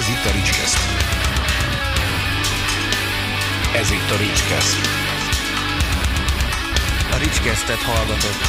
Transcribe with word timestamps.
Ez 0.00 0.08
itt 0.08 0.30
a 0.30 0.34
Ricskeszt. 0.34 0.78
Ez 3.76 3.90
itt 3.90 4.10
a 4.10 4.18
Ricskeszt. 4.18 4.76
A 7.12 7.16
Ricskesztet 7.18 7.76
hallgatott. 7.76 8.40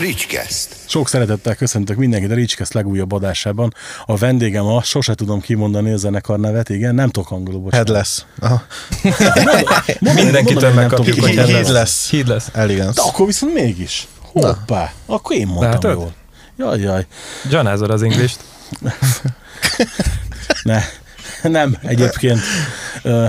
Ricskeszt. 0.00 0.76
Sok 0.86 1.08
szeretettel 1.08 1.54
köszöntök 1.54 1.96
mindenkit 1.96 2.30
a 2.30 2.34
Ricskeszt 2.34 2.72
legújabb 2.74 3.12
adásában. 3.12 3.74
A 4.06 4.16
vendégem 4.16 4.66
a, 4.66 4.82
sose 4.82 5.14
tudom 5.14 5.40
kimondani 5.40 5.92
a 5.92 5.96
zenekar 5.96 6.38
nevet, 6.38 6.68
igen, 6.68 6.94
nem 6.94 7.08
tudok 7.10 7.30
angolul, 7.30 7.60
bocsánat. 7.60 7.88
Head 7.88 7.96
lesz. 7.98 8.24
Mindenkitől 10.00 10.72
megkapjuk, 10.72 11.20
hogy 11.20 11.34
head 11.34 11.46
Híd 11.46 11.54
lesz. 11.56 11.68
lesz. 11.68 12.10
Híd 12.10 12.28
lesz. 12.28 12.48
Elegance. 12.52 13.02
De 13.02 13.08
akkor 13.08 13.26
viszont 13.26 13.54
mégis. 13.54 14.06
Hoppá, 14.22 14.92
akkor 15.06 15.36
én 15.36 15.46
mondtam 15.46 15.70
Látod? 15.70 15.92
jól. 15.92 16.12
Jaj, 16.56 16.80
jaj. 16.80 17.06
Janázod 17.50 17.90
az 17.90 18.02
english 18.02 18.38
Ne, 20.62 20.82
nem, 21.42 21.76
egyébként. 21.82 22.40
Ö, 23.02 23.26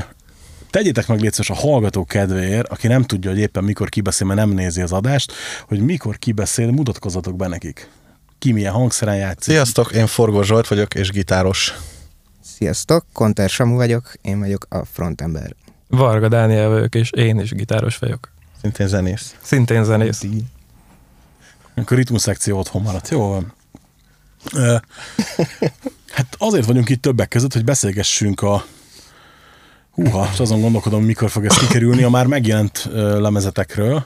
tegyétek 0.69 1.07
meg 1.07 1.19
létszős 1.19 1.49
a 1.49 1.53
hallgató 1.53 2.05
kedvéért, 2.05 2.67
aki 2.67 2.87
nem 2.87 3.03
tudja, 3.03 3.29
hogy 3.29 3.39
éppen 3.39 3.63
mikor 3.63 3.89
kibeszél, 3.89 4.27
mert 4.27 4.39
nem 4.39 4.49
nézi 4.49 4.81
az 4.81 4.91
adást, 4.91 5.33
hogy 5.67 5.79
mikor 5.79 6.17
kibeszél, 6.17 6.71
mutatkozzatok 6.71 7.35
be 7.35 7.47
nekik. 7.47 7.89
Ki 8.39 8.51
milyen 8.51 8.73
hangszeren 8.73 9.15
játszik. 9.15 9.53
Sziasztok, 9.53 9.91
én 9.91 10.07
Forgó 10.07 10.41
Zsolt 10.41 10.67
vagyok, 10.67 10.93
és 10.93 11.11
gitáros. 11.11 11.73
Sziasztok, 12.43 13.05
Konter 13.13 13.49
Samu 13.49 13.75
vagyok, 13.75 14.13
én 14.21 14.39
vagyok 14.39 14.65
a 14.69 14.85
frontember. 14.85 15.55
Varga 15.87 16.27
Dániel 16.27 16.69
vagyok, 16.69 16.95
és 16.95 17.11
én 17.11 17.39
is 17.39 17.51
gitáros 17.51 17.97
vagyok. 17.97 18.31
Szintén 18.61 18.87
zenész. 18.87 19.35
Szintén 19.41 19.83
zenész. 19.83 20.23
Akkor 21.77 21.97
ritmus 21.97 22.21
szekció 22.21 22.57
otthon 22.57 22.81
maradt. 22.81 23.09
Jó 23.09 23.27
van. 23.27 23.53
Hát 26.11 26.35
azért 26.37 26.65
vagyunk 26.65 26.89
itt 26.89 27.01
többek 27.01 27.27
között, 27.27 27.53
hogy 27.53 27.63
beszélgessünk 27.63 28.41
a 28.41 28.65
Húha, 29.91 30.29
és 30.33 30.39
azon 30.39 30.61
gondolkodom, 30.61 31.03
mikor 31.03 31.29
fog 31.29 31.45
ez 31.45 31.57
kikerülni 31.57 32.03
a 32.03 32.09
már 32.09 32.25
megjelent 32.25 32.89
lemezetekről. 32.93 34.05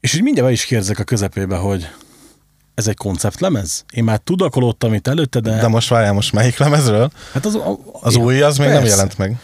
És 0.00 0.14
így 0.14 0.22
mindjárt 0.22 0.50
is 0.50 0.64
kérdezek 0.64 0.98
a 0.98 1.04
közepébe, 1.04 1.56
hogy 1.56 1.88
ez 2.74 2.86
egy 2.88 2.96
konceptlemez? 2.96 3.84
Én 3.92 4.04
már 4.04 4.18
tudakolódtam 4.18 4.94
itt 4.94 5.06
előtte, 5.06 5.40
de, 5.40 5.56
De 5.56 5.68
most 5.68 5.88
várjál, 5.88 6.12
most 6.12 6.32
melyik 6.32 6.56
lemezről? 6.56 7.10
hát 7.32 7.44
az, 7.44 7.54
a, 7.54 7.78
Az 8.00 8.16
új, 8.16 8.42
az 8.42 8.58
még 8.58 8.68
nem 8.68 8.84
jelent 8.84 9.18
meg. 9.18 9.40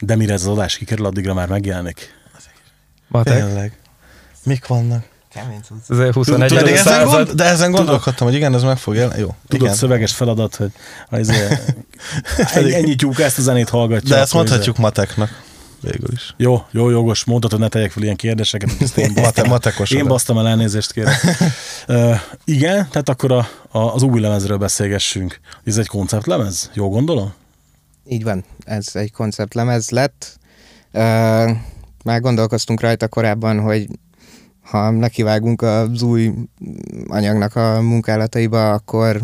De 0.00 0.16
mire 0.16 0.32
ez 0.32 0.40
az 0.40 0.48
adás 0.48 0.76
kikerül, 0.76 1.06
addigra 1.06 1.34
már 1.34 1.48
megjelenik. 1.48 2.14
Matek. 3.08 3.44
Tényleg. 3.44 3.78
Mik 4.42 4.66
vannak? 4.66 5.08
Ez 5.88 6.12
21. 6.12 6.54
Pedig 6.54 6.72
ezen 6.72 6.84
század. 6.84 7.26
gond, 7.26 7.36
de 7.36 7.44
ezen 7.44 7.70
gondolkodtam, 7.70 8.26
hogy 8.26 8.36
igen, 8.36 8.54
ez 8.54 8.62
meg 8.62 8.78
fog 8.78 8.94
jelenni. 8.94 9.20
Jó, 9.20 9.34
Tudod, 9.48 9.64
igen. 9.66 9.74
szöveges 9.74 10.12
feladat, 10.14 10.54
hogy 10.56 10.70
az, 11.08 11.28
ennyi, 12.54 12.74
ennyi 12.74 12.94
tyúk 12.94 13.20
ezt 13.20 13.38
a 13.38 13.42
zenét 13.42 13.68
hallgatja. 13.68 14.08
De 14.08 14.20
ezt 14.20 14.32
akkor 14.32 14.44
izé- 14.44 14.50
mondhatjuk 14.50 14.78
mateknak. 14.78 15.46
Végül 15.80 16.08
is. 16.12 16.34
Jó, 16.36 16.64
jó, 16.70 16.90
jogos, 16.90 17.24
mondtad, 17.24 17.50
hogy 17.50 17.60
ne 17.60 17.68
tegyek 17.68 17.90
fel 17.90 18.02
ilyen 18.02 18.16
kérdéseket, 18.16 18.70
ezt 18.80 18.98
én 18.98 19.08
Mate, 19.14 19.20
basztam, 19.20 19.48
matekos. 19.48 19.90
én 19.90 20.06
basztam 20.06 20.38
el 20.38 20.48
elnézést 20.48 20.92
kérek. 20.92 21.24
uh, 21.88 22.20
igen, 22.44 22.88
tehát 22.90 23.08
akkor 23.08 23.32
a, 23.32 23.48
a, 23.70 23.78
az 23.78 24.02
új 24.02 24.20
lemezről 24.20 24.56
beszélgessünk. 24.56 25.40
Ez 25.64 25.76
egy 25.78 25.86
konceptlemez? 25.86 26.70
Jó 26.74 26.88
gondolom? 26.88 27.32
Így 28.08 28.22
van, 28.22 28.44
ez 28.64 28.86
egy 28.92 29.12
konceptlemez 29.12 29.90
lett. 29.90 30.38
Uh, 30.92 31.50
már 32.04 32.20
gondolkoztunk 32.20 32.80
rajta 32.80 33.08
korábban, 33.08 33.60
hogy 33.60 33.88
ha 34.70 34.90
nekivágunk 34.90 35.62
az 35.62 36.02
új 36.02 36.32
anyagnak 37.06 37.56
a 37.56 37.80
munkálataiba, 37.80 38.72
akkor 38.72 39.22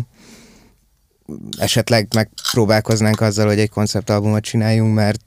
esetleg 1.57 2.07
megpróbálkoznánk 2.15 3.21
azzal, 3.21 3.47
hogy 3.47 3.59
egy 3.59 3.69
konceptalbumot 3.69 4.43
csináljunk, 4.43 4.93
mert 4.93 5.21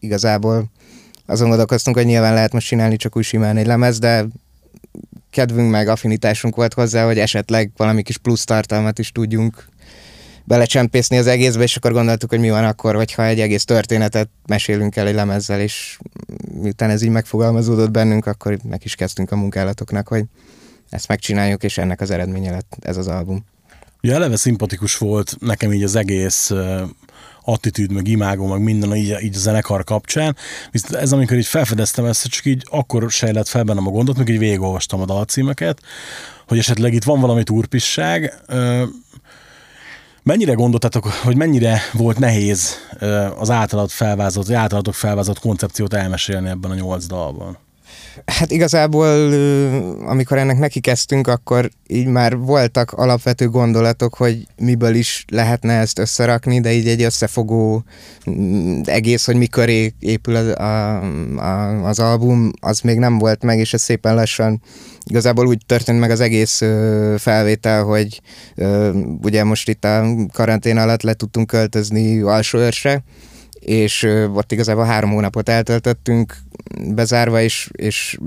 igazából 0.00 0.70
azon 1.26 1.48
gondolkoztunk, 1.48 1.96
hogy 1.96 2.06
nyilván 2.06 2.34
lehet 2.34 2.52
most 2.52 2.66
csinálni 2.66 2.96
csak 2.96 3.16
úgy 3.16 3.24
simán 3.24 3.56
egy 3.56 3.66
lemez, 3.66 3.98
de 3.98 4.26
kedvünk 5.30 5.70
meg 5.70 5.88
affinitásunk 5.88 6.56
volt 6.56 6.74
hozzá, 6.74 7.04
hogy 7.04 7.18
esetleg 7.18 7.70
valami 7.76 8.02
kis 8.02 8.18
plusz 8.18 8.44
tartalmat 8.44 8.98
is 8.98 9.12
tudjunk 9.12 9.64
belecsempészni 10.44 11.18
az 11.18 11.26
egészbe, 11.26 11.62
és 11.62 11.76
akkor 11.76 11.92
gondoltuk, 11.92 12.30
hogy 12.30 12.38
mi 12.38 12.50
van 12.50 12.64
akkor, 12.64 12.94
hogyha 12.94 13.24
egy 13.24 13.40
egész 13.40 13.64
történetet 13.64 14.28
mesélünk 14.46 14.96
el 14.96 15.06
egy 15.06 15.14
lemezzel, 15.14 15.60
és 15.60 15.98
miután 16.60 16.90
ez 16.90 17.02
így 17.02 17.10
megfogalmazódott 17.10 17.90
bennünk, 17.90 18.26
akkor 18.26 18.58
meg 18.68 18.80
is 18.84 18.94
kezdtünk 18.94 19.30
a 19.32 19.36
munkálatoknak, 19.36 20.08
hogy 20.08 20.24
ezt 20.90 21.08
megcsináljuk, 21.08 21.62
és 21.62 21.78
ennek 21.78 22.00
az 22.00 22.10
eredménye 22.10 22.50
lett 22.50 22.76
ez 22.80 22.96
az 22.96 23.06
album. 23.06 23.44
Ugye 24.02 24.14
eleve 24.14 24.36
szimpatikus 24.36 24.98
volt 24.98 25.36
nekem 25.40 25.72
így 25.72 25.82
az 25.82 25.94
egész 25.94 26.52
attitűd, 27.44 27.92
meg 27.92 28.08
imágó, 28.08 28.46
meg 28.46 28.60
minden 28.60 28.96
így, 28.96 29.16
így 29.20 29.36
a 29.36 29.38
zenekar 29.38 29.84
kapcsán. 29.84 30.36
Viszont 30.70 30.94
ez, 30.94 31.12
amikor 31.12 31.36
így 31.36 31.46
felfedeztem 31.46 32.04
ezt, 32.04 32.26
csak 32.26 32.44
így 32.44 32.66
akkor 32.70 33.10
sejlett 33.10 33.48
fel 33.48 33.62
bennem 33.62 33.86
a 33.86 33.90
gondot, 33.90 34.16
meg 34.16 34.28
így 34.28 34.38
végigolvastam 34.38 35.00
a 35.00 35.04
dalcímeket, 35.04 35.80
hogy 36.48 36.58
esetleg 36.58 36.94
itt 36.94 37.04
van 37.04 37.20
valami 37.20 37.42
turpisság. 37.42 38.34
Mennyire 40.24 40.52
gondoltatok, 40.52 41.06
hogy 41.06 41.36
mennyire 41.36 41.80
volt 41.92 42.18
nehéz 42.18 42.76
az 43.38 43.50
általad 43.50 43.90
felvázolt, 43.90 44.48
az 44.48 44.54
általatok 44.54 44.94
felvázolt 44.94 45.38
koncepciót 45.38 45.94
elmesélni 45.94 46.48
ebben 46.48 46.70
a 46.70 46.74
nyolc 46.74 47.06
dalban? 47.06 47.58
Hát 48.26 48.50
igazából, 48.50 49.32
amikor 50.06 50.38
ennek 50.38 50.58
neki 50.58 50.80
kezdtünk, 50.80 51.26
akkor 51.26 51.70
így 51.86 52.06
már 52.06 52.36
voltak 52.36 52.92
alapvető 52.92 53.48
gondolatok, 53.48 54.14
hogy 54.14 54.46
miből 54.56 54.94
is 54.94 55.24
lehetne 55.28 55.72
ezt 55.72 55.98
összerakni, 55.98 56.60
de 56.60 56.72
így 56.72 56.88
egy 56.88 57.02
összefogó 57.02 57.84
mm, 58.30 58.80
egész, 58.84 59.24
hogy 59.24 59.36
mikor 59.36 59.68
épül 59.98 60.36
az, 60.36 60.46
a, 60.46 61.02
a, 61.36 61.86
az 61.88 61.98
album, 61.98 62.52
az 62.60 62.80
még 62.80 62.98
nem 62.98 63.18
volt 63.18 63.42
meg, 63.42 63.58
és 63.58 63.72
ez 63.72 63.82
szépen 63.82 64.14
lassan 64.14 64.62
igazából 65.04 65.46
úgy 65.46 65.58
történt 65.66 65.98
meg 65.98 66.10
az 66.10 66.20
egész 66.20 66.62
felvétel, 67.16 67.82
hogy 67.82 68.20
ugye 69.22 69.44
most 69.44 69.68
itt 69.68 69.84
a 69.84 70.06
karantén 70.32 70.76
alatt 70.76 71.02
le 71.02 71.14
tudtunk 71.14 71.46
költözni 71.46 72.20
Alsóörsre, 72.20 73.04
és 73.64 74.02
ott 74.34 74.52
igazából 74.52 74.84
három 74.84 75.10
hónapot 75.10 75.48
eltöltöttünk 75.48 76.36
bezárva, 76.94 77.40
és, 77.40 77.70
és 77.72 78.18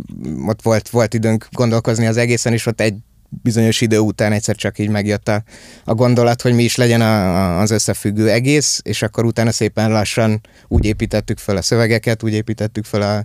ott 0.46 0.62
volt, 0.62 0.90
volt 0.90 1.14
időnk 1.14 1.48
gondolkozni 1.52 2.06
az 2.06 2.18
egészen, 2.18 2.54
és 2.54 2.66
ott 2.66 2.82
egy 2.82 2.96
bizonyos 3.30 3.82
idő 3.82 4.00
után 4.00 4.32
egyszer 4.32 4.56
csak 4.56 4.80
így 4.80 4.90
megjött 4.90 5.28
a, 5.28 5.44
a 5.84 5.94
gondolat, 5.94 6.42
hogy 6.42 6.54
mi 6.54 6.64
is 6.64 6.76
legyen 6.76 7.02
a, 7.02 7.36
a, 7.36 7.60
az 7.60 7.72
összefüggő 7.72 8.30
egész, 8.30 8.82
és 8.84 9.02
akkor 9.02 9.26
utána 9.26 9.52
szépen 9.52 9.92
lassan 9.92 10.42
úgy 10.68 10.86
építettük 10.86 11.38
fel 11.38 11.58
a 11.58 11.62
szövegeket, 11.62 12.24
úgy 12.24 12.34
építettük 12.34 12.86
fel 12.86 13.02
a 13.02 13.24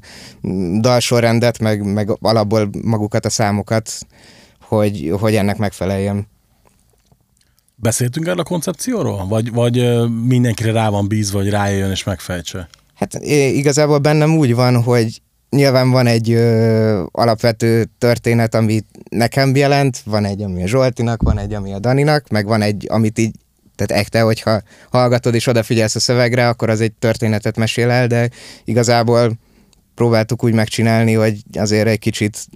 dalsorrendet, 0.80 1.58
meg, 1.58 1.92
meg 1.92 2.16
alapból 2.20 2.70
magukat 2.82 3.24
a 3.26 3.30
számokat, 3.30 3.90
hogy, 4.60 5.12
hogy 5.20 5.34
ennek 5.34 5.56
megfeleljen. 5.56 6.30
Beszéltünk 7.82 8.26
erről 8.26 8.40
a 8.40 8.42
koncepcióról? 8.42 9.26
Vagy, 9.26 9.52
vagy 9.52 10.06
mindenkire 10.26 10.72
rá 10.72 10.88
van 10.88 11.08
bízva, 11.08 11.38
hogy 11.38 11.50
rájöjjön 11.50 11.90
és 11.90 12.04
megfejtse? 12.04 12.68
Hát 12.94 13.14
igazából 13.54 13.98
bennem 13.98 14.36
úgy 14.36 14.54
van, 14.54 14.82
hogy 14.82 15.22
nyilván 15.50 15.90
van 15.90 16.06
egy 16.06 16.30
ö, 16.30 17.04
alapvető 17.10 17.84
történet, 17.98 18.54
amit 18.54 18.86
nekem 19.10 19.56
jelent, 19.56 20.00
van 20.04 20.24
egy, 20.24 20.42
ami 20.42 20.62
a 20.62 20.66
Zsoltinak, 20.66 21.22
van 21.22 21.38
egy, 21.38 21.54
ami 21.54 21.72
a 21.72 21.78
Daninak, 21.78 22.28
meg 22.28 22.46
van 22.46 22.62
egy, 22.62 22.86
amit 22.90 23.18
így, 23.18 23.34
tehát 23.76 24.02
ekte, 24.02 24.20
hogyha 24.20 24.62
hallgatod 24.90 25.34
és 25.34 25.46
odafigyelsz 25.46 25.94
a 25.94 26.00
szövegre, 26.00 26.48
akkor 26.48 26.70
az 26.70 26.80
egy 26.80 26.92
történetet 26.92 27.56
mesél 27.56 27.90
el, 27.90 28.06
de 28.06 28.30
igazából 28.64 29.32
próbáltuk 29.94 30.44
úgy 30.44 30.52
megcsinálni, 30.54 31.12
hogy 31.12 31.42
azért 31.58 31.86
egy 31.88 31.98
kicsit 31.98 32.46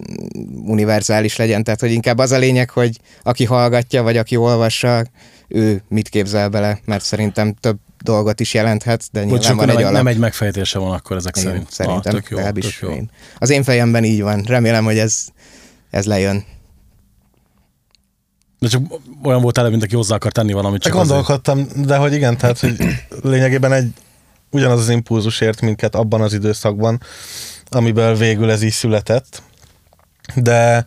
univerzális 0.65 1.35
legyen, 1.35 1.63
tehát 1.63 1.79
hogy 1.79 1.91
inkább 1.91 2.17
az 2.17 2.31
a 2.31 2.37
lényeg, 2.37 2.69
hogy 2.69 2.99
aki 3.23 3.45
hallgatja, 3.45 4.03
vagy 4.03 4.17
aki 4.17 4.35
olvassa, 4.35 5.05
ő 5.47 5.83
mit 5.89 6.09
képzel 6.09 6.49
bele, 6.49 6.79
mert 6.85 7.03
szerintem 7.03 7.53
több 7.53 7.77
dolgot 8.03 8.39
is 8.39 8.53
jelenthet, 8.53 9.03
de 9.11 9.19
Vagy 9.25 9.29
nyilván 9.39 9.55
van 9.55 9.65
nem, 9.65 9.75
egy 9.75 9.81
egy, 9.81 9.87
alap. 9.87 9.97
nem 9.97 10.07
egy 10.07 10.17
megfejtése 10.17 10.79
van 10.79 10.91
akkor 10.91 11.15
ezek 11.17 11.37
Igen, 11.37 11.49
szerint. 11.49 11.71
Szerintem, 11.71 12.15
Ah, 12.15 12.21
tök 12.21 12.29
jó, 12.29 12.51
tök 12.51 12.79
jó. 12.81 12.89
én. 12.89 13.09
Az 13.37 13.49
én 13.49 13.63
fejemben 13.63 14.03
így 14.03 14.21
van. 14.21 14.43
Remélem, 14.47 14.83
hogy 14.83 14.97
ez, 14.97 15.25
ez 15.89 16.05
lejön. 16.05 16.43
De 18.59 18.67
csak 18.67 18.81
olyan 19.23 19.41
volt 19.41 19.57
előbb, 19.57 19.71
mint 19.71 19.83
aki 19.83 19.95
hozzá 19.95 20.15
akar 20.15 20.31
tenni 20.31 20.53
valamit. 20.53 20.81
Csak 20.81 20.93
azért. 20.95 21.07
gondolkodtam, 21.07 21.67
de 21.85 21.97
hogy 21.97 22.13
igen, 22.13 22.37
tehát 22.37 22.59
hogy 22.59 22.75
lényegében 23.21 23.73
egy 23.73 23.91
ugyanaz 24.57 24.79
az 24.79 24.89
impulzus 24.89 25.41
ért 25.41 25.61
minket 25.61 25.95
abban 25.95 26.21
az 26.21 26.33
időszakban, 26.33 27.01
amiből 27.69 28.15
végül 28.15 28.51
ez 28.51 28.61
így 28.61 28.71
született. 28.71 29.41
De 30.35 30.85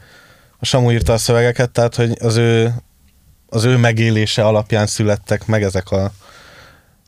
a 0.58 0.64
Samu 0.64 0.90
írta 0.90 1.12
a 1.12 1.19
szövegeket, 1.19 1.70
tehát 1.70 1.94
hogy 1.94 2.17
az 2.20 2.37
ő, 2.37 2.75
az 3.49 3.64
ő 3.64 3.76
megélése 3.76 4.44
alapján 4.44 4.87
születtek 4.87 5.46
meg 5.46 5.62
ezek 5.62 5.90
a, 5.90 6.12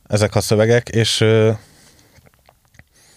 ezek 0.06 0.34
a 0.34 0.40
szövegek, 0.40 0.88
és 0.88 1.16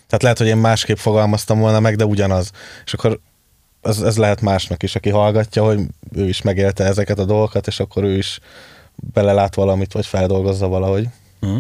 tehát 0.07 0.21
lehet, 0.21 0.37
hogy 0.37 0.47
én 0.47 0.57
másképp 0.57 0.97
fogalmaztam 0.97 1.59
volna 1.59 1.79
meg, 1.79 1.95
de 1.95 2.05
ugyanaz. 2.05 2.51
És 2.85 2.93
akkor 2.93 3.19
ez, 3.81 4.01
ez 4.01 4.17
lehet 4.17 4.41
másnak 4.41 4.83
is, 4.83 4.95
aki 4.95 5.09
hallgatja, 5.09 5.63
hogy 5.63 5.79
ő 6.15 6.27
is 6.27 6.41
megélte 6.41 6.83
ezeket 6.83 7.19
a 7.19 7.25
dolgokat, 7.25 7.67
és 7.67 7.79
akkor 7.79 8.03
ő 8.03 8.17
is 8.17 8.39
belelát 8.95 9.55
valamit, 9.55 9.93
vagy 9.93 10.05
feldolgozza 10.05 10.67
valahogy. 10.67 11.07
Mhm. 11.39 11.57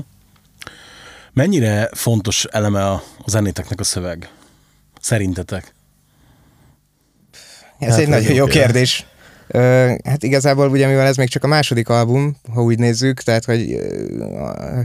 Mennyire 1.35 1.89
fontos 1.93 2.45
eleme 2.45 2.85
a, 2.85 2.93
a 2.93 3.29
zenéteknek 3.29 3.79
a 3.79 3.83
szöveg? 3.83 4.29
Szerintetek? 5.01 5.73
Ez 7.79 7.89
Hát, 7.89 7.99
egy 7.99 8.07
nagyon 8.07 8.33
jó 8.33 8.45
kérdés. 8.45 9.05
Ö, 9.47 9.93
hát 10.03 10.23
igazából 10.23 10.69
ugye 10.69 10.87
mivel 10.87 11.07
ez 11.07 11.17
még 11.17 11.29
csak 11.29 11.43
a 11.43 11.47
második 11.47 11.89
album, 11.89 12.35
ha 12.53 12.63
úgy 12.63 12.79
nézzük, 12.79 13.21
tehát 13.21 13.45
hogy 13.45 13.71
ö, 13.71 14.81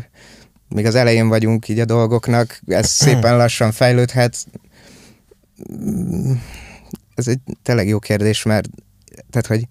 még 0.68 0.86
az 0.86 0.94
elején 0.94 1.28
vagyunk 1.28 1.68
így 1.68 1.78
a 1.78 1.84
dolgoknak, 1.84 2.60
ez 2.66 2.88
szépen 3.04 3.36
lassan 3.36 3.72
fejlődhet. 3.72 4.36
Ez 7.14 7.28
egy 7.28 7.40
tényleg 7.62 7.88
jó 7.88 7.98
kérdés, 7.98 8.42
mert 8.42 8.68
tehát, 9.30 9.46
hogy 9.46 9.66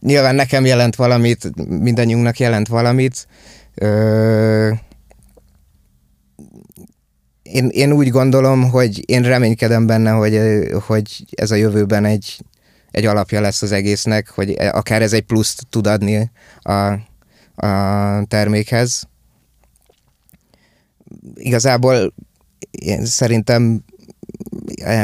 nyilván 0.00 0.34
nekem 0.34 0.64
jelent 0.64 0.96
valamit, 0.96 1.68
mindannyiunknak 1.68 2.38
jelent 2.38 2.68
valamit. 2.68 3.26
Ö, 3.74 4.72
én, 7.54 7.68
én 7.68 7.92
úgy 7.92 8.08
gondolom, 8.08 8.70
hogy 8.70 9.10
én 9.10 9.22
reménykedem 9.22 9.86
benne, 9.86 10.10
hogy, 10.10 10.40
hogy 10.86 11.24
ez 11.30 11.50
a 11.50 11.54
jövőben 11.54 12.04
egy, 12.04 12.40
egy 12.90 13.06
alapja 13.06 13.40
lesz 13.40 13.62
az 13.62 13.72
egésznek, 13.72 14.28
hogy 14.28 14.50
akár 14.50 15.02
ez 15.02 15.12
egy 15.12 15.22
pluszt 15.22 15.66
tud 15.70 15.86
adni 15.86 16.30
a, 16.62 16.72
a 17.66 18.24
termékhez. 18.28 19.08
Igazából 21.34 22.14
én 22.70 23.04
szerintem 23.04 23.84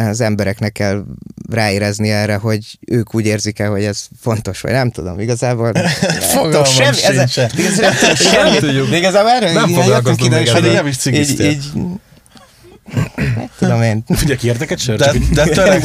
az 0.09 0.21
embereknek 0.21 0.73
kell 0.73 1.05
ráérezni 1.51 2.11
erre, 2.11 2.35
hogy 2.35 2.79
ők 2.87 3.15
úgy 3.15 3.27
érzik-e, 3.27 3.67
hogy 3.67 3.85
ez 3.85 4.07
fontos, 4.21 4.61
vagy 4.61 4.73
nem 4.73 4.91
tudom, 4.91 5.21
igazából. 5.21 5.73
Fogalmam 6.35 6.65
semmi, 6.65 7.03
ez, 7.03 7.31
sincsen. 7.31 7.51
igazából 7.57 8.97
igazából 8.97 9.31
erre 9.31 9.53
Nem 9.53 9.69
jöttünk 9.69 10.25
ide, 10.25 10.41
és 10.41 10.53
Nem 10.53 10.87
is 10.87 11.07
így, 11.07 11.41
így, 11.41 11.73
tudom 13.59 13.83
én. 13.83 14.03
Figyelj, 14.09 14.39
kértek 14.39 14.71
egy 14.71 14.79
sört? 14.79 14.99
De, 14.99 15.13
de, 15.33 15.45
töreg, 15.63 15.83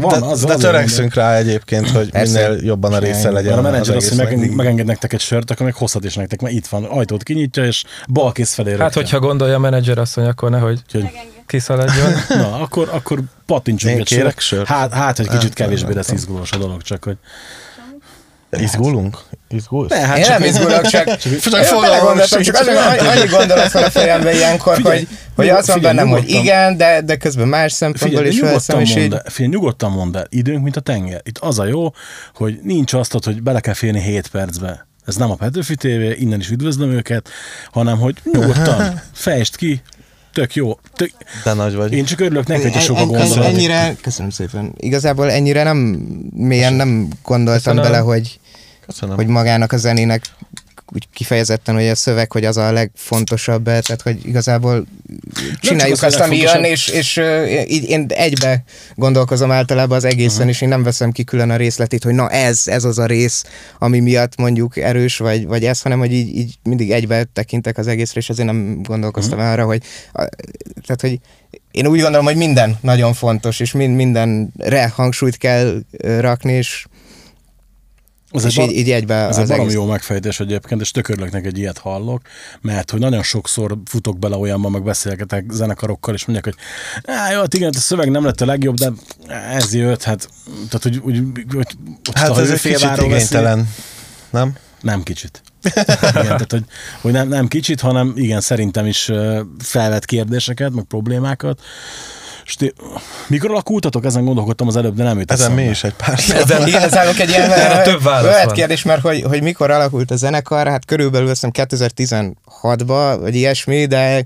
Van, 0.00 0.20
de, 0.20 0.26
az- 0.26 0.44
de 0.44 0.52
az- 0.52 0.60
törekszünk 0.60 1.14
rá 1.14 1.36
egyébként, 1.36 1.90
hogy 1.90 2.10
Persze. 2.10 2.48
minél 2.48 2.64
jobban 2.64 2.92
a 2.92 2.98
része 2.98 3.30
legyen. 3.30 3.52
Mert 3.62 3.64
a 3.64 3.68
az 3.68 3.72
menedzser 3.72 3.96
azt, 3.96 4.08
hogy 4.08 4.38
meg, 4.38 4.54
megenged 4.54 4.86
nektek 4.86 5.12
egy 5.12 5.20
sört, 5.20 5.50
akkor 5.50 5.66
meg 5.66 5.74
hozhat 5.74 6.04
is 6.04 6.14
nektek, 6.14 6.40
mert 6.40 6.54
itt 6.54 6.66
van, 6.66 6.84
ajtót 6.84 7.22
kinyitja, 7.22 7.64
és 7.64 7.84
bal 8.08 8.32
kész 8.32 8.54
felé 8.54 8.76
Hát, 8.78 8.94
hogyha 8.94 9.18
gondolja 9.18 9.54
a 9.54 9.58
menedzser 9.58 9.98
asszony, 9.98 10.24
akkor 10.24 10.50
nehogy 10.50 10.82
kiszaladjon. 11.46 12.12
na, 12.28 12.54
akkor, 12.60 12.88
akkor 12.92 13.20
pattintsunk 13.46 13.94
Én 13.94 14.00
egy 14.00 14.08
sört. 14.08 14.40
sört? 14.40 14.66
Hát, 14.66 14.92
hát, 14.92 15.16
hogy 15.16 15.26
kicsit 15.28 15.42
Hát, 15.42 15.54
kevésbé 15.54 15.86
nem 15.86 15.96
lesz 15.96 16.06
tudom. 16.06 16.20
izgulós 16.20 16.52
a 16.52 16.56
dolog, 16.56 16.82
csak 16.82 17.04
hogy... 17.04 17.16
Izgulunk? 18.58 19.18
Izgulsz? 19.48 19.90
Ne, 19.90 19.96
hát 19.96 20.18
Én 20.18 20.24
csak 20.24 20.38
nem 20.38 20.48
izgulok, 20.48 20.86
csak, 20.86 21.16
csak 21.40 21.80
belegondoltam, 21.80 22.42
csak 22.42 22.54
annyi, 22.54 23.08
annyi 23.08 23.26
gondolat 23.26 23.68
fel 23.68 23.82
a 23.84 23.90
fejembe 23.90 24.34
ilyenkor, 24.34 24.76
Figyelj, 24.76 24.96
hogy, 24.96 25.08
hogy 25.34 25.44
nyugod- 25.44 25.60
az 25.60 25.68
van 25.68 25.80
bennem, 25.80 26.08
hogy 26.08 26.30
igen, 26.30 26.76
de, 26.76 27.00
de 27.00 27.16
közben 27.16 27.48
más 27.48 27.72
szempontból 27.72 28.22
Figyelj, 28.22 28.34
is 28.34 28.40
veszem, 28.40 28.80
és 28.80 28.96
így... 28.96 29.12
el, 29.12 29.22
figyelj, 29.26 29.54
nyugodtan 29.54 29.90
mondd 29.90 30.16
el, 30.16 30.26
időnk, 30.28 30.62
mint 30.62 30.76
a 30.76 30.80
tenger. 30.80 31.20
Itt 31.24 31.38
az 31.38 31.58
a 31.58 31.64
jó, 31.64 31.92
hogy 32.34 32.58
nincs 32.62 32.92
azt, 32.92 33.24
hogy 33.24 33.42
bele 33.42 33.60
kell 33.60 33.74
férni 33.74 34.02
7 34.02 34.28
percbe. 34.28 34.86
Ez 35.06 35.16
nem 35.16 35.30
a 35.30 35.34
Petőfi 35.34 35.74
TV, 35.74 36.20
innen 36.20 36.40
is 36.40 36.50
üdvözlöm 36.50 36.90
őket, 36.90 37.28
hanem 37.72 37.98
hogy 37.98 38.16
nyugodtan, 38.32 39.00
fejtsd 39.12 39.56
ki, 39.56 39.82
tök 40.32 40.54
jó. 40.54 40.78
Tök... 40.94 41.10
De 41.44 41.52
nagy 41.52 41.74
vagy. 41.74 41.92
Én 41.92 42.04
csak 42.04 42.20
örülök 42.20 42.46
neki, 42.46 42.62
hogyha 42.62 42.80
sok 42.80 42.98
a 42.98 43.06
gondolat. 43.06 43.44
Ennyire, 43.44 43.96
köszönöm 44.02 44.30
szépen. 44.30 44.74
Igazából 44.76 45.30
ennyire 45.30 45.62
nem, 45.62 45.76
mélyen 46.34 46.72
nem 46.72 47.08
gondoltam 47.22 47.74
Köszönöm. 47.74 47.82
bele, 47.82 47.98
hogy, 47.98 48.39
Köszönöm. 48.90 49.16
hogy 49.16 49.26
magának 49.26 49.72
a 49.72 49.76
zenének 49.76 50.22
úgy 50.92 51.08
kifejezetten, 51.12 51.74
hogy 51.74 51.88
a 51.88 51.94
szöveg, 51.94 52.32
hogy 52.32 52.44
az 52.44 52.56
a 52.56 52.72
legfontosabb, 52.72 53.64
tehát 53.64 54.02
hogy 54.02 54.26
igazából 54.26 54.86
csináljuk 55.60 56.02
azt, 56.02 56.20
ami 56.20 56.36
jön, 56.36 56.64
és, 56.64 56.88
és 56.88 57.20
így 57.68 57.88
én 57.88 58.06
egybe 58.08 58.62
gondolkozom 58.94 59.50
általában 59.50 59.96
az 59.96 60.04
egészen, 60.04 60.40
Mhm. 60.40 60.48
és 60.48 60.60
én 60.60 60.68
nem 60.68 60.82
veszem 60.82 61.12
ki 61.12 61.24
külön 61.24 61.50
a 61.50 61.56
részletét, 61.56 62.04
hogy 62.04 62.14
na 62.14 62.28
ez, 62.28 62.62
ez 62.64 62.84
az 62.84 62.98
a 62.98 63.06
rész, 63.06 63.44
ami 63.78 63.98
miatt 64.00 64.36
mondjuk 64.36 64.76
erős, 64.76 65.16
vagy, 65.16 65.46
vagy 65.46 65.64
ez, 65.64 65.80
hanem 65.82 65.98
hogy 65.98 66.12
így, 66.12 66.36
így 66.36 66.54
mindig 66.62 66.90
egybe 66.90 67.24
tekintek 67.24 67.78
az 67.78 67.86
egészre, 67.86 68.20
és 68.20 68.28
ezért 68.28 68.46
nem 68.46 68.82
gondolkoztam 68.82 69.38
Mhm. 69.38 69.46
arra, 69.48 69.64
hogy 69.64 69.82
a, 70.12 70.28
tehát, 70.86 71.00
hogy 71.00 71.18
én 71.70 71.86
úgy 71.86 72.00
gondolom, 72.00 72.24
hogy 72.26 72.36
minden 72.36 72.78
nagyon 72.80 73.12
fontos, 73.14 73.60
és 73.60 73.72
mind, 73.72 73.94
mindenre 73.96 74.92
hangsúlyt 74.94 75.36
kell 75.36 75.80
rakni, 76.18 76.52
és, 76.52 76.86
Ez 78.32 78.44
és 78.44 78.56
egy, 78.56 78.66
bar- 78.66 78.76
így 78.76 78.90
egybe 78.90 79.14
ez 79.14 79.38
az 79.38 79.50
egy 79.50 79.58
egész. 79.58 79.72
jó 79.72 79.84
megfejtés 79.84 80.40
egyébként, 80.40 80.80
és 80.80 80.90
tök 80.90 81.08
örülök 81.08 81.30
neki, 81.32 81.44
hogy 81.44 81.58
ilyet 81.58 81.78
hallok, 81.78 82.20
mert 82.60 82.90
hogy 82.90 83.00
nagyon 83.00 83.22
sokszor 83.22 83.78
futok 83.84 84.18
bele 84.18 84.36
olyanba, 84.36 84.68
meg 84.68 84.82
beszélgetek 84.82 85.44
zenekarokkal, 85.50 86.14
és 86.14 86.24
mondják, 86.24 86.54
hogy 86.54 86.64
Á, 87.14 87.32
jó, 87.32 87.38
hát 87.40 87.54
igen, 87.54 87.72
a 87.76 87.78
szöveg 87.78 88.10
nem 88.10 88.24
lett 88.24 88.40
a 88.40 88.44
legjobb, 88.44 88.76
de 88.76 88.90
ez 89.52 89.74
jött, 89.74 90.02
hát, 90.02 90.28
tehát, 90.68 90.82
hogy, 90.82 90.96
úgy, 90.96 91.22
hogy, 91.34 91.44
hogy 91.54 91.66
Hát 92.14 92.28
ha 92.28 92.40
ez 92.40 92.50
egy 92.50 92.60
kicsit 92.60 92.76
félváról 92.78 93.08
veszi- 93.08 93.24
igénytelen. 93.34 93.68
Nem? 94.30 94.54
Nem 94.80 95.02
kicsit. 95.02 95.42
Igen, 96.00 96.12
tehát, 96.12 96.50
hogy, 96.50 96.64
hogy 97.00 97.12
nem, 97.12 97.28
nem 97.28 97.48
kicsit, 97.48 97.80
hanem 97.80 98.12
igen, 98.16 98.40
szerintem 98.40 98.86
is 98.86 99.10
felvet 99.58 100.04
kérdéseket, 100.04 100.72
meg 100.72 100.84
problémákat. 100.84 101.60
És 102.50 102.56
ti, 102.56 102.72
mikor 103.26 103.50
alakultatok? 103.50 104.04
Ezen 104.04 104.24
gondolkodtam 104.24 104.66
az 104.66 104.76
előbb, 104.76 104.94
de 104.96 105.02
nem 105.02 105.18
jut 105.18 105.30
Ezen 105.32 105.52
mi 105.52 105.62
is 105.62 105.84
egy 105.84 105.92
pár. 105.94 106.18
Ezen 106.42 106.66
igazából 106.66 107.14
egy 107.18 107.28
ilyen 107.28 107.50
Erre 107.50 107.82
több 107.82 108.02
válasz 108.02 108.52
kérdés, 108.52 108.82
mert 108.82 109.00
hogy, 109.00 109.22
hogy 109.22 109.42
mikor 109.42 109.70
alakult 109.70 110.10
a 110.10 110.16
zenekar, 110.16 110.66
hát 110.66 110.84
körülbelül 110.84 111.28
azt 111.28 111.46
hiszem 111.46 111.68
2016-ban, 112.58 113.16
vagy 113.20 113.34
ilyesmi, 113.34 113.86
de 113.86 114.24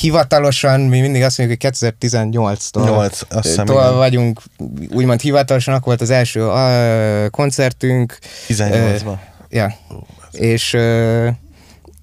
hivatalosan 0.00 0.80
mi 0.80 1.00
mindig 1.00 1.22
azt 1.22 1.38
mondjuk, 1.38 1.62
hogy 1.62 1.72
2018-tól 1.78 2.84
Nyolc, 2.84 3.20
azt 3.28 3.46
hiszem, 3.46 3.64
tól 3.64 3.92
vagyunk, 3.92 4.40
úgymond 4.90 5.20
hivatalosan, 5.20 5.74
akkor 5.74 5.86
volt 5.86 6.00
az 6.00 6.10
első 6.10 6.46
uh, 6.46 7.30
koncertünk, 7.30 8.18
18-ban. 8.48 9.14
ja, 9.48 9.74
és 10.32 10.72
ö, 10.72 11.28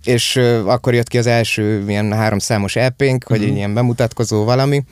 és 0.04 0.36
akkor 0.66 0.94
jött 0.94 1.08
ki 1.08 1.18
az 1.18 1.28
első 1.28 1.84
ilyen 1.88 2.14
háromszámos 2.14 2.76
EP-nk, 2.76 3.24
hogy 3.28 3.40
Mhm. 3.40 3.50
egy 3.50 3.56
ilyen 3.56 3.74
bemutatkozó 3.74 4.44
valami, 4.44 4.84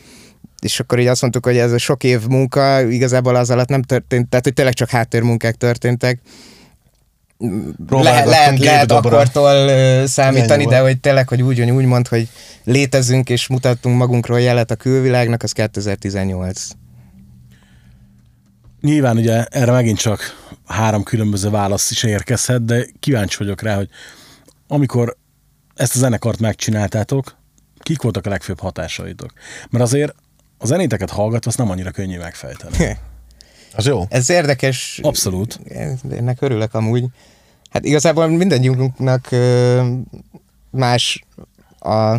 és 0.65 0.79
akkor 0.79 1.00
így 1.00 1.07
azt 1.07 1.21
mondtuk, 1.21 1.45
hogy 1.45 1.57
ez 1.57 1.71
a 1.71 1.77
sok 1.77 2.03
év 2.03 2.27
munka 2.27 2.81
igazából 2.81 3.35
az 3.35 3.50
alatt 3.50 3.67
nem 3.67 3.81
történt, 3.81 4.29
tehát 4.29 4.45
hogy 4.45 4.53
tényleg 4.53 4.73
csak 4.73 4.89
háttérmunkák 4.89 5.56
történtek. 5.56 6.19
Lehet, 7.89 8.25
lehet, 8.25 8.60
lehet 8.60 8.91
akkortól 8.91 10.07
számítani, 10.07 10.65
de 10.65 10.79
hogy 10.79 11.00
tényleg, 11.00 11.27
hogy 11.27 11.41
úgy, 11.41 11.62
úgy 11.62 11.86
mond, 11.86 12.07
hogy 12.07 12.29
létezünk 12.63 13.29
és 13.29 13.48
mutattunk 13.48 13.98
magunkról 13.98 14.39
jelet 14.39 14.72
a 14.72 14.75
külvilágnak, 14.75 15.43
az 15.43 15.51
2018. 15.51 16.67
Nyilván 18.81 19.17
ugye 19.17 19.43
erre 19.43 19.72
megint 19.72 19.98
csak 19.98 20.19
három 20.65 21.03
különböző 21.03 21.50
válasz 21.50 21.91
is 21.91 22.03
érkezhet, 22.03 22.65
de 22.65 22.86
kíváncsi 23.00 23.38
vagyok 23.38 23.62
rá, 23.62 23.75
hogy 23.75 23.89
amikor 24.67 25.17
ezt 25.75 25.95
a 25.95 26.00
zenekart 26.00 26.39
megcsináltátok, 26.39 27.38
kik 27.79 28.01
voltak 28.01 28.25
a 28.25 28.29
legfőbb 28.29 28.60
hatásaitok? 28.60 29.31
Mert 29.69 29.84
azért 29.84 30.15
a 30.57 30.65
zenéteket 30.65 31.09
hallgatva 31.09 31.50
azt 31.50 31.57
nem 31.57 31.69
annyira 31.69 31.91
könnyű 31.91 32.17
megfejteni. 32.17 32.97
Az 33.75 33.85
jó. 33.85 34.05
Ez 34.09 34.29
érdekes. 34.29 35.00
Abszolút. 35.03 35.59
Ennek 36.09 36.41
örülök 36.41 36.74
amúgy. 36.74 37.05
Hát 37.69 37.85
igazából 37.85 38.27
mindannyiunknak 38.27 39.29
más 40.69 41.25
a, 41.79 42.13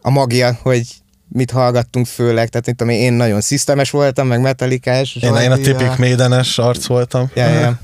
a 0.00 0.10
magja, 0.10 0.58
hogy 0.62 0.86
mit 1.28 1.50
hallgattunk 1.50 2.06
főleg. 2.06 2.48
Tehát 2.48 2.66
mint 2.66 2.78
tudom 2.78 2.94
én, 2.94 3.00
én 3.00 3.12
nagyon 3.12 3.40
szisztemes 3.40 3.90
voltam, 3.90 4.26
meg 4.26 4.40
metalikás. 4.40 5.14
Én, 5.14 5.34
én 5.34 5.50
a 5.50 5.56
tipik 5.56 5.96
médenes 5.96 6.58
arc 6.58 6.86
voltam. 6.86 7.30
Ja, 7.34 7.48
ja. 7.48 7.78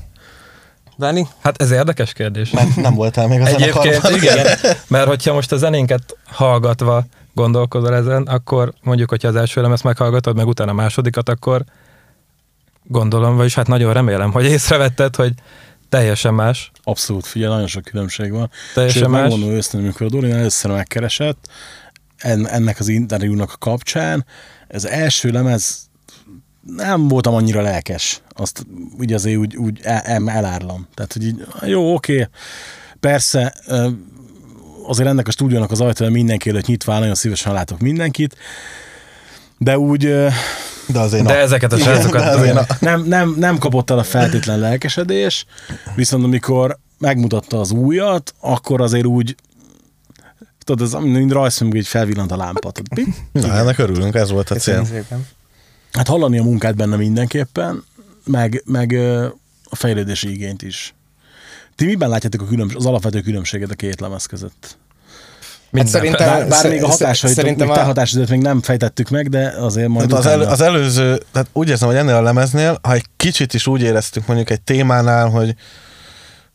Dani? 0.97 1.27
Hát 1.41 1.61
ez 1.61 1.71
érdekes 1.71 2.13
kérdés. 2.13 2.49
Nem, 2.49 2.73
nem 2.75 2.93
voltál 2.93 3.27
még 3.27 3.41
a 3.41 3.45
Egyébként 3.45 4.09
igen, 4.09 4.47
mert 4.87 5.07
hogyha 5.07 5.33
most 5.33 5.51
a 5.51 5.57
zenénket 5.57 6.17
hallgatva 6.25 7.05
gondolkozol 7.33 7.95
ezen, 7.95 8.23
akkor 8.23 8.73
mondjuk, 8.83 9.09
hogyha 9.09 9.27
az 9.27 9.35
első 9.35 9.61
lemezt 9.61 9.83
meghallgatod, 9.83 10.35
meg 10.35 10.47
utána 10.47 10.71
a 10.71 10.73
másodikat, 10.73 11.29
akkor 11.29 11.63
gondolom, 12.83 13.35
vagyis 13.35 13.55
hát 13.55 13.67
nagyon 13.67 13.93
remélem, 13.93 14.31
hogy 14.31 14.45
észrevetted, 14.45 15.15
hogy 15.15 15.33
teljesen 15.89 16.33
más. 16.33 16.71
Abszolút, 16.83 17.25
figyelj, 17.25 17.51
nagyon 17.51 17.67
sok 17.67 17.83
különbség 17.83 18.31
van. 18.31 18.49
Teljesen 18.73 19.01
Sőt, 19.01 19.11
más. 19.11 19.21
megmondom 19.21 19.49
őszintén, 19.49 19.81
amikor 19.81 20.05
a 20.05 20.09
Dori 20.09 20.31
először 20.31 20.71
megkeresett, 20.71 21.47
en, 22.17 22.47
ennek 22.47 22.79
az 22.79 22.87
interjúnak 22.87 23.51
a 23.51 23.57
kapcsán, 23.57 24.25
ez 24.67 24.85
első 24.85 25.29
lemez 25.29 25.89
nem 26.75 27.07
voltam 27.07 27.33
annyira 27.33 27.61
lelkes. 27.61 28.21
Azt 28.29 28.65
úgy 28.99 29.13
azért 29.13 29.37
úgy, 29.37 29.55
úgy 29.55 29.79
el, 29.83 29.99
el, 29.99 30.29
elárlam. 30.29 30.87
Tehát, 30.93 31.13
hogy 31.13 31.25
így, 31.25 31.45
jó, 31.61 31.93
oké, 31.93 32.27
persze, 32.99 33.53
azért 34.87 35.09
ennek 35.09 35.27
a 35.27 35.31
stúdiónak 35.31 35.71
az 35.71 35.81
ajtaja 35.81 36.09
mindenki 36.09 36.49
előtt 36.49 36.65
nyitva, 36.65 36.93
áll, 36.93 36.99
nagyon 36.99 37.15
szívesen 37.15 37.53
látok 37.53 37.79
mindenkit, 37.79 38.35
de 39.57 39.77
úgy 39.77 39.99
De 40.87 40.99
azért 40.99 41.25
De 41.25 41.37
ezeket 41.37 41.73
a 41.73 41.77
srácokat... 41.77 42.79
Nem, 42.79 43.03
nem, 43.03 43.35
nem 43.37 43.57
kapott 43.57 43.89
el 43.89 43.97
a 43.97 44.03
feltétlen 44.03 44.59
lelkesedés, 44.59 45.45
viszont 45.95 46.23
amikor 46.23 46.77
megmutatta 46.97 47.59
az 47.59 47.71
újat, 47.71 48.33
akkor 48.39 48.81
azért 48.81 49.05
úgy 49.05 49.35
tudod, 50.63 50.87
ez 50.87 50.93
mint 50.93 51.31
rajzfilm, 51.31 51.73
így 51.73 51.87
felvillant 51.87 52.31
a 52.31 52.35
lámpa. 52.35 52.71
Tudod. 52.71 53.07
Na, 53.31 53.53
ennek 53.53 53.77
örülünk, 53.77 54.15
ez 54.15 54.31
volt 54.31 54.49
a 54.49 54.55
cél. 54.55 54.87
Hát 55.91 56.07
hallani 56.07 56.37
a 56.39 56.43
munkát 56.43 56.75
benne 56.75 56.95
mindenképpen, 56.95 57.83
meg, 58.25 58.63
meg 58.65 58.91
a 59.63 59.75
fejlődési 59.75 60.31
igényt 60.31 60.61
is. 60.61 60.93
Ti 61.81 61.87
miben 61.87 62.09
látjátok 62.09 62.41
a 62.41 62.45
különbs- 62.45 62.75
az 62.75 62.85
alapvető 62.85 63.21
különbséget 63.21 63.71
a 63.71 63.73
két 63.73 63.99
lemez 63.99 64.25
között? 64.25 64.77
Minden. 65.69 65.91
szerintem- 65.91 66.27
Bár, 66.27 66.47
bár 66.47 66.69
még 66.69 66.83
a 66.83 66.87
hatásait, 66.87 67.33
szerintem 67.33 67.67
még 67.67 67.75
te 67.75 67.81
a- 67.81 67.85
hatásaidat 67.85 68.29
még 68.29 68.41
nem 68.41 68.61
fejtettük 68.61 69.09
meg, 69.09 69.29
de 69.29 69.53
azért 69.59 69.87
majd 69.87 70.07
Tehát 70.09 70.25
az, 70.25 70.31
elő, 70.31 70.43
az 70.43 70.61
előző, 70.61 71.21
tehát 71.31 71.47
úgy 71.53 71.69
érzem, 71.69 71.87
hogy 71.87 71.97
ennél 71.97 72.15
a 72.15 72.21
lemeznél, 72.21 72.79
ha 72.81 72.93
egy 72.93 73.05
kicsit 73.17 73.53
is 73.53 73.67
úgy 73.67 73.81
éreztük 73.81 74.27
mondjuk 74.27 74.49
egy 74.49 74.61
témánál, 74.61 75.29
hogy 75.29 75.55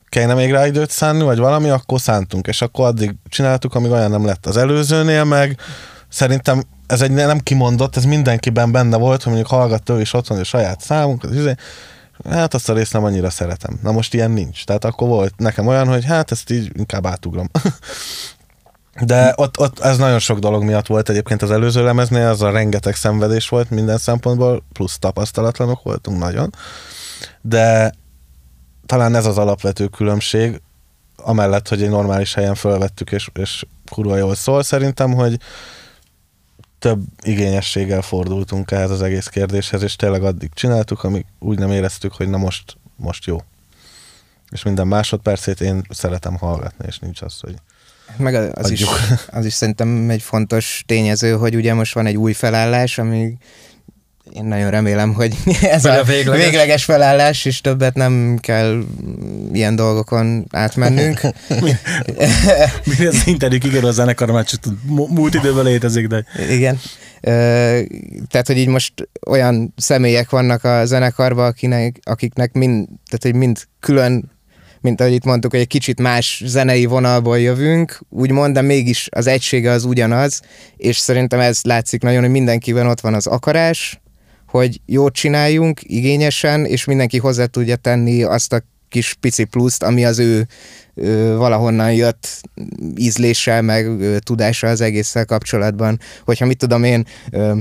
kellene 0.09 0.35
még 0.35 0.50
rá 0.50 0.66
időt 0.66 0.90
szánni, 0.90 1.23
vagy 1.23 1.38
valami, 1.38 1.68
akkor 1.68 2.00
szántunk, 2.00 2.47
és 2.47 2.62
akkor 2.62 2.87
addig 2.87 3.14
csináltuk, 3.28 3.75
amíg 3.75 3.90
olyan 3.90 4.11
nem 4.11 4.25
lett. 4.26 4.47
Az 4.47 4.56
előzőnél 4.56 5.25
meg 5.25 5.59
szerintem 6.09 6.62
ez 6.87 7.00
egy 7.00 7.11
nem 7.11 7.38
kimondott, 7.38 7.97
ez 7.97 8.04
mindenkiben 8.04 8.73
benne 8.73 8.97
volt, 8.97 9.23
hogy 9.23 9.33
mondjuk 9.33 9.52
hallgatta 9.52 9.95
ő 9.97 10.00
is 10.00 10.12
otthon, 10.14 10.37
hogy 10.37 10.47
saját 10.47 10.80
számunk, 10.80 11.25
az 11.25 11.35
izé, 11.35 11.54
hát 12.30 12.54
azt 12.54 12.68
a 12.68 12.73
részt 12.73 12.92
nem 12.92 13.04
annyira 13.04 13.30
szeretem. 13.30 13.78
Na 13.83 13.92
most 13.92 14.14
ilyen 14.14 14.30
nincs. 14.30 14.64
Tehát 14.64 14.85
akkor 14.85 15.09
volt 15.09 15.35
nekem 15.37 15.66
olyan, 15.66 15.88
hogy 15.88 16.04
hát 16.04 16.30
ezt 16.30 16.50
így 16.50 16.71
inkább 16.75 17.06
átugrom. 17.06 17.49
De 19.04 19.33
ott, 19.37 19.59
ott 19.59 19.78
ez 19.78 19.99
nagyon 19.99 20.18
sok 20.18 20.38
dolog 20.38 20.62
miatt 20.62 20.87
volt 20.87 21.09
egyébként 21.09 21.42
az 21.42 21.50
előző 21.50 21.85
lemeznél, 21.85 22.28
az 22.28 22.42
a 22.42 22.50
rengeteg 22.50 22.95
szenvedés 22.95 23.49
volt 23.49 23.71
minden 23.71 23.99
szempontból, 23.99 24.64
plusz 24.73 24.99
tapasztalatlanok 24.99 25.83
voltunk 25.83 26.18
nagyon. 26.18 26.54
De 27.40 27.95
talán 28.87 29.14
ez 29.14 29.26
az 29.26 29.38
alapvető 29.38 29.87
különbség, 29.87 30.61
amellett, 31.16 31.68
hogy 31.68 31.83
egy 31.83 31.88
normális 31.88 32.35
helyen 32.35 32.54
fölvettük, 32.54 33.12
és, 33.12 33.30
és 33.35 33.64
kurva 33.90 34.16
jól 34.16 34.35
szól, 34.35 34.62
szerintem, 34.62 35.12
hogy 35.12 35.38
több 36.78 37.02
igényességgel 37.23 38.02
fordultunk 38.02 38.71
ehhez 38.71 38.90
az 38.90 39.02
egész 39.02 39.26
kérdéshez, 39.26 39.83
és 39.83 39.97
tényleg 39.97 40.23
addig 40.23 40.50
csináltuk, 40.54 41.04
amíg 41.04 41.25
úgy 41.38 41.59
nem 41.59 41.71
éreztük, 41.71 42.12
hogy 42.12 42.28
na 42.28 42.37
most, 42.37 42.76
most 42.97 43.25
jó. 43.25 43.38
És 44.50 44.62
minden 44.62 44.87
másodpercét 44.87 45.61
én 45.61 45.83
szeretem 45.90 46.37
hallgatni, 46.37 46.85
és 46.88 46.99
nincs 46.99 47.23
az, 47.23 47.40
hogy 47.40 47.54
Meg 48.16 48.35
az, 48.35 48.50
az, 48.54 48.71
is, 48.71 48.85
az 49.30 49.45
is 49.45 49.52
szerintem 49.52 50.11
egy 50.11 50.23
fontos 50.23 50.83
tényező, 50.87 51.33
hogy 51.33 51.56
ugye 51.56 51.75
most 51.75 51.95
van 51.95 52.06
egy 52.06 52.16
új 52.16 52.33
felállás, 52.33 52.99
ami 52.99 53.37
én 54.33 54.45
nagyon 54.45 54.71
remélem, 54.71 55.12
hogy 55.14 55.37
ez 55.62 55.83
Hogy 55.83 55.90
a, 55.90 55.99
a 55.99 56.04
végleges. 56.04 56.45
végleges 56.45 56.85
felállás, 56.85 57.45
és 57.45 57.61
többet 57.61 57.95
nem 57.95 58.38
kell 58.40 58.83
ilyen 59.52 59.76
dolgokon 59.76 60.47
átmennünk. 60.50 61.21
Mi 62.99 63.06
az 63.06 63.23
interjú 63.26 63.59
kikerül 63.59 63.88
a 63.88 63.92
zenekar, 63.92 64.30
mert 64.30 64.49
csak 64.49 64.61
múlt 64.87 65.35
időben 65.35 65.64
létezik, 65.64 66.06
de 66.06 66.25
Igen. 66.50 66.80
Tehát, 68.28 68.47
hogy 68.47 68.56
így 68.56 68.68
most 68.68 68.92
olyan 69.26 69.75
személyek 69.76 70.30
vannak 70.30 70.64
a 70.64 70.85
zenekarban, 70.85 71.47
akinek, 71.47 71.99
akiknek 72.02 72.52
mind, 72.52 72.87
tehát, 72.87 73.23
hogy 73.23 73.35
mind 73.35 73.59
külön 73.80 74.35
mint 74.80 75.00
ahogy 75.00 75.12
itt 75.12 75.25
mondtuk, 75.25 75.50
hogy 75.50 75.61
egy 75.61 75.66
kicsit 75.66 76.00
más 76.00 76.42
zenei 76.45 76.85
vonalból 76.85 77.38
jövünk, 77.38 78.00
úgymond, 78.11 78.54
de 78.54 78.61
mégis 78.61 79.09
az 79.11 79.26
egysége 79.26 79.71
az 79.71 79.85
ugyanaz, 79.85 80.42
és 80.76 80.97
szerintem 80.97 81.40
ez 81.40 81.61
látszik 81.62 82.02
nagyon, 82.02 82.21
hogy 82.21 82.30
mindenkiben 82.30 82.87
ott 82.87 83.00
van 83.00 83.14
az 83.14 83.26
akarás, 83.26 84.00
hogy 84.47 84.81
jót 84.87 85.15
csináljunk, 85.15 85.81
igényesen, 85.83 86.65
és 86.65 86.85
mindenki 86.85 87.19
hozzá 87.19 87.47
tudja 87.47 87.76
tenni 87.76 88.23
azt 88.23 88.53
a 88.53 88.62
kis 88.88 89.15
pici 89.15 89.45
pluszt, 89.45 89.83
ami 89.83 90.05
az 90.05 90.19
ő 90.19 90.47
ö, 90.95 91.35
valahonnan 91.37 91.93
jött 91.93 92.41
ízléssel, 92.97 93.62
meg 93.62 93.87
ö, 93.87 94.19
tudással 94.19 94.71
az 94.71 94.81
egésszel 94.81 95.25
kapcsolatban. 95.25 96.00
Hogyha 96.25 96.47
mit 96.47 96.59
tudom 96.59 96.85
én, 96.85 97.07
ö, 97.31 97.57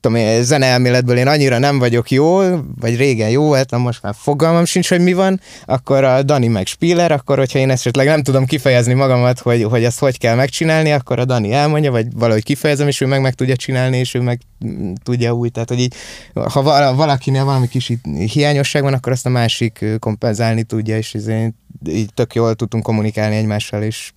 tudom 0.00 0.16
én, 0.16 0.42
zeneelméletből 0.42 1.16
én 1.16 1.26
annyira 1.26 1.58
nem 1.58 1.78
vagyok 1.78 2.10
jó, 2.10 2.38
vagy 2.80 2.96
régen 2.96 3.30
jó 3.30 3.44
voltam, 3.44 3.80
most 3.80 4.02
már 4.02 4.14
fogalmam 4.16 4.64
sincs, 4.64 4.88
hogy 4.88 5.00
mi 5.00 5.12
van, 5.12 5.40
akkor 5.64 6.04
a 6.04 6.22
Dani 6.22 6.48
meg 6.48 6.66
Spiller, 6.66 7.12
akkor 7.12 7.38
hogyha 7.38 7.58
én 7.58 7.70
esetleg 7.70 8.06
nem 8.06 8.22
tudom 8.22 8.44
kifejezni 8.44 8.92
magamat, 8.92 9.38
hogy, 9.38 9.62
hogy 9.62 9.84
ezt 9.84 9.98
hogy 9.98 10.18
kell 10.18 10.34
megcsinálni, 10.34 10.92
akkor 10.92 11.18
a 11.18 11.24
Dani 11.24 11.52
elmondja, 11.52 11.90
vagy 11.90 12.06
valahogy 12.14 12.42
kifejezem, 12.42 12.88
és 12.88 13.00
ő 13.00 13.06
meg 13.06 13.20
meg 13.20 13.34
tudja 13.34 13.56
csinálni, 13.56 13.98
és 13.98 14.14
ő 14.14 14.20
meg 14.20 14.40
mm, 14.66 14.92
tudja 15.02 15.32
úgy, 15.32 15.52
tehát 15.52 15.68
hogy 15.68 15.80
így, 15.80 15.94
ha 16.34 16.62
vala- 16.62 16.96
valakinél 16.96 17.44
valami 17.44 17.68
kis 17.68 17.92
hiányosság 18.32 18.82
van, 18.82 18.94
akkor 18.94 19.12
azt 19.12 19.26
a 19.26 19.30
másik 19.30 19.84
kompenzálni 19.98 20.62
tudja, 20.62 20.96
és 20.96 21.14
így, 21.14 21.52
így 21.88 22.14
tök 22.14 22.34
jól 22.34 22.54
tudtunk 22.54 22.82
kommunikálni 22.82 23.36
egymással, 23.36 23.82
és 23.82 24.12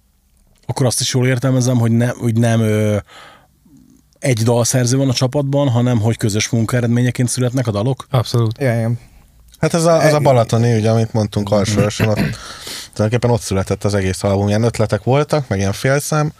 akkor 0.65 0.85
azt 0.85 1.01
is 1.01 1.13
jól 1.13 1.27
értelmezem, 1.27 1.77
hogy 1.77 1.91
nem, 1.91 2.15
hogy 2.19 2.37
nem 2.37 2.59
ö, 2.61 2.97
egy 4.23 4.43
dalszerző 4.43 4.97
van 4.97 5.09
a 5.09 5.13
csapatban, 5.13 5.69
hanem 5.69 5.99
hogy 5.99 6.17
közös 6.17 6.49
munka 6.49 6.77
eredményeként 6.77 7.29
születnek 7.29 7.67
a 7.67 7.71
dalok? 7.71 8.07
Abszolút. 8.09 8.57
ja, 8.59 8.73
ja. 8.73 8.91
Hát 9.59 9.73
ez 9.73 9.85
a, 9.85 10.01
az 10.01 10.13
a 10.13 10.19
Balatoni, 10.19 10.75
ugye, 10.75 10.89
amit 10.89 11.13
mondtunk 11.13 11.51
alsóösen, 11.51 12.07
ott, 12.07 12.19
tulajdonképpen 12.93 13.29
ott 13.29 13.41
született 13.41 13.83
az 13.83 13.93
egész 13.93 14.23
album. 14.23 14.47
Ilyen 14.47 14.63
ötletek 14.63 15.03
voltak, 15.03 15.47
meg 15.47 15.59
ilyen 15.59 15.73
félszám, 15.73 16.33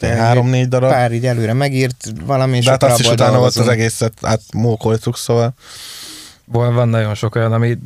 három-négy 0.00 0.68
darab. 0.68 0.90
pár 0.90 1.12
így 1.12 1.26
előre 1.26 1.52
megírt 1.52 2.12
valami, 2.24 2.56
és 2.56 2.64
de 2.64 2.70
hát 2.70 2.82
azt 2.82 3.00
is 3.00 3.08
utána 3.08 3.38
volt 3.38 3.56
az 3.56 3.68
egészet 3.68 4.12
átmókoltuk, 4.22 5.16
szóval 5.16 5.54
Van, 6.44 6.74
van 6.74 6.88
nagyon 6.88 7.14
sok 7.14 7.34
olyan, 7.34 7.52
ami 7.52 7.78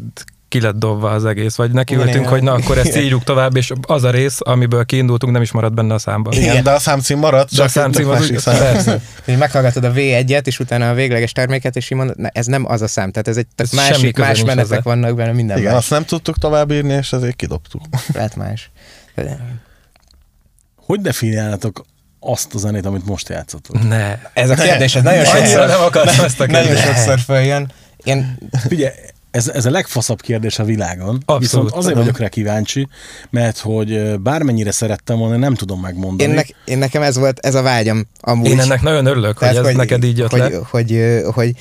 ki 0.49 0.61
lett 0.61 0.76
dobva 0.76 1.11
az 1.11 1.25
egész, 1.25 1.55
vagy 1.55 1.71
nekiültünk, 1.71 2.14
igen. 2.14 2.28
hogy 2.28 2.43
na 2.43 2.52
akkor 2.52 2.78
ezt 2.78 2.97
írjuk 2.97 3.25
tovább, 3.25 3.57
és 3.57 3.73
az 3.83 4.05
a 4.05 4.11
rész, 4.11 4.38
amiből 4.43 4.85
kiindultunk, 4.85 5.33
nem 5.33 5.43
is 5.43 5.52
maradt 5.52 5.75
benne 5.75 5.95
a 5.95 5.99
számban. 5.99 6.33
igen, 6.33 6.45
igen 6.50 6.62
de 6.62 6.71
a 6.71 6.78
számcím 6.78 7.19
maradt, 7.19 7.55
De 7.55 7.62
a 7.62 7.64
csak 7.64 7.71
számcím 7.73 8.09
az 8.09 8.19
másik 8.19 8.37
úgy, 8.37 8.43
persze. 8.43 9.00
Meghallgatod 9.38 9.85
a 9.85 9.93
V1-et, 9.93 10.47
és 10.47 10.59
utána 10.59 10.88
a 10.88 10.95
végleges 10.95 11.33
terméket, 11.33 11.76
és 11.76 11.90
így 11.90 11.99
mondod, 11.99 12.19
ne, 12.19 12.28
ez 12.28 12.47
nem 12.47 12.67
az 12.67 12.83
a 12.83 12.88
szám, 12.88 13.11
tehát 13.11 13.28
ez 13.28 13.37
egy 13.37 13.47
Ez 13.57 13.71
másik, 13.71 14.19
más 14.19 14.45
menetek 14.45 14.83
vannak 14.83 15.14
benne, 15.14 15.33
minden 15.33 15.59
Igen, 15.59 15.73
más. 15.73 15.81
azt 15.81 15.90
nem 15.90 16.05
tudtuk 16.05 16.38
továbbírni, 16.38 16.93
és 16.93 17.12
ezért 17.12 17.37
kidobtuk. 17.37 17.83
Lehet 18.14 18.37
más. 18.43 18.71
Hogy 20.76 21.00
definiálnátok 21.00 21.85
azt 22.21 22.55
a 22.55 22.59
zenét, 22.59 22.87
amit 22.87 23.07
most 23.07 23.28
játszotok? 23.28 23.88
Ne. 23.88 24.19
Ez 24.33 24.50
a 24.50 24.55
kérdés, 24.55 24.95
ez 24.95 25.02
nagyon 25.02 25.25
sokszor, 25.25 25.67
nem 25.67 25.81
akartam 25.81 26.25
ezt 26.25 26.40
a 26.40 26.47
nagyon 26.47 26.62
kérdést. 26.67 26.87
sokszor 26.87 27.19
följön. 27.19 27.73
Én 28.05 28.38
Ugye, 28.71 28.93
ez, 29.30 29.49
ez 29.49 29.66
a 29.66 29.70
legfaszabb 29.70 30.20
kérdés 30.20 30.58
a 30.58 30.64
világon. 30.64 31.14
Abszolút. 31.14 31.40
Viszont 31.40 31.70
azért 31.70 31.97
vagyok 31.97 32.18
rá 32.18 32.28
kíváncsi, 32.28 32.88
mert 33.30 33.58
hogy 33.58 34.20
bármennyire 34.20 34.70
szerettem 34.70 35.18
volna, 35.18 35.37
nem 35.37 35.54
tudom 35.54 35.80
megmondani. 35.80 36.30
én, 36.30 36.35
ne, 36.35 36.42
én 36.73 36.78
nekem 36.78 37.02
ez 37.02 37.18
volt, 37.18 37.38
ez 37.38 37.54
a 37.54 37.62
vágyam 37.62 38.06
amúgy. 38.20 38.49
Én 38.49 38.61
ennek 38.61 38.82
nagyon 38.82 39.06
örülök, 39.06 39.38
hogy 39.38 39.56
ez 39.56 39.75
neked 39.75 40.04
így 40.04 40.18
jött 40.18 40.30
hogy, 40.30 40.38
le. 40.38 40.44
Hogy, 40.44 40.64
hogy, 40.70 41.23
hogy 41.35 41.54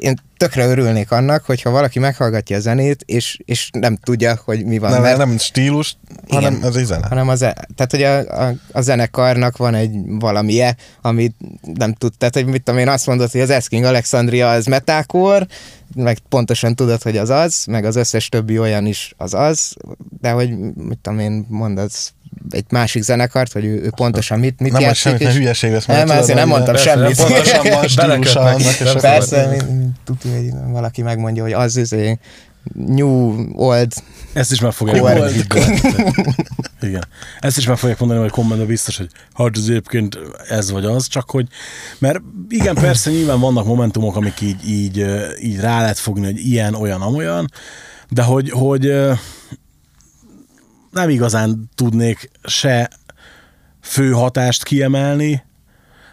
én 0.00 0.14
tökre 0.36 0.66
örülnék 0.66 1.10
annak, 1.10 1.44
hogyha 1.44 1.70
valaki 1.70 1.98
meghallgatja 1.98 2.56
a 2.56 2.60
zenét, 2.60 3.02
és, 3.06 3.38
és 3.44 3.70
nem 3.72 3.96
tudja, 3.96 4.40
hogy 4.44 4.64
mi 4.64 4.78
van. 4.78 4.90
Nem, 4.90 5.02
mert, 5.02 5.16
nem 5.16 5.38
stílus, 5.38 5.96
hanem 6.28 6.54
Igen. 6.54 6.68
ez 6.68 6.76
egy 6.76 6.84
zene. 6.84 7.06
hanem 7.06 7.28
a, 7.28 7.34
ze- 7.34 7.68
tehát, 7.74 7.90
hogy 7.90 8.02
a, 8.02 8.44
a, 8.46 8.54
a 8.72 8.80
zenekarnak 8.80 9.56
van 9.56 9.74
egy 9.74 9.90
valamie, 10.06 10.76
amit 11.00 11.34
nem 11.74 11.92
tud, 11.92 12.12
tehát, 12.18 12.34
hogy 12.34 12.46
mit 12.46 12.62
tudom 12.62 12.80
én, 12.80 12.88
azt 12.88 13.06
mondod, 13.06 13.30
hogy 13.30 13.40
az 13.40 13.50
Asking 13.50 13.84
Alexandria 13.84 14.50
az 14.50 14.66
metákor, 14.66 15.46
meg 15.94 16.18
pontosan 16.28 16.74
tudod, 16.74 17.02
hogy 17.02 17.16
az 17.16 17.30
az, 17.30 17.64
meg 17.66 17.84
az 17.84 17.96
összes 17.96 18.28
többi 18.28 18.58
olyan 18.58 18.86
is 18.86 19.14
az 19.16 19.34
az, 19.34 19.74
de 20.20 20.30
hogy 20.30 20.58
mit 20.74 20.98
tudom 21.02 21.18
én, 21.18 21.46
mondod 21.48 21.90
egy 22.50 22.64
másik 22.70 23.02
zenekart, 23.02 23.52
hogy 23.52 23.64
ő, 23.64 23.82
ő 23.82 23.90
pontosan 23.96 24.38
mit, 24.38 24.60
mit 24.60 24.72
nem 24.72 24.80
játszik, 24.80 25.04
mert 25.04 25.20
és- 25.20 25.34
hülyeség 25.34 25.72
lesz. 25.72 25.86
Nem, 25.86 26.08
azért 26.08 26.38
nem 26.38 26.48
mondtam 26.48 26.74
hogy 26.74 26.82
semmit. 26.82 27.16
Pontosan 27.16 27.62
van 27.72 27.88
stílusa 27.88 28.40
annak, 28.40 28.60
és 28.60 28.76
Persze. 28.76 29.00
Persze, 29.00 29.56
tudja, 30.04 30.36
hogy 30.36 30.50
valaki 30.70 31.02
megmondja, 31.02 31.42
hogy 31.42 31.52
az 31.52 31.76
izé, 31.76 32.18
new, 32.74 33.34
old, 33.54 33.92
Ezt 34.32 34.52
is 34.52 34.60
meg 34.60 34.72
fogják 34.72 35.02
mondani. 35.02 35.44
Igen. 36.80 37.04
Ezt 37.40 37.56
is 37.56 37.66
meg 37.66 37.76
fogják 37.76 37.98
mondani, 37.98 38.20
hogy 38.20 38.30
kommentben 38.30 38.66
biztos, 38.66 38.96
hogy 38.96 39.08
hát 39.34 39.56
ez 39.56 39.62
egyébként 39.68 40.18
ez 40.48 40.70
vagy 40.70 40.84
az, 40.84 41.06
csak 41.06 41.30
hogy, 41.30 41.46
mert 41.98 42.20
igen, 42.48 42.74
persze 42.74 43.10
nyilván 43.10 43.40
vannak 43.40 43.66
momentumok, 43.66 44.16
amik 44.16 44.40
így, 44.40 44.68
így, 44.68 45.06
így 45.42 45.60
rá 45.60 45.80
lehet 45.80 45.98
fogni, 45.98 46.24
hogy 46.24 46.46
ilyen, 46.46 46.74
olyan, 46.74 47.00
amolyan, 47.00 47.50
de 48.08 48.22
hogy, 48.22 48.50
hogy 48.50 48.92
nem 50.92 51.08
igazán 51.08 51.70
tudnék 51.74 52.30
se 52.44 52.90
fő 53.80 54.10
hatást 54.10 54.64
kiemelni, 54.64 55.42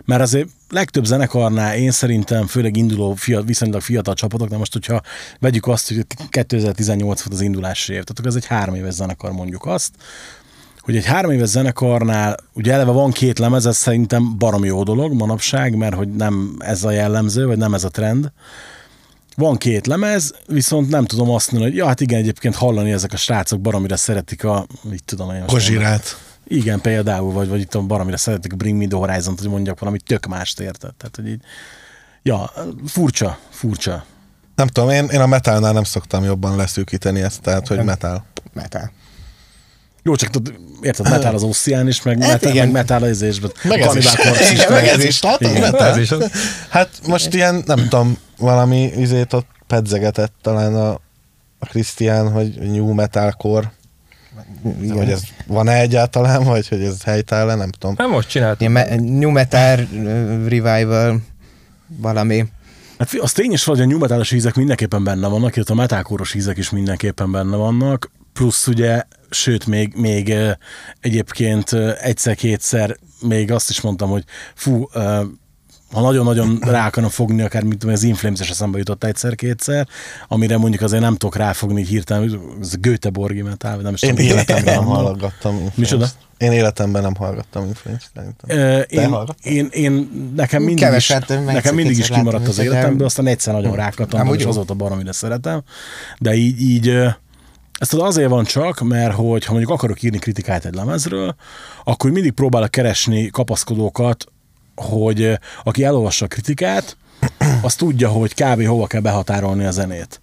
mert 0.06 0.22
azért 0.22 0.50
legtöbb 0.70 1.06
zenekarnál 1.06 1.76
én 1.76 1.92
szerintem, 1.92 2.48
főleg 2.48 2.76
induló, 2.76 3.14
fiat, 3.14 3.46
viszonylag 3.46 3.82
fiatal 3.82 4.14
csapatoknál, 4.14 4.60
most 4.60 4.74
hogyha 4.74 5.02
vegyük 5.40 5.68
azt, 5.68 5.88
hogy 5.88 6.06
2018 6.30 7.22
volt 7.22 7.34
az 7.34 7.42
indulási 7.42 7.94
év, 7.94 8.04
tehát 8.04 8.26
ez 8.26 8.36
egy 8.36 8.46
három 8.46 8.76
éves 8.76 8.94
zenekar 8.94 9.32
mondjuk 9.32 9.66
azt, 9.66 9.92
hogy 10.82 10.96
egy 10.96 11.06
három 11.06 11.32
éves 11.32 11.48
zenekarnál, 11.48 12.38
ugye 12.54 12.74
eleve 12.74 12.92
van 12.92 13.12
két 13.12 13.40
lemez, 13.40 13.66
ez 13.66 13.78
szerintem 13.78 14.38
barom 14.38 14.64
jó 14.64 14.84
dolog 14.84 15.14
manapság, 15.14 15.76
mert 15.76 15.96
hogy 15.96 16.10
nem 16.16 16.56
ez 16.60 16.84
a 16.84 16.92
jellemző, 16.92 17.46
vagy 17.46 17.58
nem 17.58 17.74
ez 17.74 17.84
a 17.84 17.90
trend. 17.90 18.32
Van 19.39 19.58
két 19.58 19.88
lemez, 19.88 20.34
viszont 20.48 20.89
nem 20.89 21.05
tudom 21.05 21.29
azt 21.29 21.51
mondani, 21.51 21.72
hogy 21.72 21.81
ja, 21.81 21.88
hát 21.88 22.01
igen, 22.01 22.19
egyébként 22.19 22.55
hallani 22.55 22.91
ezek 22.91 23.13
a 23.13 23.17
srácok 23.17 23.62
baromira 23.62 23.98
szeretik 23.98 24.43
a, 24.43 24.65
mit 24.81 25.03
tudom 25.05 25.31
én. 25.31 25.46
Kozsirát. 25.46 26.17
Igen, 26.48 26.81
például, 26.81 27.31
vagy, 27.31 27.48
vagy 27.48 27.60
itt 27.60 27.75
a 27.75 27.81
baromira 27.81 28.17
szeretik 28.17 28.53
a 28.53 28.55
Bring 28.55 28.77
Me 28.77 28.88
The 28.88 28.98
horizon 28.98 29.36
hogy 29.38 29.50
mondjak 29.50 29.79
valami 29.79 30.00
tök 30.00 30.25
mást 30.25 30.60
érted. 30.60 30.93
Tehát, 30.93 31.15
hogy 31.15 31.27
így, 31.27 31.41
ja, 32.24 32.51
furcsa, 32.86 33.39
furcsa. 33.50 34.05
Nem 34.55 34.67
tudom, 34.67 34.89
én, 34.89 35.05
én 35.05 35.19
a 35.19 35.27
metalnál 35.27 35.74
nem 35.74 35.84
szoktam 35.84 36.24
jobban 36.24 36.55
leszűkíteni 36.55 37.22
ezt, 37.22 37.41
tehát 37.41 37.67
hogy 37.67 37.84
metal. 37.84 38.25
Metal. 38.53 38.91
Jó, 40.10 40.16
csak 40.16 40.30
tudod, 40.30 40.54
érted, 40.82 41.10
metál 41.10 41.34
az 41.34 41.44
oszcián 41.44 41.88
is, 41.88 42.01
meg, 42.01 42.22
Hát 42.22 42.32
metál, 42.32 42.51
igen. 42.51 42.66
meg 42.66 42.74
metál 42.74 43.04
az 43.04 43.10
izésben. 43.10 43.51
Meg 43.63 43.80
ez 43.80 43.96
is. 43.96 44.06
Igen, 44.51 44.72
meg 44.72 44.88
ez 44.88 45.04
is, 45.04 45.22
látod? 45.22 45.50
Igen. 45.50 45.62
Metal. 45.62 45.88
Ez 45.88 45.98
is 45.98 46.12
az. 46.12 46.32
Hát 46.70 46.89
most 47.08 47.34
ilyen, 47.34 47.63
nem 47.66 47.78
tudom, 47.78 48.18
valami 48.38 48.92
izét 48.98 49.34
ott 49.34 49.48
pedzegetett 49.68 50.34
talán 50.42 50.75
a, 50.75 50.89
a 51.60 51.66
Krisztián, 51.66 52.32
hogy 52.32 52.54
new 52.72 52.94
metalcore, 52.94 53.72
Igen. 54.82 54.98
hogy 54.98 55.10
ez 55.10 55.22
van-e 55.48 55.80
egyáltalán, 55.80 56.44
vagy 56.44 56.68
hogy 56.68 56.82
ez 56.82 57.04
helytálló, 57.04 57.54
nem 57.54 57.72
tudom. 57.72 57.96
Hát 57.98 58.08
most 58.08 58.30
csináltam. 58.30 58.75
Ilyen 58.75 58.88
me- 58.88 59.20
New 59.20 59.30
Metal 59.30 59.80
uh, 59.80 60.48
Revival 60.48 61.22
valami. 61.98 62.46
Hát 62.98 63.13
az 63.20 63.32
tényes, 63.32 63.63
hogy 63.63 63.82
a 63.82 63.86
metalos 63.86 64.32
ízek 64.32 64.56
mindenképpen 64.56 65.04
benne 65.04 65.28
vannak, 65.28 65.56
illetve 65.56 65.74
a 65.74 65.78
metalkóros 65.78 66.34
ízek 66.34 66.58
is 66.58 66.70
mindenképpen 66.70 67.32
benne 67.32 67.56
vannak, 67.56 68.12
plusz 68.39 68.67
ugye, 68.67 69.03
sőt, 69.29 69.65
még, 69.67 69.93
még 69.96 70.34
egyébként 71.00 71.74
egyszer-kétszer 72.01 72.98
még 73.22 73.51
azt 73.51 73.69
is 73.69 73.81
mondtam, 73.81 74.10
hogy 74.10 74.24
fú, 74.55 74.88
ha 75.91 76.01
nagyon-nagyon 76.01 76.60
rá 76.72 76.86
akarom 76.88 77.10
fogni, 77.10 77.41
akár 77.41 77.63
mint 77.63 77.79
tudom, 77.79 77.96
az 77.96 78.03
Inflames-es 78.03 78.50
eszembe 78.50 78.77
jutott 78.77 79.03
egyszer-kétszer, 79.03 79.88
amire 80.27 80.58
mondjuk 80.58 80.81
azért 80.81 81.01
nem 81.01 81.15
tudok 81.15 81.36
ráfogni 81.36 81.86
hirtelen, 81.86 82.41
ez 82.62 82.75
Göteborgi 82.79 83.41
metal, 83.41 83.75
vagy 83.75 83.84
nem 83.84 83.93
is 83.93 84.01
Én 84.01 84.15
tudom, 84.15 84.25
életemben 84.25 84.74
nem 84.74 84.86
hallgattam 84.86 85.51
Inflames-t. 85.51 85.77
Micsoda? 85.77 86.08
Én 86.38 86.51
életemben 86.51 87.01
nem 87.01 87.15
hallgattam 87.15 87.65
Inflames-t, 87.65 88.12
én, 88.89 89.10
hallgattad? 89.10 89.36
én, 89.43 89.67
én, 89.72 90.10
nekem 90.36 90.63
mindig 90.63 90.84
Keveset, 90.84 91.29
is, 91.29 91.36
nekem 91.46 91.75
mindig 91.75 91.98
is 91.98 92.08
kimaradt 92.08 92.48
az 92.48 92.60
életemből, 92.60 93.05
aztán 93.05 93.27
egyszer 93.27 93.53
nagyon 93.53 93.75
rákattam, 93.75 94.34
és 94.34 94.43
azóta 94.43 94.74
baromira 94.74 95.13
szeretem. 95.13 95.63
De 96.19 96.34
így, 96.34 96.62
így 96.62 96.93
ez 97.80 97.94
azért 97.94 98.30
van 98.30 98.44
csak, 98.44 98.80
mert 98.80 99.14
hogy 99.14 99.46
ha 99.46 99.52
mondjuk 99.52 99.74
akarok 99.74 100.02
írni 100.02 100.20
kritikát 100.20 100.66
egy 100.66 100.74
lemezről, 100.74 101.36
akkor 101.84 102.12
mindig 102.12 102.32
próbálok 102.32 102.72
keresni 102.72 103.30
kapaszkodókat, 103.30 104.26
hogy 104.76 105.22
ö, 105.22 105.34
aki 105.64 105.84
elolvassa 105.84 106.26
a 106.26 106.28
kritikát, 106.28 106.98
az 107.62 107.76
tudja, 107.76 108.10
hogy 108.10 108.34
kb. 108.34 108.66
hova 108.66 108.88
kell 108.88 109.02
behatárolni 109.02 109.66
a 109.66 109.72
zenét. 109.72 110.22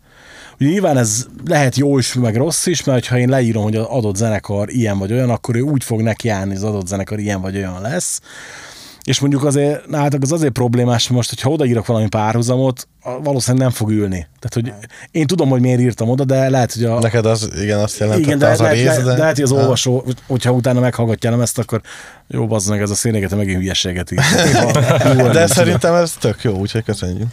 Ugye 0.61 0.71
nyilván 0.71 0.97
ez 0.97 1.27
lehet 1.45 1.77
jó 1.77 1.99
is, 1.99 2.15
meg 2.15 2.37
rossz 2.37 2.67
is, 2.67 2.85
mert 2.85 3.07
ha 3.07 3.19
én 3.19 3.29
leírom, 3.29 3.63
hogy 3.63 3.77
az 3.77 3.87
adott 3.89 4.17
zenekar 4.17 4.71
ilyen 4.71 4.99
vagy 4.99 5.13
olyan, 5.13 5.31
akkor 5.31 5.57
ő 5.57 5.61
úgy 5.61 5.85
fog 5.85 6.01
nekiállni, 6.01 6.49
hogy 6.49 6.57
az 6.57 6.65
adott 6.65 6.87
zenekar 6.87 7.19
ilyen 7.19 7.41
vagy 7.41 7.57
olyan 7.57 7.81
lesz. 7.81 8.21
És 9.07 9.21
mondjuk 9.21 9.45
azért, 9.45 9.87
nálatok 9.89 10.23
az 10.23 10.33
azért 10.33 10.53
problémás 10.53 11.09
most, 11.09 11.29
hogyha 11.29 11.51
odaírok 11.51 11.87
valami 11.87 12.09
párhuzamot, 12.09 12.89
a- 13.03 13.23
valószínűleg 13.23 13.67
nem 13.67 13.77
fog 13.77 13.91
ülni. 13.91 14.27
Tehát, 14.39 14.55
hogy 14.55 14.89
én 15.11 15.27
tudom, 15.27 15.49
hogy 15.49 15.61
miért 15.61 15.81
írtam 15.81 16.09
oda, 16.09 16.25
de 16.25 16.49
lehet, 16.51 16.73
hogy 16.73 16.85
a... 16.85 16.99
Neked 16.99 17.27
az, 17.27 17.51
igen, 17.63 17.79
azt 17.79 17.99
jelentette 17.99 18.27
igen, 18.27 18.39
de, 18.39 18.49
az 18.49 18.61
a 18.61 18.63
lehet, 18.63 18.79
rész, 18.79 18.87
lehet, 18.87 19.05
de... 19.05 19.17
lehet, 19.17 19.35
hogy 19.35 19.45
az 19.45 19.51
Ja. 19.51 19.57
olvasó, 19.57 20.05
hogyha 20.27 20.51
utána 20.53 20.81
meghallgatja 20.81 21.31
nem 21.31 21.41
ezt, 21.41 21.59
akkor 21.59 21.81
jó, 22.27 22.47
bazd 22.47 22.71
meg, 22.71 22.81
ez 22.81 22.91
a 22.91 22.95
szénégete 22.95 23.37
megint 23.37 23.59
hülyeséget 23.59 24.11
ír. 24.11 24.21
De 25.33 25.47
szerintem 25.47 25.95
ez 25.95 26.13
tök 26.13 26.43
jó, 26.43 26.53
úgyhogy 26.53 26.85
köszönjük. 26.85 27.27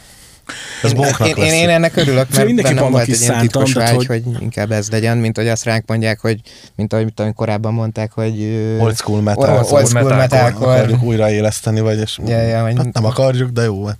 Ez 0.83 0.91
Én, 1.25 1.35
én, 1.35 1.53
én 1.53 1.69
ennek 1.69 1.95
örülök, 1.95 2.29
mert 2.29 2.45
mindenképp 2.45 2.75
bennem 2.75 2.91
volt 2.91 3.07
is 3.07 3.13
egy 3.13 3.21
ilyen 3.21 3.33
szántam, 3.33 3.47
titkos 3.63 3.71
tehát, 3.73 3.89
vágy, 3.95 4.05
hogy- 4.05 4.23
hogy... 4.25 4.41
inkább 4.41 4.71
ez 4.71 4.89
legyen, 4.89 5.17
mint 5.17 5.37
hogy 5.37 5.47
azt 5.47 5.63
ránk 5.63 5.83
mondják, 5.87 6.19
hogy 6.19 6.39
mint 6.75 6.93
ahogy 6.93 7.05
mit 7.05 7.13
tudom, 7.13 7.33
korábban 7.33 7.73
mondták, 7.73 8.11
hogy 8.11 8.41
Old 8.79 8.95
school 8.95 9.21
metal. 9.21 9.49
old, 9.57 9.65
old 9.71 9.87
school 9.87 10.03
metalcore. 10.03 10.15
metalcore. 10.15 10.71
akarjuk 10.79 11.03
újraéleszteni, 11.03 11.79
vagy 11.79 11.99
és 11.99 12.19
Ja, 12.25 12.41
ja, 12.41 12.63
hogy- 12.63 12.77
hát 12.77 12.93
nem 12.93 13.05
akarjuk, 13.05 13.49
de 13.51 13.61
jó. 13.63 13.85
hát. 13.85 13.97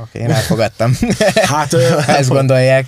Oké, 0.00 0.18
én 0.18 0.30
elfogadtam. 0.30 0.96
Hát, 1.34 1.72
ezt 2.06 2.28
gondolják. 2.28 2.86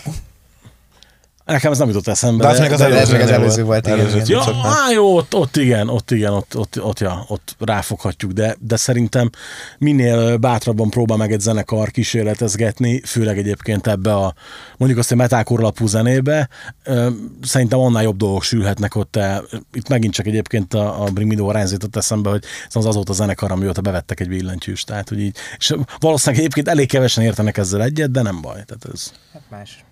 Nekem 1.45 1.73
ez 1.73 1.79
nem 1.79 1.89
jutott 1.89 2.09
eszembe. 2.09 2.45
De 2.45 2.51
az 2.51 2.59
még 2.59 2.73
az 2.73 2.79
de 2.79 2.85
ez 2.85 2.93
előző, 2.93 3.21
az 3.21 3.31
előző 3.31 3.65
volt, 3.65 3.87
igen, 3.87 3.99
Előző 3.99 4.17
igen. 4.17 4.27
Ja, 4.29 4.43
á, 4.65 4.91
jó, 4.93 5.17
ott, 5.17 5.35
ott 5.35 5.57
igen, 5.57 5.89
ott 5.89 6.11
igen, 6.11 6.33
ott, 6.33 6.57
ott, 6.57 6.83
ott, 6.83 6.99
ja, 6.99 7.25
ott 7.29 7.57
ráfoghatjuk, 7.59 8.33
de, 8.33 8.57
de 8.61 8.77
szerintem 8.77 9.31
minél 9.79 10.37
bátrabban 10.37 10.91
próbál 10.91 11.17
meg 11.17 11.33
egy 11.33 11.41
zenekar 11.41 11.91
kísérletezgetni, 11.91 13.01
főleg 13.01 13.39
egyébként 13.39 13.87
ebbe 13.87 14.15
a, 14.15 14.35
mondjuk 14.77 15.01
azt, 15.01 15.09
hogy 15.09 15.19
metalcore 15.19 15.63
alapú 15.63 15.87
zenébe, 15.87 16.49
ö, 16.85 17.09
szerintem 17.43 17.79
annál 17.79 18.03
jobb 18.03 18.17
dolgok 18.17 18.43
sülhetnek 18.43 18.95
ott 18.95 19.17
el. 19.17 19.45
Itt 19.73 19.89
megint 19.89 20.15
csak 20.15 20.27
egyébként 20.27 20.75
a, 20.75 21.03
a 21.03 21.05
Bring 21.05 21.29
Me 21.31 21.37
The 21.37 21.45
Horizon 21.45 21.73
jutott 21.73 21.97
eszembe, 21.97 22.31
hogy 22.31 22.45
ez 22.69 22.77
az 22.77 22.87
azóta 22.87 23.13
a 23.13 23.15
zenekar, 23.15 23.53
amióta 23.53 23.81
bevettek 23.81 24.21
egy 24.21 24.29
billentyűst, 24.29 24.87
tehát 24.87 25.09
hogy 25.09 25.21
így, 25.21 25.37
és 25.57 25.75
valószínűleg 25.99 26.41
egyébként 26.45 26.69
elég 26.69 26.89
kevesen 26.89 27.25
értenek 27.25 27.57
ezzel 27.57 27.83
egyet, 27.83 28.11
de 28.11 28.23
nem 28.23 28.41
baj. 28.41 28.63
Tehát 28.67 28.87
ez, 28.93 29.13
Hát 29.33 29.43
más. 29.51 29.85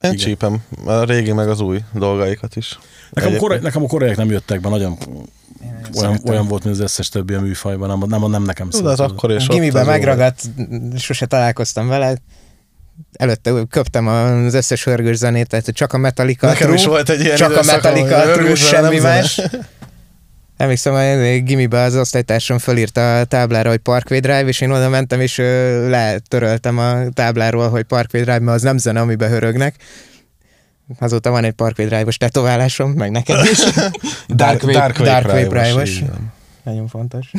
Én 0.00 0.10
Igen. 0.12 0.16
csípem 0.24 0.62
a 0.84 1.02
régi 1.04 1.32
meg 1.32 1.48
az 1.48 1.60
új 1.60 1.78
dolgaikat 1.92 2.56
is. 2.56 2.68
Nekem 2.68 2.88
a, 3.12 3.18
Egyébként. 3.18 3.40
korai, 3.40 3.58
nekem 3.58 3.82
a 3.84 3.86
koreaiak 3.86 4.16
nem 4.16 4.30
jöttek 4.30 4.60
be, 4.60 4.68
nagyon 4.68 4.98
olyan, 6.00 6.20
olyan 6.26 6.46
volt, 6.46 6.64
mint 6.64 6.76
az 6.76 6.82
összes 6.82 7.08
többi 7.08 7.34
a 7.34 7.40
műfajban, 7.40 7.98
nem, 7.98 8.20
nem, 8.20 8.30
nem 8.30 8.42
nekem 8.42 8.68
de 8.70 8.76
az 8.88 8.96
szólt. 8.96 9.10
akkor 9.10 9.30
és 9.30 9.46
Gimiben 9.46 9.86
megragadt, 9.86 10.42
sose 10.96 11.26
találkoztam 11.26 11.88
vele. 11.88 12.16
Előtte 13.12 13.52
köptem 13.70 14.06
az 14.06 14.54
összes 14.54 14.84
hörgős 14.84 15.16
zenét, 15.16 15.48
tehát 15.48 15.66
csak 15.66 15.92
a 15.92 15.98
Metallica 15.98 16.46
Nekem 16.46 16.66
true, 16.66 16.78
is 16.78 16.86
volt 16.86 17.08
egy 17.08 17.20
ilyen 17.20 17.36
Csak 17.36 17.56
a 17.56 17.62
Metallica 17.64 18.32
true, 18.32 18.54
semmi 18.54 18.98
más. 18.98 19.40
Emlékszem, 20.58 20.94
hogy 20.94 21.42
gimibe 21.44 21.80
az 21.80 21.96
osztálytársam 21.96 22.58
fölírta 22.58 23.18
a 23.18 23.24
táblára, 23.24 23.68
hogy 23.68 23.78
Parkway 23.78 24.20
Drive, 24.20 24.46
és 24.46 24.60
én 24.60 24.70
oda 24.70 24.88
mentem, 24.88 25.20
és 25.20 25.36
letöröltem 25.88 26.78
a 26.78 27.08
tábláról, 27.08 27.68
hogy 27.68 27.82
Parkway 27.82 28.22
Drive, 28.22 28.38
mert 28.38 28.56
az 28.56 28.62
nem 28.62 28.78
zene, 28.78 29.00
amiben 29.00 29.30
hörögnek. 29.30 29.76
Azóta 30.98 31.30
van 31.30 31.44
egy 31.44 31.52
Parkway 31.52 31.86
Drive-os 31.86 32.16
tetoválásom, 32.16 32.90
meg 32.90 33.10
neked 33.10 33.44
is. 33.44 33.58
Dark 34.28 34.64
Dark 34.64 35.00
Dark 35.02 35.26
Wave 35.26 35.46
Drive-os. 35.46 36.02
Nagyon 36.62 36.88
fontos. 36.88 37.30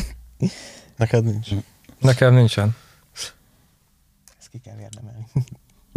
Neked 0.97 1.23
nincs. 1.23 1.47
Nekem 1.99 2.33
nincsen. 2.33 2.75
Ezt 4.39 4.49
ki 4.51 4.61
kell 4.63 4.79
érdemelni. 4.81 5.08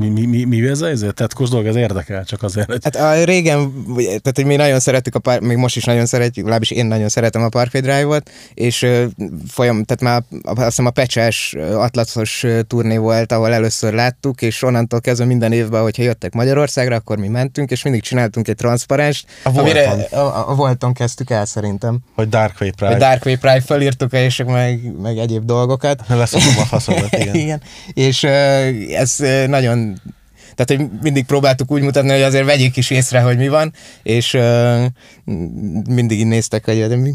Mi, 0.03 0.09
mi, 0.09 0.27
mi, 0.27 0.45
mi 0.45 0.69
ez 0.69 0.81
az? 0.81 1.07
Tetkos 1.15 1.49
dolog, 1.49 1.67
ez 1.67 1.77
érdekel, 1.77 2.25
csak 2.25 2.43
azért, 2.43 2.67
hogy 2.67 2.81
Hát 2.83 2.97
a 2.97 3.25
régen, 3.25 3.85
tehát 3.97 4.33
hogy 4.35 4.45
mi 4.45 4.57
nagyon 4.57 4.81
szeretjük, 4.81 5.15
a 5.15 5.19
par, 5.19 5.41
még 5.41 5.57
most 5.57 5.77
is 5.77 5.85
nagyon 5.85 6.07
szeretjük, 6.07 6.45
legalábbis 6.45 6.71
én 6.71 6.87
nagyon 6.87 7.09
szeretem 7.09 7.43
a 7.43 7.49
Parkway 7.49 7.83
Drive-ot, 7.83 8.31
és 8.55 8.83
ö, 8.83 9.05
folyam, 9.49 9.85
tehát 9.85 10.03
már 10.03 10.23
a- 10.43 10.51
azt 10.61 10.65
hiszem 10.69 10.87
a 10.87 10.91
Pecses 10.91 11.55
atlaszos 11.75 12.45
turné 12.67 12.97
volt, 12.97 13.33
ahol 13.33 13.53
először 13.53 13.93
láttuk, 13.93 14.43
és 14.43 14.63
onnantól 14.63 15.01
kezdve 15.01 15.25
minden 15.27 15.53
évben, 15.53 15.83
hogyha 15.83 16.03
jöttek 16.03 16.33
Magyarországra, 16.33 16.95
akkor 16.97 17.17
mi 17.19 17.29
mentünk, 17.29 17.71
és 17.71 17.83
mindig 17.83 18.03
csináltunk 18.03 18.49
egy 18.49 18.57
transzparenst, 18.57 19.27
A 19.45 19.59
amire 19.59 19.87
Volton. 19.87 20.19
a, 20.21 20.25
a, 20.39 20.51
a 20.51 20.55
Volton 20.55 20.93
kezdtük 20.93 21.31
el 21.31 21.45
szerintem. 21.45 21.99
Hogy 22.15 22.29
Dark 22.29 22.55
Wave 22.61 22.73
A 22.77 22.85
Pride. 22.85 22.99
Dark 23.07 23.25
Wave 23.25 23.39
Pride 23.39 23.61
felírtuk, 23.61 24.13
és 24.13 24.43
meg, 24.47 25.01
meg 25.03 25.19
egyéb 25.19 25.45
dolgokat. 25.45 26.01
Leszopom 26.09 26.55
a 26.59 26.65
faszomat, 26.65 27.17
igen. 27.21 27.35
Igen. 27.35 27.63
És 27.93 28.23
ö, 28.23 28.29
ez 28.95 29.17
nagyon 29.47 29.92
tehát, 30.55 30.83
hogy 30.83 31.01
mindig 31.03 31.25
próbáltuk 31.25 31.71
úgy 31.71 31.83
mutatni, 31.83 32.11
hogy 32.11 32.23
azért 32.23 32.45
vegyék 32.45 32.77
is 32.77 32.91
észre, 32.91 33.21
hogy 33.21 33.37
mi 33.37 33.49
van, 33.49 33.73
és 34.03 34.35
uh, 34.35 34.85
mindig 35.89 36.19
így 36.19 36.27
néztek, 36.27 36.65
hogy 36.65 36.87
de 36.89 36.97
mi, 36.97 37.13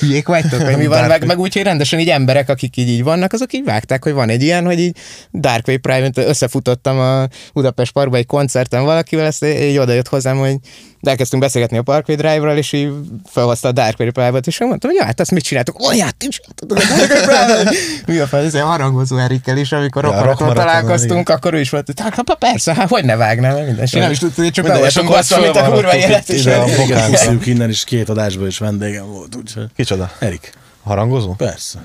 hülyék 0.00 0.26
vagytok, 0.26 0.60
hogy 0.60 0.76
mi 0.76 0.86
van, 0.86 1.06
meg, 1.06 1.26
meg 1.26 1.38
úgy, 1.38 1.52
hogy 1.52 1.62
rendesen 1.62 1.98
így 1.98 2.08
emberek, 2.08 2.48
akik 2.48 2.76
így, 2.76 2.88
így 2.88 3.02
vannak, 3.02 3.32
azok 3.32 3.52
így 3.52 3.64
vágták, 3.64 4.02
hogy 4.02 4.12
van 4.12 4.28
egy 4.28 4.42
ilyen, 4.42 4.64
hogy 4.64 4.80
így 4.80 4.96
Dark 5.32 5.66
Wave 5.66 5.80
Private, 5.80 6.26
összefutottam 6.26 6.98
a 6.98 7.26
Budapest 7.52 7.92
Parkba 7.92 8.16
egy 8.16 8.26
koncerten 8.26 8.84
valakivel, 8.84 9.26
ezt 9.26 9.44
így 9.44 9.78
oda 9.78 9.92
jött 9.92 10.08
hozzám, 10.08 10.36
hogy 10.36 10.56
elkezdtünk 11.02 11.42
beszélgetni 11.42 11.78
a 11.78 11.82
Parkway 11.82 12.16
Drive-ról, 12.16 12.56
és 12.56 12.72
így 12.72 12.92
felhozta 13.26 13.68
a 13.68 13.72
Dark 13.72 13.98
Wave 13.98 14.10
Private, 14.10 14.48
és 14.48 14.58
mondtam, 14.58 14.90
hogy 14.90 15.00
hát 15.04 15.20
azt 15.20 15.30
mit 15.30 15.42
csináltok? 15.42 15.88
Olyat 15.88 16.16
ti 16.16 16.28
csináltatok 16.28 16.78
a 16.78 16.80
Dark 16.80 16.90
Wave 16.90 17.24
Private! 17.24 17.76
Mi 18.12 18.18
a 18.18 18.26
fel, 18.26 18.44
ez 18.44 18.54
egy 18.54 18.62
harangozó 18.62 19.16
Erikkel 19.16 19.56
is, 19.56 19.72
amikor 19.72 20.04
Ja, 20.04 20.10
ja, 20.10 20.16
Rock 20.16 20.26
rockmaraton 20.28 20.64
találkoztunk, 20.64 21.28
akkor 21.28 21.54
ő 21.54 21.60
is 21.60 21.70
volt, 21.70 21.86
hogy 21.86 22.00
hát 22.00 22.34
persze, 22.38 22.74
hát 22.74 22.88
hogy 22.88 23.04
ne 23.04 23.16
vágnám, 23.16 23.64
minden 23.64 23.86
sem. 23.86 24.00
Nem 24.00 24.10
is 24.10 24.18
tudtuk, 24.18 24.44
hogy 24.44 24.52
csak 24.52 24.64
be 24.64 24.72
Minden, 24.72 24.88
és 24.88 24.94
voltunk 24.94 25.16
akkor 25.16 25.28
basszva, 25.28 25.40
mint 25.40 25.56
a 25.56 25.72
kurva 25.72 25.96
élet. 25.96 26.28
ide 26.28 26.56
a 26.56 26.64
pusziljuk 27.10 27.46
innen 27.46 27.68
is 27.68 27.84
két 27.84 28.08
adásban 28.08 28.46
is 28.46 28.58
vendégem 28.58 29.06
volt, 29.06 29.36
úgyhogy 29.36 29.66
Kicsoda? 29.76 30.10
Erik, 30.18 30.52
Harangozó? 30.82 31.32
persze. 31.32 31.78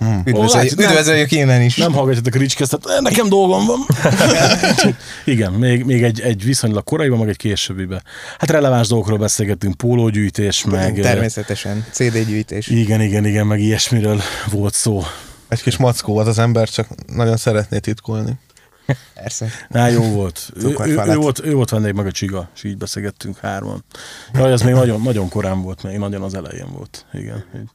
Üdvözöljük, 0.00 0.52
látjuk, 0.52 0.78
nem- 0.78 0.90
üdvözöljük 0.90 1.30
innen 1.32 1.62
is. 1.62 1.76
Nem 1.76 1.92
hallgatjátok 1.92 2.34
a 2.34 2.38
Ricskesztet, 2.38 2.84
nekem 3.00 3.28
dolgom 3.28 3.66
van. 3.66 3.78
Igen, 5.24 5.52
még, 5.52 5.84
még 5.84 6.02
egy, 6.02 6.20
egy 6.20 6.44
viszonylag 6.44 6.84
koraiban, 6.84 7.18
meg 7.18 7.28
egy 7.28 7.36
későbbibe. 7.36 8.02
Hát 8.38 8.50
releváns 8.50 8.88
dolgokról 8.88 9.18
beszélgettünk, 9.18 9.74
pólógyűjtés, 9.74 10.64
meg... 10.64 11.00
Természetesen. 11.00 11.84
CD 11.90 12.26
gyűjtés. 12.26 12.68
Igen, 12.68 13.00
igen, 13.00 13.24
igen, 13.24 13.46
meg 13.46 13.60
ilyesmiről 13.60 14.20
volt 14.50 14.74
szó. 14.74 15.02
Egy 15.48 15.62
kis 15.62 15.76
mackó 15.76 16.12
volt 16.12 16.26
az 16.26 16.38
ember, 16.38 16.68
csak 16.68 16.88
nagyon 17.06 17.36
szeretné 17.36 17.78
titkolni. 17.78 18.32
Persze. 19.14 19.48
Na, 19.68 19.88
jó 19.88 20.02
volt. 20.02 20.50
Ő, 20.62 20.76
ő, 20.84 21.00
ő, 21.06 21.14
volt. 21.14 21.44
ő 21.44 21.54
volt 21.54 21.70
vendég, 21.70 21.92
meg 21.92 22.06
a 22.06 22.10
Csiga, 22.12 22.48
és 22.54 22.64
így 22.64 22.76
beszélgettünk 22.76 23.38
hárman. 23.38 23.84
Jaj, 24.34 24.52
ez 24.52 24.62
még 24.62 24.74
nagyon, 24.74 25.02
nagyon 25.02 25.28
korán 25.28 25.62
volt, 25.62 25.82
még 25.82 25.98
nagyon 25.98 26.22
az 26.22 26.34
elején 26.34 26.72
volt. 26.72 27.04
Igen. 27.12 27.44
így. 27.56 27.68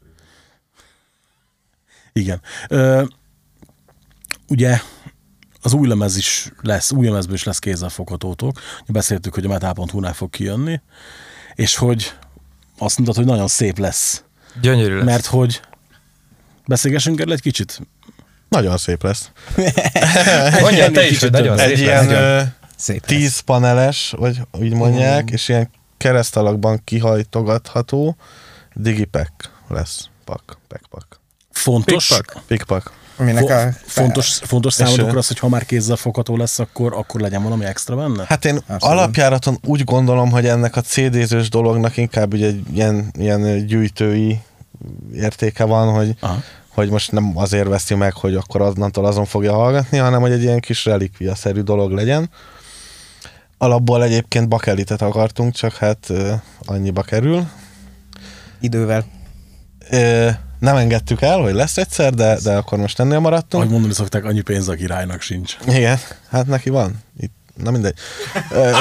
Igen. 2.14 2.42
Ö, 2.68 3.04
ugye 4.48 4.80
az 5.62 5.74
új 5.74 5.88
lemez 5.88 6.18
is 6.18 6.52
lesz, 6.62 6.92
új 6.92 7.06
lemezből 7.06 7.36
is 7.36 7.44
lesz 7.44 7.60
kézzelfoghatótok. 7.60 8.60
Beszéltük, 8.88 9.34
hogy 9.34 9.46
a 9.46 9.48
metal.hu-nál 9.48 10.14
fog 10.14 10.30
kijönni, 10.30 10.82
és 11.56 11.76
hogy 11.76 12.14
azt 12.78 12.98
mondtad, 12.98 13.18
hogy 13.18 13.26
nagyon 13.34 13.48
szép 13.48 13.78
lesz. 13.78 14.24
Gyönyörű 14.62 14.96
lesz. 14.96 15.06
Mert 15.06 15.26
hogy 15.26 15.62
beszélgessünk 16.68 17.20
erről 17.20 17.34
egy 17.34 17.42
kicsit? 17.42 17.82
Nagyon 18.50 18.78
szép 18.78 19.04
lesz. 19.04 19.32
Mondja 20.62 20.92
te 20.92 21.08
is, 21.08 21.20
hogy 21.20 21.32
nagyon 21.32 21.58
szép 21.58 21.68
Egy 21.68 21.80
ilyen 21.80 22.54
Szép. 22.76 23.06
tíz 23.06 23.40
paneles, 23.40 24.14
vagy 24.18 24.42
úgy 24.52 24.74
mondják, 24.74 25.30
és 25.30 25.50
ilyen 25.50 25.70
keresztalakban 25.98 26.82
kihajtogatható 26.84 28.16
digipack 28.74 29.52
lesz. 29.68 30.10
Pak, 30.26 30.58
pack, 30.68 31.21
Fontos, 31.62 32.08
Pikpak. 32.08 32.42
Pikpak. 32.48 32.92
Aminek 33.18 33.50
a... 33.50 33.60
Fo- 33.60 33.74
fontos, 33.86 34.40
fontos 34.44 34.74
számodokra 34.74 35.18
az, 35.18 35.28
hogy 35.28 35.40
ha 35.40 35.50
már 35.50 35.66
kézzel 35.66 35.96
fogható 35.96 36.38
lesz, 36.38 36.60
akkor, 36.60 36.94
akkor 36.94 37.22
legyen 37.22 37.44
valami 37.44 37.66
extra 37.66 37.96
benne? 37.96 38.26
Hát 38.28 38.46
én 38.46 38.56
Abszolút. 38.56 38.84
alapjáraton 38.84 39.58
úgy 39.66 39.84
gondolom, 39.84 40.32
hogy 40.32 40.46
ennek 40.46 40.76
a 40.76 40.82
CD-zős 40.82 41.50
dolognak 41.50 41.98
inkább 41.98 42.34
ugye 42.34 42.46
egy 42.48 42.62
ilyen, 42.74 43.12
ilyen 43.18 43.66
gyűjtői 43.66 44.42
értéke 45.16 45.64
van, 45.64 45.94
hogy, 45.94 46.16
Aha. 46.20 46.42
hogy 46.68 46.90
most 46.90 47.12
nem 47.12 47.32
azért 47.36 47.68
veszi 47.68 47.96
meg, 47.96 48.14
hogy 48.14 48.36
akkor 48.36 48.62
azonnantól 48.62 49.06
azon 49.06 49.26
fogja 49.26 49.54
hallgatni, 49.54 49.98
hanem 49.98 50.22
hogy 50.22 50.32
egy 50.32 50.44
ilyen 50.44 50.60
kis 50.60 50.86
relikvia-szerű 50.86 51.62
dolog 51.62 51.92
legyen. 51.92 52.30
Alapból 53.58 54.04
egyébként 54.04 54.48
bakelitet 54.48 55.02
akartunk, 55.02 55.54
csak 55.54 55.76
hát 55.76 56.12
annyiba 56.66 57.02
kerül. 57.02 57.48
Idővel. 58.60 59.06
Ö, 59.90 60.30
nem 60.62 60.76
engedtük 60.76 61.22
el, 61.22 61.40
hogy 61.40 61.54
lesz 61.54 61.78
egyszer, 61.78 62.14
de, 62.14 62.38
de 62.44 62.56
akkor 62.56 62.78
most 62.78 63.00
ennél 63.00 63.20
maradtunk. 63.20 63.64
Ahogy 63.64 63.70
mondani 63.70 63.94
szokták, 63.94 64.26
annyi 64.26 64.42
pénz 64.42 64.68
a 64.68 64.74
királynak 64.74 65.22
sincs. 65.22 65.58
Igen, 65.68 65.98
hát 66.30 66.46
neki 66.48 66.70
van. 66.70 67.04
Itt, 67.18 67.34
na 67.56 67.72
mindegy. 67.72 67.94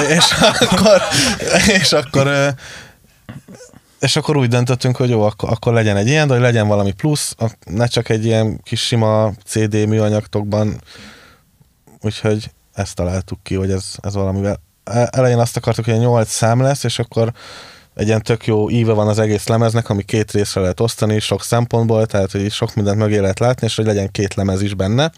És 0.09 0.33
akkor, 0.61 1.03
és 1.67 1.93
akkor 1.93 2.55
és 4.01 4.17
akkor 4.17 4.37
úgy 4.37 4.49
döntöttünk, 4.49 4.97
hogy 4.97 5.09
jó, 5.11 5.23
akkor, 5.23 5.51
akkor 5.51 5.73
legyen 5.73 5.97
egy 5.97 6.07
ilyen, 6.07 6.27
de 6.27 6.33
hogy 6.33 6.43
legyen 6.43 6.69
valami 6.69 6.93
plusz, 6.93 7.35
ne 7.65 7.87
csak 7.87 8.09
egy 8.09 8.25
ilyen 8.25 8.61
kis 8.63 8.87
sima 8.87 9.33
CD 9.45 9.87
műanyagtokban, 9.87 10.81
úgyhogy 12.01 12.51
ezt 12.73 12.95
találtuk 12.95 13.43
ki, 13.43 13.55
hogy 13.55 13.71
ez, 13.71 13.85
ez 14.01 14.15
valamivel. 14.15 14.61
E- 14.85 15.09
Elején 15.13 15.39
azt 15.39 15.57
akartuk, 15.57 15.85
hogy 15.85 15.99
8 15.99 16.31
szám 16.31 16.61
lesz, 16.61 16.85
és 16.85 16.99
akkor 16.99 17.33
egy 17.95 18.07
ilyen 18.07 18.23
tök 18.23 18.47
jó 18.47 18.71
íve 18.71 18.93
van 18.93 19.09
az 19.09 19.19
egész 19.19 19.47
lemeznek, 19.47 19.89
ami 19.89 20.03
két 20.03 20.31
részre 20.33 20.61
lehet 20.61 20.81
osztani, 20.81 21.19
sok 21.19 21.43
szempontból, 21.43 22.07
tehát 22.07 22.31
hogy 22.31 22.51
sok 22.51 22.75
mindent 22.75 22.99
mögé 22.99 23.19
lehet 23.19 23.39
látni, 23.39 23.67
és 23.67 23.77
hogy 23.77 23.85
legyen 23.87 24.11
két 24.11 24.35
lemez 24.35 24.63
is 24.63 24.75
benne. 24.75 25.13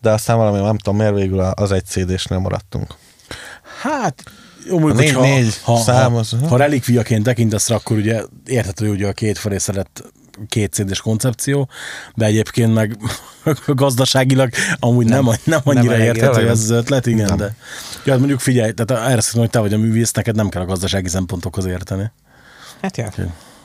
De 0.00 0.10
aztán 0.10 0.36
valami, 0.36 0.60
nem 0.60 0.78
tudom 0.78 0.96
miért 0.98 1.14
végül 1.14 1.40
az 1.40 1.72
egy 1.72 1.84
CD-snél 1.84 2.38
maradtunk. 2.38 2.94
Hát, 3.82 4.22
jó, 4.68 4.78
mondjuk, 4.78 5.00
négy- 5.00 5.12
hogyha, 5.12 5.34
négy 5.34 5.58
ha, 5.62 5.76
szám 5.76 6.12
ha, 6.12 6.18
az- 6.18 6.36
ha 6.48 6.56
relikviaként 6.56 7.24
tekintesz 7.24 7.70
akkor 7.70 7.96
ugye 7.96 8.22
érthető, 8.46 8.88
hogy 8.88 9.02
a 9.02 9.12
két 9.12 9.38
felé 9.38 9.58
szeret 9.58 10.02
két 10.48 10.72
cd 10.72 10.98
koncepció, 10.98 11.68
de 12.14 12.24
egyébként 12.24 12.74
meg 12.74 12.96
gazdaságilag 13.66 14.50
amúgy 14.78 15.06
nem, 15.06 15.28
nem 15.44 15.60
annyira 15.64 15.92
elég 15.94 16.06
érthető 16.06 16.48
ez 16.48 16.60
az 16.60 16.70
ötlet, 16.70 17.06
igen, 17.06 17.36
de 17.36 17.54
ja, 18.04 18.10
hát 18.10 18.18
mondjuk 18.18 18.40
figyelj, 18.40 18.72
tehát 18.72 19.02
erre 19.10 19.20
szerintem, 19.20 19.40
hogy 19.40 19.50
te 19.50 19.58
vagy 19.58 19.72
a 19.72 19.78
művész, 19.78 20.12
neked 20.12 20.34
nem 20.36 20.48
kell 20.48 20.62
a 20.62 20.66
gazdasági 20.66 21.08
szempontokhoz 21.08 21.64
érteni. 21.64 22.10
Hát 22.82 22.96
ja, 22.96 23.10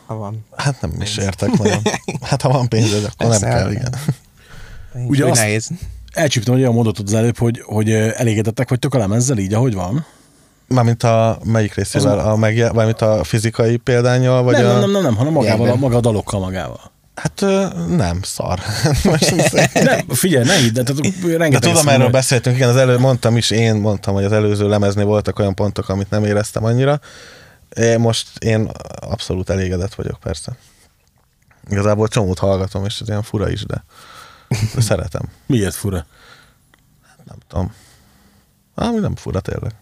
ha 0.05 0.15
van. 0.15 0.45
Hát 0.55 0.81
nem 0.81 0.91
is 1.01 1.17
értek 1.17 1.57
nagyon. 1.57 1.81
Hát 2.21 2.41
ha 2.41 2.49
van 2.49 2.67
pénzed, 2.67 3.03
akkor 3.03 3.29
nem 3.29 3.29
Persze, 3.29 3.45
kell, 3.47 3.63
hát. 3.63 3.71
igen. 3.71 3.93
Ugye 5.07 5.25
azt- 5.25 5.39
nehéz. 5.41 5.69
Elcsíptem, 6.13 6.53
hogy 6.53 6.61
olyan 6.61 6.73
mondatod 6.73 7.07
az 7.07 7.13
előbb, 7.13 7.37
hogy, 7.37 7.61
hogy 7.65 7.89
ö, 7.89 8.09
elégedettek 8.15 8.69
vagytok 8.69 8.93
a 8.93 8.97
lemezzel 8.97 9.37
így, 9.37 9.53
ahogy 9.53 9.73
van. 9.73 10.05
Mármint 10.69 11.03
a 11.03 11.39
melyik 11.43 11.73
részével, 11.73 12.19
a 12.19 12.35
megje, 12.35 12.71
mármint 12.71 13.01
a 13.01 13.23
fizikai 13.23 13.77
példányal, 13.77 14.43
vagy 14.43 14.53
nem, 14.53 14.65
a... 14.65 14.69
nem, 14.69 14.79
nem, 14.79 14.91
nem, 14.91 15.01
nem, 15.01 15.15
hanem 15.15 15.33
magával, 15.33 15.69
a, 15.69 15.75
maga 15.75 15.97
a 15.97 15.99
dalokkal 15.99 16.39
magával. 16.39 16.91
Hát 17.15 17.41
nem, 17.87 18.21
szar. 18.35 18.59
Nem, 19.73 20.07
figyelj, 20.07 20.45
ne 20.45 20.55
hidd, 20.55 20.73
de 20.73 20.83
tehát 20.83 21.01
De 21.01 21.37
rengeteg 21.37 21.71
tudom, 21.71 21.87
erről 21.87 22.09
beszéltünk, 22.09 22.55
igen, 22.55 22.69
az 22.69 22.75
elő, 22.75 22.97
mondtam 22.97 23.37
is, 23.37 23.49
én 23.49 23.75
mondtam, 23.75 24.13
hogy 24.13 24.23
az 24.23 24.31
előző 24.31 24.67
lemeznél 24.67 25.05
voltak 25.05 25.39
olyan 25.39 25.55
pontok, 25.55 25.89
amit 25.89 26.09
nem 26.09 26.25
éreztem 26.25 26.63
annyira. 26.63 26.99
Én 27.75 27.99
most 27.99 28.27
én 28.39 28.69
abszolút 28.99 29.49
elégedett 29.49 29.95
vagyok, 29.95 30.19
persze. 30.19 30.51
Igazából 31.69 32.07
csomót 32.07 32.39
hallgatom, 32.39 32.85
és 32.85 32.99
ez 32.99 33.07
ilyen 33.07 33.23
fura 33.23 33.49
is, 33.49 33.65
de, 33.65 33.83
de 34.75 34.81
szeretem. 34.81 35.21
Miért 35.45 35.75
fura? 35.75 36.05
Nem 37.25 37.37
tudom. 37.47 37.73
Ami 38.75 38.99
nem 38.99 39.15
fura 39.15 39.39
tényleg. 39.39 39.73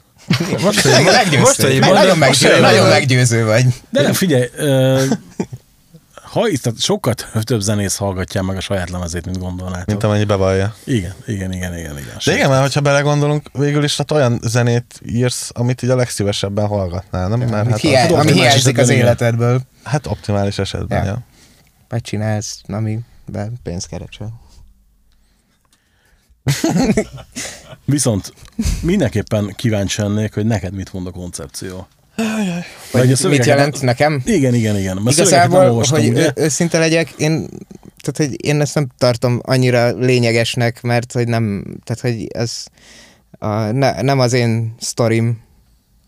Most, 0.61 0.81
hogy 0.81 1.39
most, 1.39 1.61
hogy 1.61 1.79
mondod, 1.79 1.93
Nagyon, 1.93 2.17
most, 2.17 2.19
meggyőző, 2.19 2.51
hogy 2.51 2.61
nagyon 2.61 2.87
meggyőző 2.87 3.45
vagy. 3.45 3.65
De 3.89 4.01
nem, 4.01 4.13
figyelj, 4.13 4.49
ö, 4.55 5.03
ha 6.31 6.47
itt 6.47 6.79
sokkal 6.79 7.13
több 7.41 7.59
zenész 7.59 7.95
hallgatja 7.95 8.41
meg 8.41 8.57
a 8.57 8.61
saját 8.61 8.89
lemezét, 8.89 9.25
mint 9.25 9.37
gondolnátok. 9.37 9.85
Mint 9.85 10.03
amennyi 10.03 10.23
bevallja. 10.23 10.75
Igen, 10.83 11.13
igen, 11.25 11.53
igen, 11.53 11.77
igen, 11.77 11.97
igen. 11.97 12.17
De 12.25 12.33
igen, 12.33 12.49
mert 12.49 12.61
hogyha 12.61 12.81
belegondolunk, 12.81 13.49
végül 13.53 13.83
is 13.83 13.97
hát 13.97 14.11
olyan 14.11 14.39
zenét 14.43 14.99
írsz, 15.05 15.49
amit 15.53 15.81
így 15.81 15.89
a 15.89 15.95
legszívesebben 15.95 16.67
hallgatnál, 16.67 17.27
nem? 17.27 17.39
Mert 17.39 17.69
hát, 17.69 17.79
hiány, 17.79 18.13
ami 18.13 18.31
hiányzik 18.31 18.77
az 18.77 18.89
életedből. 18.89 19.61
hát 19.83 20.07
optimális 20.07 20.57
esetben, 20.57 21.03
Ja. 21.03 21.09
ja. 21.11 21.19
Vagy 21.89 22.01
csinálsz, 22.01 22.61
amiben 22.67 23.53
pénzt 23.63 23.87
keresel. 23.87 24.33
Viszont 27.86 28.33
mindenképpen 28.81 29.53
kíváncsi 29.55 30.01
lennék, 30.01 30.33
hogy 30.33 30.45
neked 30.45 30.73
mit 30.73 30.93
mond 30.93 31.07
a 31.07 31.12
koncepció. 31.12 31.88
Vagy 32.91 33.12
a 33.12 33.27
mit 33.27 33.45
jelent 33.45 33.81
nekem? 33.81 34.21
Igen, 34.25 34.53
igen, 34.53 34.77
igen. 34.77 34.97
Mert 34.97 35.17
Igazából, 35.17 35.83
hogy 35.89 36.07
ugye? 36.07 36.31
őszinte 36.36 36.79
legyek, 36.79 37.13
én, 37.17 37.47
tehát, 38.01 38.17
hogy 38.17 38.45
én 38.45 38.62
ezt 38.62 38.75
nem 38.75 38.88
tartom 38.97 39.39
annyira 39.43 39.89
lényegesnek, 39.97 40.81
mert 40.81 41.12
hogy 41.12 41.27
nem, 41.27 41.63
tehát 41.83 42.01
hogy 42.01 42.27
ez 42.33 42.65
a, 43.39 43.47
ne, 43.71 44.01
nem 44.01 44.19
az 44.19 44.33
én 44.33 44.75
sztorim 44.79 45.39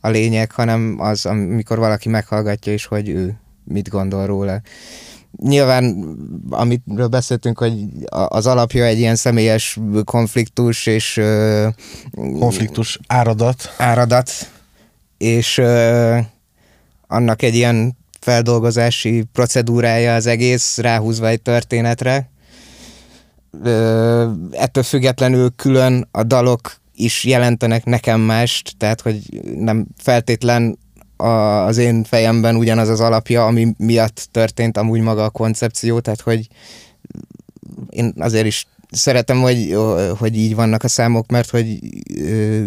a 0.02 0.10
lényeg, 0.10 0.52
hanem 0.52 0.96
az, 1.00 1.26
amikor 1.26 1.78
valaki 1.78 2.10
meghallgatja, 2.10 2.74
és 2.74 2.86
hogy 2.86 3.10
ő 3.10 3.40
mit 3.64 3.90
gondol 3.90 4.26
róla. 4.26 4.62
Nyilván, 5.38 6.16
amiről 6.50 7.08
beszéltünk, 7.08 7.58
hogy 7.58 7.86
az 8.10 8.48
alapja 8.48 8.86
egy 8.86 8.98
ilyen 8.98 9.16
személyes 9.16 9.80
konfliktus, 10.04 10.86
és 10.86 11.22
Konfliktus 12.40 13.00
áradat. 13.08 13.76
áradat, 13.78 14.32
és 15.18 15.62
annak 17.08 17.42
egy 17.42 17.56
ilyen 17.56 17.98
feldolgozási 18.20 19.24
procedúrája 19.34 20.16
az 20.16 20.26
egész, 20.26 20.78
ráhúzva 20.78 21.28
egy 21.28 21.42
történetre. 21.42 22.30
Ettől 24.52 24.84
függetlenül 24.84 25.54
külön 25.56 26.08
a 26.12 26.24
dalok 26.24 26.76
is 26.94 27.24
jelentenek 27.24 27.86
nekem 27.86 28.22
mást, 28.22 28.74
tehát 28.78 29.02
hogy 29.02 29.42
nem 29.56 29.88
feltétlen 29.98 30.78
a, 31.20 31.66
az 31.66 31.78
én 31.78 32.04
fejemben 32.04 32.56
ugyanaz 32.56 32.90
az 32.90 33.00
alapja, 33.00 33.46
ami 33.46 33.74
miatt 33.78 34.28
történt 34.32 34.78
amúgy 34.78 35.02
maga 35.02 35.24
a 35.24 35.30
koncepció, 35.30 36.00
tehát 36.00 36.22
hogy 36.22 36.48
én 37.90 38.14
azért 38.18 38.46
is 38.46 38.68
szeretem, 38.92 39.42
hogy, 39.42 39.78
hogy 40.18 40.38
így 40.38 40.56
vannak 40.56 40.84
a 40.84 40.88
számok, 40.88 41.28
mert 41.28 41.50
hogy 41.50 41.80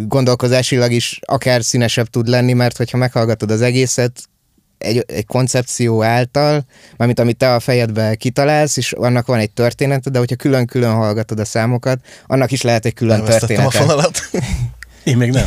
gondolkozásilag 0.07 0.93
is 0.93 1.21
akár 1.23 1.65
színesebb 1.65 2.07
tud 2.07 2.29
lenni, 2.29 2.53
mert 2.53 2.77
hogyha 2.77 2.99
meghallgatod 2.99 3.51
az 3.51 3.61
egészet 3.61 4.23
egy, 4.79 5.05
egy 5.07 5.27
koncepció 5.27 6.03
által, 6.03 6.65
mármint 6.97 7.19
amit 7.21 7.37
te 7.37 7.55
a 7.55 7.61
fejedbe 7.61 8.15
kitalálsz, 8.15 8.77
és 8.77 8.93
annak 8.93 9.27
van 9.27 9.39
egy 9.39 9.51
története, 9.51 10.11
de 10.11 10.19
hogyha 10.19 10.37
külön-külön 10.37 10.95
hallgatod 10.95 11.41
a 11.41 11.45
számokat, 11.45 11.99
annak 12.27 12.51
is 12.51 12.63
lehet 12.63 12.87
egy 12.87 12.95
külön 12.95 13.19
Elvesztettem 13.19 13.67
a 13.67 13.69
története. 13.69 13.93
fonalat. 13.93 14.21
Én 15.05 15.17
még 15.17 15.31
nem. 15.31 15.47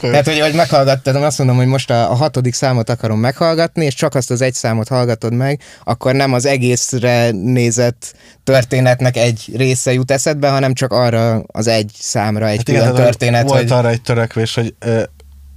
Tehát, 0.00 0.24
hogy, 0.24 0.40
hogy 0.40 0.54
meghallgattad, 0.54 1.16
azt 1.16 1.38
mondom, 1.38 1.56
hogy 1.56 1.66
most 1.66 1.90
a, 1.90 2.10
a 2.10 2.14
hatodik 2.14 2.54
számot 2.54 2.90
akarom 2.90 3.18
meghallgatni, 3.18 3.84
és 3.84 3.94
csak 3.94 4.14
azt 4.14 4.30
az 4.30 4.40
egy 4.40 4.54
számot 4.54 4.88
hallgatod 4.88 5.32
meg, 5.32 5.60
akkor 5.84 6.14
nem 6.14 6.32
az 6.32 6.46
egészre 6.46 7.30
nézett 7.30 8.14
történetnek 8.44 9.16
egy 9.16 9.50
része 9.54 9.92
jut 9.92 10.10
eszedbe, 10.10 10.48
hanem 10.48 10.74
csak 10.74 10.92
arra 10.92 11.42
az 11.46 11.66
egy 11.66 11.90
számra 11.98 12.48
egy 12.48 12.56
Hát 12.56 12.64
külön 12.64 12.82
igen, 12.82 12.94
történet. 12.94 13.48
Volt 13.48 13.60
hogy... 13.60 13.70
arra 13.70 13.88
egy 13.88 14.02
törekvés, 14.02 14.54
hogy 14.54 14.74
ö, 14.78 15.02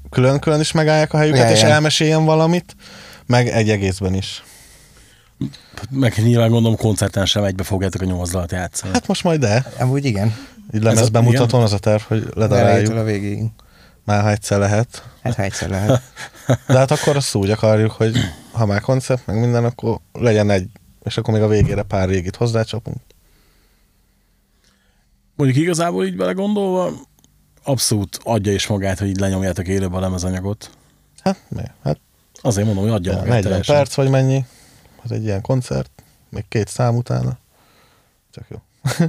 külön-külön 0.09 0.59
is 0.59 0.71
megállják 0.71 1.13
a 1.13 1.17
helyüket, 1.17 1.49
Ja, 1.49 1.55
és 1.55 1.61
ja. 1.61 1.67
elmeséljen 1.67 2.25
valamit, 2.25 2.75
meg 3.25 3.47
egy 3.47 3.69
egészben 3.69 4.13
is. 4.13 4.43
Meg 5.89 6.13
nyilván 6.17 6.49
gondolom 6.49 6.77
koncerten 6.77 7.25
sem 7.25 7.43
egybe 7.43 7.63
fogjátok 7.63 8.01
a 8.01 8.05
nyolc 8.05 8.51
játszani. 8.51 8.93
Hát 8.93 9.07
most 9.07 9.23
majd 9.23 9.39
de. 9.39 9.71
Amúgy 9.79 10.05
igen. 10.05 10.35
Így 10.73 10.81
lemezben 10.81 11.21
igen? 11.21 11.33
mutatón 11.33 11.61
az 11.61 11.73
a 11.73 11.77
terv, 11.79 12.01
hogy 12.01 12.29
ledaráljuk. 12.33 12.93
a 12.93 13.03
végéig. 13.03 13.43
Már 14.03 14.21
ha 14.21 14.29
egyszer 14.29 14.59
lehet. 14.59 15.03
Hát 15.21 15.35
ha 15.35 15.43
egyszer 15.43 15.69
lehet. 15.69 16.01
De 16.67 16.77
hát 16.77 16.91
akkor 16.91 17.15
azt 17.15 17.35
úgy 17.35 17.49
akarjuk, 17.49 17.91
hogy 17.91 18.17
ha 18.51 18.65
már 18.65 18.81
koncept, 18.81 19.25
meg 19.25 19.39
minden, 19.39 19.65
akkor 19.65 19.99
legyen 20.13 20.49
egy, 20.49 20.69
és 21.03 21.17
akkor 21.17 21.33
még 21.33 21.43
a 21.43 21.47
végére 21.47 21.83
pár 21.83 22.09
régit 22.09 22.35
hozzácsapunk. 22.35 22.97
Mondjuk 25.35 25.59
igazából 25.59 26.05
így 26.05 26.15
belegondolva, 26.15 26.91
abszolút 27.63 28.19
adja 28.23 28.53
is 28.53 28.67
magát, 28.67 28.99
hogy 28.99 29.07
így 29.07 29.19
lenyomjátok 29.19 29.67
élőben 29.67 29.97
a 29.97 29.99
lemezanyagot. 29.99 30.69
Hát, 31.19 31.37
mi? 31.47 31.61
hát 31.83 31.99
Azért 32.41 32.65
mondom, 32.65 32.83
hogy 32.83 32.93
adja 32.93 33.11
magát 33.11 33.27
40 33.27 33.41
teljesen. 33.41 33.75
perc 33.75 33.95
vagy 33.95 34.09
mennyi, 34.09 34.45
az 35.03 35.11
egy 35.11 35.23
ilyen 35.23 35.41
koncert, 35.41 35.91
még 36.29 36.45
két 36.47 36.67
szám 36.67 36.95
utána. 36.95 37.37
Csak 38.31 38.45
jó. 38.49 38.57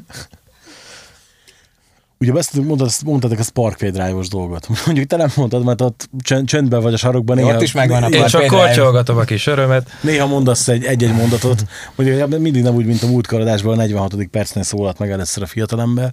Ugye 2.20 2.33
beszéltünk, 2.33 2.66
mondtad, 2.66 2.90
mondtátok 3.04 3.38
a 3.38 3.44
Parkway 3.52 3.90
Drive-os 3.90 4.28
dolgot. 4.28 4.68
Mondjuk 4.87 5.07
te 5.07 5.16
nem 5.16 5.28
mondtad, 5.37 5.64
mert 5.64 5.81
ott 5.81 6.09
csend, 6.20 6.46
csendben 6.46 6.81
vagy 6.81 6.92
a 6.92 6.96
sarokban. 6.96 7.38
Ott 7.38 7.62
is 7.62 7.72
megvan 7.72 8.02
a 8.02 8.07
Én 8.07 8.20
Parkway 8.20 8.28
csak 8.31 8.40
Drive. 8.40 8.57
kortyolgatom 8.62 9.16
a 9.16 9.22
kis 9.22 9.46
örömet. 9.46 9.90
Néha 10.00 10.26
mondasz 10.26 10.68
egy, 10.68 10.85
egy-egy 10.85 11.14
mondatot, 11.14 11.64
mondjuk 11.94 12.38
mindig 12.38 12.62
nem 12.62 12.74
úgy, 12.74 12.87
mint 12.87 13.02
a 13.02 13.07
múltkor 13.07 13.40
adásban, 13.40 13.72
a 13.72 13.76
46. 13.76 14.14
percnél 14.31 14.62
szólalt 14.62 14.98
meg 14.98 15.11
először 15.11 15.42
a 15.42 15.46
fiatalember, 15.46 16.12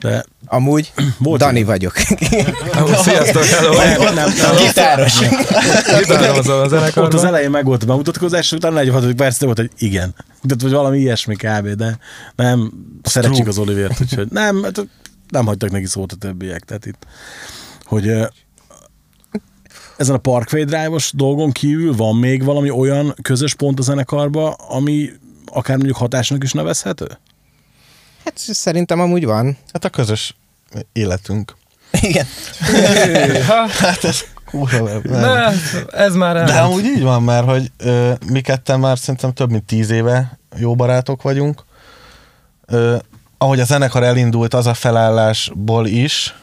de 0.00 0.24
Amúgy 0.46 0.92
Volt 1.18 1.40
Dani 1.40 1.54
ilyen. 1.54 1.66
vagyok. 1.66 1.92
Amúgy 2.78 2.96
sziasztok, 2.96 3.44
hello! 3.44 3.72
nem, 3.76 4.14
nem, 4.14 4.14
nem, 4.14 4.56
Gitáros. 4.66 5.18
Gitározol 5.98 6.54
a 6.54 6.58
ott 6.58 6.64
az 6.64 6.70
zenekarban. 6.70 7.26
elején 7.26 7.50
meg 7.50 7.64
volt 7.64 7.82
a 7.82 7.86
bemutatkozás, 7.86 8.52
utána 8.52 8.74
a 8.74 8.78
46. 8.78 9.14
percnél 9.14 9.54
volt, 9.54 9.58
hogy 9.68 9.86
igen. 9.86 10.14
De 10.42 10.54
vagy 10.58 10.72
valami 10.72 10.98
ilyesmi 10.98 11.34
kb. 11.36 11.68
De 11.68 11.98
nem 12.36 12.72
szeretjük 13.02 13.46
az 13.46 13.58
Olivért, 13.58 14.00
úgyhogy 14.00 14.26
nem, 14.30 14.62
hát 14.62 14.86
nem 15.28 15.46
hagytak 15.46 15.70
neki 15.70 15.86
szót 15.86 16.12
a 16.12 16.16
többiek. 16.16 16.60
Tehát 16.64 16.86
itt, 16.86 17.06
hogy 17.84 18.08
ezen 19.96 20.14
a 20.14 20.18
Parkway 20.18 20.64
Drive-os 20.64 21.12
dolgon 21.12 21.52
kívül 21.52 21.96
van 21.96 22.16
még 22.16 22.44
valami 22.44 22.70
olyan 22.70 23.14
közös 23.22 23.54
pont 23.54 23.78
a 23.78 23.82
zenekarba, 23.82 24.52
ami 24.52 25.10
akár 25.46 25.76
mondjuk 25.76 25.96
hatásnak 25.96 26.42
is 26.44 26.52
nevezhető? 26.52 27.18
Hát 28.24 28.38
szerintem 28.38 29.00
amúgy 29.00 29.24
van. 29.24 29.56
Hát 29.72 29.84
a 29.84 29.88
közös 29.88 30.36
életünk. 30.92 31.54
Igen. 32.00 32.26
Hát 33.80 34.04
ez 34.04 34.20
kurva, 34.44 35.00
ne, 35.02 35.50
ez 35.90 36.14
már 36.14 36.34
De 36.44 36.52
el. 36.52 36.64
amúgy 36.64 36.84
így 36.84 37.02
van, 37.02 37.22
mert 37.22 37.46
hogy 37.46 37.70
ö, 37.76 38.12
mi 38.26 38.40
ketten 38.40 38.80
már 38.80 38.98
szerintem 38.98 39.32
több 39.32 39.50
mint 39.50 39.64
tíz 39.64 39.90
éve 39.90 40.38
jó 40.56 40.74
barátok 40.74 41.22
vagyunk. 41.22 41.64
Ö, 42.66 42.96
ahogy 43.38 43.60
a 43.60 43.64
zenekar 43.64 44.02
elindult, 44.02 44.54
az 44.54 44.66
a 44.66 44.74
felállásból 44.74 45.86
is, 45.86 46.34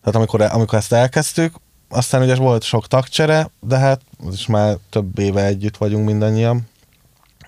tehát 0.00 0.14
amikor, 0.14 0.40
amikor 0.40 0.78
ezt 0.78 0.92
elkezdtük, 0.92 1.54
aztán 1.88 2.22
ugye 2.22 2.34
volt 2.34 2.62
sok 2.62 2.86
tagcsere, 2.86 3.50
de 3.60 3.76
hát 3.76 4.00
az 4.26 4.34
is 4.34 4.46
már 4.46 4.76
több 4.90 5.18
éve 5.18 5.44
együtt 5.44 5.76
vagyunk 5.76 6.06
mindannyian, 6.06 6.68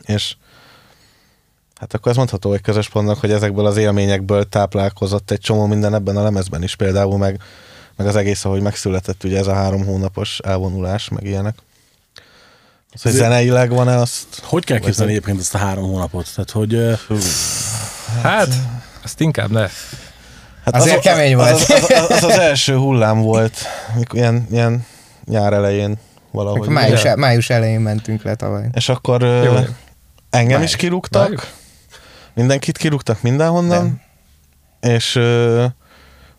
és 0.01 0.37
hát 1.81 1.95
akkor 1.95 2.11
ez 2.11 2.17
mondható 2.17 2.53
egy 2.53 2.61
közös 2.61 2.89
pontnak, 2.89 3.19
hogy 3.21 3.31
ezekből 3.31 3.67
az 3.67 3.77
élményekből 3.77 4.49
táplálkozott 4.49 5.31
egy 5.31 5.41
csomó 5.41 5.67
minden 5.67 5.95
ebben 5.95 6.17
a 6.17 6.23
lemezben 6.23 6.63
is, 6.63 6.75
például 6.75 7.19
meg, 7.19 7.41
meg 7.97 8.07
az 8.07 8.17
egész, 8.17 8.45
ahogy 8.45 8.61
megszületett 8.61 9.25
ugye 9.25 9.39
ez 9.39 9.47
a 9.47 9.55
három 9.55 9.85
hónapos 9.85 10.39
elvonulás, 10.39 11.09
meg 11.09 11.25
ilyenek. 11.25 11.59
Az, 12.93 13.03
hogy 13.03 13.13
zeneileg 13.13 13.71
van-e, 13.71 13.97
azt 13.97 14.41
Hogy 14.43 14.65
kell 14.65 14.79
képzelni 14.79 15.13
egyébként 15.13 15.41
ezt 15.41 15.55
a 15.55 15.59
három 15.59 15.85
hónapot? 15.85 16.35
Tehát, 16.35 16.51
hogy 16.51 16.75
ö, 16.75 16.93
Hát, 18.23 18.49
azt 19.03 19.21
inkább 19.21 19.51
ne. 19.51 19.69
Hát 20.65 20.75
Azért 20.75 20.97
az, 20.97 21.03
kemény 21.03 21.37
volt. 21.37 21.51
Az, 21.51 21.71
az, 21.71 21.91
az, 21.91 22.11
az, 22.11 22.23
az 22.23 22.39
első 22.39 22.77
hullám 22.77 23.21
volt, 23.21 23.59
mikor 23.97 24.19
ilyen, 24.19 24.47
ilyen 24.51 24.87
nyár 25.25 25.53
elején 25.53 25.99
valahogy. 26.31 26.69
május, 26.69 27.01
ugye? 27.01 27.17
május 27.17 27.51
elején 27.51 27.81
mentünk 27.81 28.23
le 28.23 28.35
tavaly. 28.35 28.69
És 28.73 28.89
akkor 28.89 29.23
Jó. 29.23 29.55
engem 30.31 30.57
Május. 30.57 30.71
is 30.71 30.77
kirúgtak, 30.77 31.23
Május. 31.23 31.43
mindenkit 32.35 32.79
kirúgtak 32.79 33.23
mindenhonnan, 33.23 34.01
és 34.81 35.17
ö, 35.17 35.65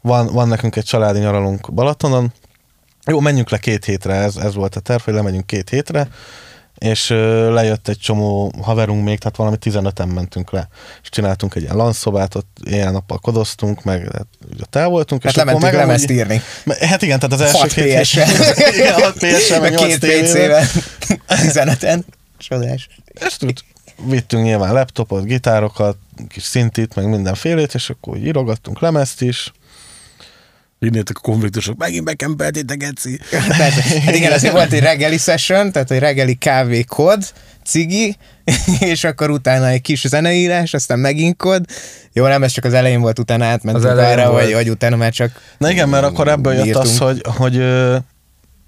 van, 0.01 0.27
van 0.27 0.47
nekünk 0.47 0.75
egy 0.75 0.85
családi 0.85 1.19
nyaralunk 1.19 1.73
Balatonon. 1.73 2.33
Jó, 3.05 3.19
menjünk 3.19 3.49
le 3.49 3.57
két 3.57 3.85
hétre, 3.85 4.13
ez, 4.13 4.35
ez 4.35 4.55
volt 4.55 4.75
a 4.75 4.79
terv, 4.79 5.01
hogy 5.01 5.13
lemegyünk 5.13 5.45
két 5.45 5.69
hétre, 5.69 6.07
és 6.77 7.09
lejött 7.49 7.87
egy 7.87 7.97
csomó 7.97 8.51
haverunk 8.61 9.03
még, 9.03 9.19
tehát 9.19 9.35
valami 9.35 9.57
15-en 9.61 10.13
mentünk 10.13 10.51
le, 10.51 10.67
és 11.01 11.09
csináltunk 11.09 11.55
egy 11.55 11.61
ilyen 11.61 11.75
lanszobát, 11.75 12.35
ott 12.35 12.57
éjjel-nappal 12.65 13.17
kodoztunk, 13.17 13.83
meg 13.83 14.01
hát, 14.01 14.27
ugye 14.51 14.61
ott 14.61 14.75
el 14.75 14.87
voltunk, 14.87 15.23
Hát 15.23 15.31
és 15.31 15.37
lementünk 15.37 15.71
meg 15.71 15.81
lemezt 15.81 16.09
írni. 16.09 16.41
Hát 16.79 17.01
igen, 17.01 17.19
tehát 17.19 17.33
az 17.33 17.41
első 17.41 17.57
6 17.57 17.73
két 17.73 17.99
PS-sel. 17.99 18.27
Igen, 18.77 18.93
6 18.93 19.13
PS-sel, 19.13 19.59
meg 19.59 19.71
Meg 19.71 19.79
8 19.79 19.97
két 19.97 20.23
PC-vel. 20.23 20.65
15-en. 21.27 22.01
Csodás. 22.37 22.87
És 23.25 23.37
úgy 23.41 23.63
vittünk 24.05 24.43
nyilván 24.43 24.73
laptopot, 24.73 25.23
gitárokat, 25.23 25.97
kis 26.29 26.43
szintit, 26.43 26.95
meg 26.95 27.09
mindenfélét, 27.09 27.73
és 27.73 27.89
akkor 27.89 28.17
írogattunk 28.17 28.79
lemezt 28.79 29.21
is. 29.21 29.51
Innét 30.85 31.09
a 31.09 31.19
konfliktusok, 31.19 31.77
megint 31.77 32.03
bekempeltétek, 32.03 32.77
Geci. 32.77 33.19
Tehát, 33.57 33.73
hát 33.73 34.15
igen, 34.15 34.31
azért 34.31 34.53
volt 34.53 34.71
egy 34.71 34.79
reggeli 34.79 35.17
session, 35.17 35.71
tehát 35.71 35.91
egy 35.91 35.99
reggeli 35.99 36.35
kávé 36.35 36.83
kod, 36.83 37.23
cigi, 37.65 38.17
és 38.91 39.03
akkor 39.03 39.29
utána 39.29 39.67
egy 39.67 39.81
kis 39.81 40.07
zeneírás, 40.07 40.73
aztán 40.73 40.99
megint 40.99 41.37
kod. 41.37 41.65
Jó, 42.13 42.27
nem, 42.27 42.43
ez 42.43 42.51
csak 42.51 42.63
az 42.63 42.73
elején 42.73 43.01
volt, 43.01 43.19
utána 43.19 43.45
elején 43.45 44.19
arra, 44.19 44.29
hogy, 44.29 44.53
hogy 44.53 44.69
utána 44.69 44.95
már 44.95 45.11
csak 45.11 45.31
Na 45.57 45.69
igen, 45.71 45.89
mert 45.89 46.03
akkor 46.03 46.27
ebből 46.27 46.53
jött 46.53 46.65
Írtunk. 46.65 46.85
az, 46.85 46.97
hogy, 46.97 47.21
hogy 47.23 47.63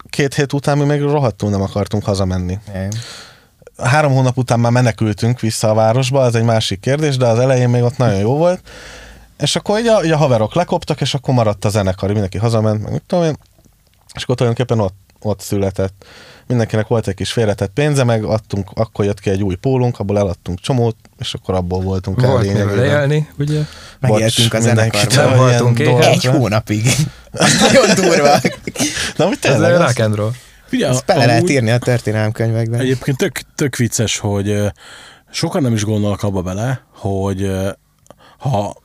két 0.09 0.33
hét 0.33 0.53
után 0.53 0.77
mi 0.77 0.83
még 0.83 1.01
rohadtul 1.01 1.49
nem 1.49 1.61
akartunk 1.61 2.03
hazamenni. 2.03 2.59
Három 3.77 4.13
hónap 4.13 4.37
után 4.37 4.59
már 4.59 4.71
menekültünk 4.71 5.39
vissza 5.39 5.69
a 5.69 5.73
városba, 5.73 6.21
az 6.21 6.35
egy 6.35 6.43
másik 6.43 6.79
kérdés, 6.79 7.17
de 7.17 7.25
az 7.25 7.39
elején 7.39 7.69
még 7.69 7.83
ott 7.83 7.97
nagyon 7.97 8.19
jó 8.19 8.37
volt. 8.37 8.61
És 9.43 9.55
akkor 9.55 9.79
így 9.79 9.87
a, 9.87 10.03
így 10.03 10.11
a 10.11 10.17
haverok 10.17 10.53
lekoptak, 10.53 11.01
és 11.01 11.13
akkor 11.13 11.33
maradt 11.33 11.65
a 11.65 11.69
zenekar, 11.69 12.09
mindenki 12.11 12.37
hazament, 12.37 12.81
meg 12.83 12.91
mit 12.91 13.03
tudom 13.07 13.23
én, 13.23 13.37
és 14.15 14.23
akkor 14.23 14.35
tulajdonképpen 14.35 14.79
ott, 14.85 14.95
ott 15.21 15.39
született. 15.39 16.05
Mindenkinek 16.47 16.87
volt 16.87 17.07
egy 17.07 17.15
kis 17.15 17.31
félretett 17.31 17.71
pénze, 17.73 18.03
meg 18.03 18.23
adtunk, 18.23 18.69
akkor 18.73 19.05
jött 19.05 19.19
ki 19.19 19.29
egy 19.29 19.43
új 19.43 19.55
pólunk, 19.55 19.99
abból 19.99 20.17
eladtunk 20.17 20.59
csomót, 20.59 20.95
és 21.17 21.33
akkor 21.33 21.55
abból 21.55 21.81
voltunk 21.81 22.21
el 22.21 22.29
Volt 22.29 22.41
lényegében. 22.43 22.83
élni, 22.85 23.29
ugye? 23.37 23.61
megéltünk 23.99 24.53
a 24.53 24.59
zenekarban. 24.59 25.27
Nem 25.29 25.37
voltunk. 25.37 25.79
Egy 25.79 26.25
hónapig. 26.25 26.85
Nagyon 27.59 27.95
durva. 27.95 28.39
Na, 29.17 29.25
hogy 29.25 29.37
Ez 29.41 29.49
tényleg, 29.51 29.71
a 29.71 29.75
az- 29.75 29.85
rock 29.85 29.99
and 29.99 30.15
roll. 30.15 30.31
Figyelj, 30.65 30.91
Ezt 30.93 31.05
bele 31.05 31.25
lehet 31.25 31.49
írni 31.49 31.71
a 31.71 31.77
történelemkönyvekben. 31.77 32.79
Egyébként 32.79 33.17
tök, 33.17 33.39
tök 33.55 33.75
vicces, 33.75 34.17
hogy 34.17 34.61
sokan 35.31 35.61
nem 35.61 35.73
is 35.73 35.83
gondolnak 35.83 36.23
abba 36.23 36.41
bele, 36.41 36.81
hogy 36.95 37.51
ha 38.37 38.75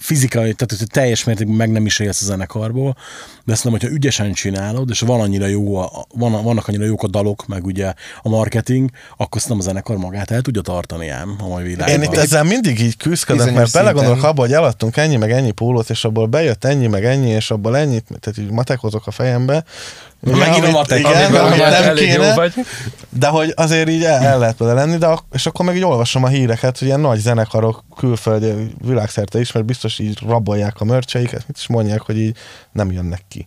fizikai, 0.00 0.54
tehát 0.54 0.74
hogy 0.78 0.86
teljes 0.86 1.24
mértékben 1.24 1.56
meg 1.56 1.70
nem 1.70 1.86
is 1.86 1.98
élsz 1.98 2.22
a 2.22 2.24
zenekarból, 2.24 2.96
de 3.44 3.52
ezt 3.52 3.64
nem, 3.64 3.72
hogyha 3.72 3.88
ügyesen 3.88 4.32
csinálod, 4.32 4.90
és 4.90 5.00
van 5.00 5.20
annyira 5.20 5.46
jó, 5.46 5.76
a, 5.76 6.06
van, 6.14 6.42
vannak 6.42 6.68
annyira 6.68 6.84
jók 6.84 7.02
a 7.02 7.08
dalok, 7.08 7.46
meg 7.46 7.64
ugye 7.64 7.92
a 8.22 8.28
marketing, 8.28 8.90
akkor 9.16 9.42
nem 9.48 9.58
a 9.58 9.62
zenekar 9.62 9.96
magát 9.96 10.30
el 10.30 10.40
tudja 10.40 10.60
tartani 10.60 11.08
ám 11.08 11.36
a 11.38 11.48
mai 11.48 11.62
világban. 11.62 11.88
Én 11.88 12.02
itt 12.02 12.16
ezzel 12.16 12.44
mindig 12.44 12.80
így 12.80 12.96
küzdködök, 12.96 13.54
mert 13.54 13.72
belegondolok 13.72 14.22
abba, 14.22 14.40
hogy 14.40 14.52
eladtunk 14.52 14.96
ennyi, 14.96 15.16
meg 15.16 15.30
ennyi 15.30 15.50
pólót, 15.50 15.90
és 15.90 16.04
abból 16.04 16.26
bejött 16.26 16.64
ennyi, 16.64 16.86
meg 16.86 17.04
ennyi, 17.04 17.30
és 17.30 17.50
abból 17.50 17.76
ennyit, 17.76 18.04
tehát 18.20 18.38
így 18.38 18.50
matekozok 18.50 19.06
a 19.06 19.10
fejembe. 19.10 19.64
Megint 20.20 20.76
a 20.76 20.96
igen, 20.96 21.34
amit 21.34 21.58
nem 21.58 21.94
kéne, 21.94 22.34
vagy. 22.34 22.54
de 23.08 23.26
hogy 23.26 23.52
azért 23.56 23.88
így 23.88 24.04
el, 24.04 24.22
el 24.22 24.38
lehet 24.38 24.58
vele 24.58 24.72
lenni, 24.72 24.96
de 24.96 25.06
ak- 25.06 25.34
és 25.34 25.46
akkor 25.46 25.64
meg 25.64 25.76
így 25.76 25.84
olvasom 25.84 26.24
a 26.24 26.28
híreket, 26.28 26.78
hogy 26.78 26.88
ilyen 26.88 27.00
nagy 27.00 27.18
zenekarok 27.18 27.84
külföldi 27.96 28.74
világszerte 28.84 29.40
is, 29.40 29.52
mert 29.52 29.66
biztos 29.66 29.98
így 29.98 30.18
rabolják 30.26 30.80
a 30.80 30.84
mörcseiket, 30.84 31.44
mit 31.46 31.56
is 31.56 31.66
mondják, 31.66 32.00
hogy 32.00 32.18
így 32.18 32.36
nem 32.72 32.92
jönnek 32.92 33.22
ki. 33.28 33.46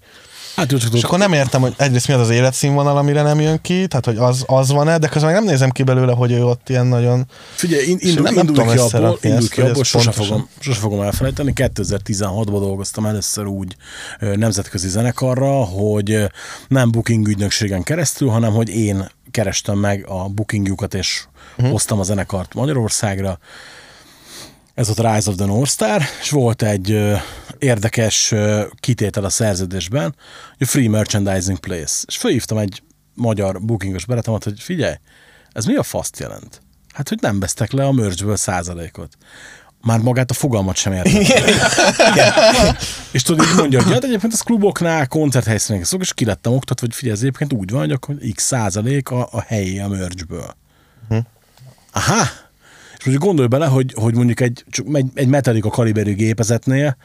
Hát 0.55 0.71
jó, 0.71 0.77
csak 0.77 0.93
És 0.93 1.03
akkor 1.03 1.17
nem 1.17 1.33
értem, 1.33 1.61
hogy 1.61 1.73
egyrészt 1.77 2.07
mi 2.07 2.13
az 2.13 2.19
az 2.19 2.29
életszínvonal, 2.29 2.97
amire 2.97 3.21
nem 3.21 3.39
jön 3.39 3.61
ki, 3.61 3.87
tehát 3.87 4.05
hogy 4.05 4.17
az, 4.17 4.43
az 4.47 4.71
van-e, 4.71 4.97
de 4.97 5.07
közben 5.07 5.31
meg 5.31 5.41
nem 5.41 5.51
nézem 5.51 5.69
ki 5.69 5.83
belőle, 5.83 6.13
hogy 6.13 6.31
ő 6.31 6.45
ott 6.45 6.69
ilyen 6.69 6.85
nagyon... 6.85 7.27
Figyelj, 7.55 7.85
in, 7.85 7.97
indul, 7.99 8.23
nem- 8.23 8.33
nem 8.33 8.47
indul 8.47 8.55
tudom 8.55 8.75
ki 8.75 8.95
abból, 8.95 9.17
indul 9.21 9.49
ki 9.49 9.61
abból 9.61 9.83
sose, 9.83 10.11
fogom, 10.11 10.47
sose 10.59 10.79
fogom 10.79 11.01
elfelejteni. 11.01 11.53
2016-ban 11.55 12.45
dolgoztam 12.45 13.05
először 13.05 13.45
úgy 13.45 13.75
nemzetközi 14.19 14.87
zenekarra, 14.87 15.63
hogy 15.63 16.31
nem 16.67 16.91
booking 16.91 17.27
ügynökségen 17.27 17.83
keresztül, 17.83 18.29
hanem 18.29 18.53
hogy 18.53 18.69
én 18.69 19.11
kerestem 19.31 19.77
meg 19.77 20.05
a 20.07 20.27
bookingjukat, 20.27 20.93
és 20.93 21.25
uh-huh. 21.57 21.71
hoztam 21.71 21.99
a 21.99 22.03
zenekart 22.03 22.53
Magyarországra. 22.53 23.39
Ez 24.73 24.89
a 24.89 25.13
Rise 25.13 25.29
of 25.29 25.35
the 25.35 25.45
North 25.45 25.71
Star, 25.71 26.01
és 26.21 26.29
volt 26.29 26.61
egy 26.61 26.91
ö, 26.91 27.15
érdekes 27.59 28.31
ö, 28.31 28.65
kitétel 28.79 29.23
a 29.23 29.29
szerződésben, 29.29 30.15
hogy 30.57 30.67
Free 30.67 30.89
Merchandising 30.89 31.59
Place. 31.59 31.93
És 32.05 32.17
felhívtam 32.17 32.57
egy 32.57 32.83
magyar 33.13 33.61
bookingos 33.61 34.05
barátomat, 34.05 34.43
hogy 34.43 34.59
figyelj, 34.59 34.95
ez 35.51 35.65
mi 35.65 35.75
a 35.75 35.83
faszt 35.83 36.19
jelent? 36.19 36.61
Hát, 36.93 37.09
hogy 37.09 37.17
nem 37.21 37.39
vesztek 37.39 37.71
le 37.71 37.85
a 37.85 37.91
merchből 37.91 38.35
százalékot. 38.35 39.17
Már 39.81 39.99
magát 39.99 40.31
a 40.31 40.33
fogalmat 40.33 40.75
sem 40.75 40.93
értem. 40.93 41.21
és 43.11 43.21
tudod, 43.21 43.45
így 43.45 43.55
mondja, 43.55 43.83
hogy 43.83 43.93
hát 43.93 44.03
egyébként 44.03 44.33
ez 44.33 44.41
kluboknál, 44.41 45.07
koncerthelyszíneken 45.07 45.87
szok, 45.87 46.01
és 46.01 46.13
ki 46.13 46.25
lettem 46.25 46.53
oktatva, 46.53 46.85
hogy 46.85 46.95
figyelj, 46.95 47.15
ez 47.15 47.21
egyébként 47.21 47.53
úgy 47.53 47.71
van, 47.71 47.79
hogy 47.79 47.91
akkor 47.91 48.15
x 48.35 48.43
százalék 48.43 49.09
a, 49.09 49.27
a 49.31 49.41
helyi 49.41 49.79
a 49.79 49.87
merchből. 49.87 50.55
Aha! 51.91 52.25
És 53.03 53.09
mondjuk 53.09 53.23
gondolj 53.23 53.47
bele, 53.47 53.65
hogy, 53.65 53.93
hogy 53.95 54.15
mondjuk 54.15 54.39
egy, 54.39 54.63
egy, 54.93 55.05
egy 55.13 55.27
Metallica 55.27 55.69
kaliberű 55.69 56.13
gépezetnél 56.15 56.97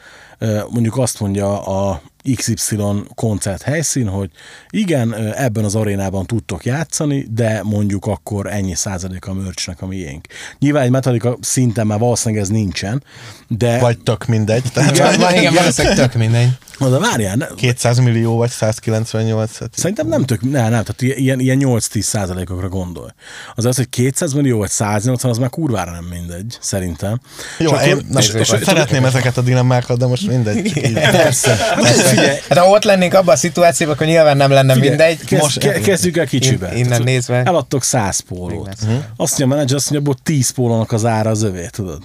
mondjuk 0.69 0.97
azt 0.97 1.19
mondja 1.19 1.65
a 1.65 2.01
XY 2.35 2.75
koncert 3.15 3.61
helyszín, 3.61 4.07
hogy 4.07 4.29
igen, 4.69 5.13
ebben 5.35 5.63
az 5.63 5.75
arénában 5.75 6.25
tudtok 6.25 6.65
játszani, 6.65 7.27
de 7.31 7.61
mondjuk 7.63 8.05
akkor 8.05 8.47
ennyi 8.47 8.75
százalék 8.75 9.25
a 9.25 9.33
mörcsnek 9.33 9.81
a 9.81 9.85
miénk. 9.87 10.27
Nyilván 10.59 10.83
egy 10.83 10.91
Metallica 10.91 11.37
szinten 11.41 11.87
már 11.87 11.99
valószínűleg 11.99 12.43
ez 12.43 12.49
nincsen, 12.49 13.03
de... 13.47 13.79
Vagy 13.79 13.99
tök 13.99 14.25
mindegy. 14.25 14.63
Tehát 14.73 14.97
Ja, 14.97 15.11
van, 15.17 15.33
igen, 15.33 15.53
valószínűleg 15.53 15.97
tök 15.97 16.13
mindegy. 16.13 16.49
Na, 16.77 16.89
de 16.89 16.97
várjál, 16.97 17.35
ne, 17.35 17.45
200 17.55 17.97
millió 17.99 18.37
vagy 18.37 18.49
198. 18.49 19.51
tehát- 19.57 19.73
Szerintem 19.77 20.07
nem 20.07 20.25
tök, 20.25 20.41
ne, 20.41 20.61
nem, 20.61 20.83
tehát 20.83 21.01
ilyen, 21.01 21.39
ilyen 21.39 21.57
8-10 21.61 22.01
százalékokra 22.01 22.69
gondolj. 22.69 23.09
Az 23.55 23.65
az, 23.65 23.75
hogy 23.75 23.89
200 23.89 24.33
millió 24.33 24.57
vagy 24.57 24.69
180, 24.69 25.31
az 25.31 25.37
már 25.37 25.49
kurvára 25.49 25.91
nem 25.91 26.03
mindegy, 26.03 26.57
szerintem. 26.61 27.19
Jó, 27.57 27.71
És 27.75 27.85
én 27.85 27.91
akkor- 27.93 28.05
na, 28.09 28.19
és- 28.19 28.33
és- 28.33 28.47
szeretném 28.63 29.05
ezeket 29.05 29.37
a 29.37 29.41
dilemmákat, 29.41 29.97
de 29.97 30.05
most 30.05 30.27
mindegy. 30.27 30.91
Persze. 30.93 31.55
Hát 31.55 32.08
figyelj, 32.09 32.37
Hát 32.49 32.57
ha 32.57 32.69
ott 32.69 32.83
lennénk 32.83 33.13
abban 33.13 33.33
a 33.33 33.37
szituációban, 33.37 33.95
akkor 33.95 34.07
nyilván 34.07 34.37
nem 34.37 34.51
lenne 34.51 34.73
Figyelj, 34.73 34.89
mindegy. 34.89 35.23
Kezd, 35.25 35.41
most 35.43 35.57
ke- 35.57 35.81
kezdjük 35.81 36.17
el 36.17 36.25
kicsibe. 36.25 36.67
In- 36.67 36.73
innen 36.75 36.87
Tehát, 36.89 37.03
nézve. 37.03 37.43
Eladtok 37.45 37.83
100 37.83 38.19
pólót. 38.19 38.75
Uh-huh. 38.81 38.97
Azt 39.17 39.37
mondja 39.37 39.45
a 39.45 39.47
menedzser, 39.47 39.75
azt 39.75 39.91
mondja, 39.91 40.09
abból 40.11 40.23
10 40.23 40.49
pólónak 40.49 40.91
az 40.91 41.05
ára 41.05 41.29
az 41.29 41.43
övé, 41.43 41.67
tudod? 41.71 42.01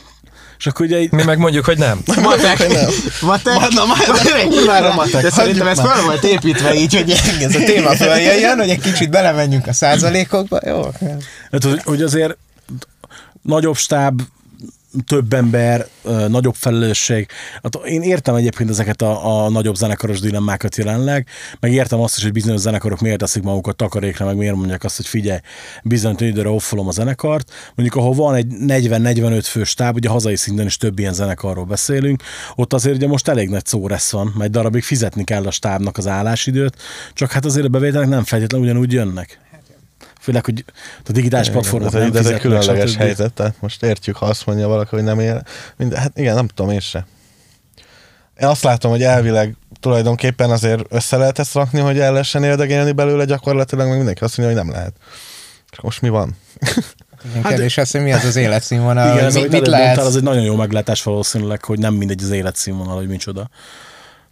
És 0.59 0.67
akkor 0.67 0.87
ugye 0.87 1.07
Mi 1.11 1.23
meg 1.23 1.39
mondjuk, 1.39 1.65
hogy 1.65 1.79
nem. 1.79 2.03
Matek. 2.23 2.59
Matek. 3.21 3.69
Na, 3.69 3.85
már 3.87 4.47
kurvára 4.49 4.95
matek. 4.95 5.23
De 5.23 5.31
szerintem 5.31 5.67
ez 5.67 5.81
fel 5.81 6.03
volt 6.03 6.25
építve 6.25 6.75
így, 6.75 6.95
hogy 6.95 7.11
ez 7.41 7.55
a 7.55 7.59
téma 7.59 7.91
följöjjön, 7.91 8.59
hogy 8.59 8.71
egy 8.71 8.81
kicsit 8.81 9.11
belemenjünk 9.11 9.67
a 9.67 9.73
százalékokba. 9.73 10.61
Jó. 10.67 10.83
hát, 11.53 11.65
hogy 11.85 12.03
azért 12.03 12.37
nagyobb 13.43 13.77
stáb, 13.77 14.21
több 15.07 15.33
ember, 15.33 15.87
nagyobb 16.29 16.55
felelősség. 16.55 17.29
Hát 17.63 17.75
én 17.85 18.03
értem 18.03 18.35
egyébként 18.35 18.71
ezeket 18.71 19.03
a, 19.03 19.45
a 19.45 19.49
nagyobb 19.51 19.75
zenekaros 19.75 20.21
dilemmákat 20.21 20.77
jelenleg, 20.77 21.27
meg 21.61 21.73
értem 21.73 22.01
azt 22.01 22.17
is, 22.17 22.23
hogy 22.23 22.33
bizonyos 22.33 22.61
zenekarok 22.61 23.01
miért 23.01 23.19
teszik 23.19 23.43
magukat 23.43 23.77
takarékra, 23.77 24.27
meg 24.27 24.37
miért 24.37 24.55
mondják 24.55 24.85
azt, 24.85 24.97
hogy 24.97 25.07
figyelj, 25.07 25.39
bizonyos 25.83 26.21
időre 26.21 26.49
offolom 26.49 26.89
a 26.89 26.91
zenekart. 26.91 27.53
Mondjuk, 27.75 27.99
ahol 27.99 28.15
van 28.15 28.35
egy 28.35 28.47
40-45 28.67 29.41
fő 29.45 29.65
stáb, 29.65 29.95
ugye 29.95 30.09
hazai 30.09 30.37
szinten 30.37 30.67
is 30.67 30.77
több 30.77 30.99
ilyen 30.99 31.15
zenekarról 31.15 31.65
beszélünk, 31.65 32.23
ott 32.55 32.73
azért 32.73 32.97
ugye 32.97 33.07
most 33.07 33.29
elég 33.29 33.49
nagy 33.49 33.67
szóresz 33.67 34.11
van, 34.11 34.35
egy 34.41 34.51
darabig 34.51 34.83
fizetni 34.83 35.25
kell 35.25 35.47
a 35.47 35.51
stábnak 35.51 35.97
az 35.97 36.07
állásidőt, 36.07 36.77
csak 37.13 37.33
hát 37.33 37.45
azért 37.45 37.67
a 37.67 37.69
bevételek 37.69 38.09
nem 38.09 38.25
feltétlenül 38.25 38.67
ugyanúgy 38.67 38.93
jönnek. 38.93 39.44
Főleg, 40.25 40.45
hogy 40.45 40.65
a 41.09 41.13
digitális 41.13 41.51
platformok 41.51 41.93
nem 41.93 42.11
de 42.11 42.19
ez 42.19 42.27
egy 42.27 42.41
különleges 42.41 42.91
stb. 42.91 43.01
helyzet, 43.01 43.33
tehát 43.33 43.55
most 43.61 43.83
értjük, 43.83 44.17
ha 44.17 44.27
azt 44.27 44.47
mondja 44.47 44.69
valaki, 44.69 44.89
hogy 44.91 45.05
nem 45.05 45.21
él. 45.21 45.43
Minden, 45.77 45.99
hát 45.99 46.19
igen, 46.19 46.35
nem 46.35 46.49
tudom 46.49 46.71
én 46.73 46.81
se. 46.81 47.07
Én 48.41 48.47
azt 48.47 48.63
látom, 48.63 48.91
hogy 48.91 49.03
elvileg 49.03 49.57
tulajdonképpen 49.81 50.51
azért 50.51 50.85
össze 50.89 51.17
lehet 51.17 51.39
ezt 51.39 51.55
rakni, 51.55 51.81
hogy 51.81 51.99
el 51.99 52.13
lehessen 52.13 52.45
érdegélni 52.45 52.93
belőle 52.93 53.25
gyakorlatilag, 53.25 53.87
meg 53.87 53.97
mindenki 53.97 54.25
azt 54.25 54.37
mondja, 54.37 54.57
hogy 54.57 54.65
nem 54.65 54.75
lehet. 54.75 54.95
És 55.73 55.81
most 55.81 56.01
mi 56.01 56.09
van? 56.09 56.37
Igen, 57.31 57.43
kérdés 57.43 57.79
az, 57.79 57.91
hogy 57.91 58.03
mi 58.03 58.13
az 58.13 58.25
az 58.25 58.37
életszínvonal, 58.37 59.17
Igen, 59.17 59.33
hogy 59.33 59.43
mit, 59.43 59.51
mit 59.51 59.67
lehet. 59.67 59.87
mondtál, 59.87 60.07
az 60.07 60.17
egy 60.17 60.23
nagyon 60.23 60.43
jó 60.43 60.57
meglátás 60.57 61.03
valószínűleg, 61.03 61.65
hogy 61.65 61.79
nem 61.79 61.95
mindegy 61.95 62.23
az 62.23 62.31
életszínvonal, 62.31 62.97
hogy 62.97 63.09
micsoda. 63.09 63.49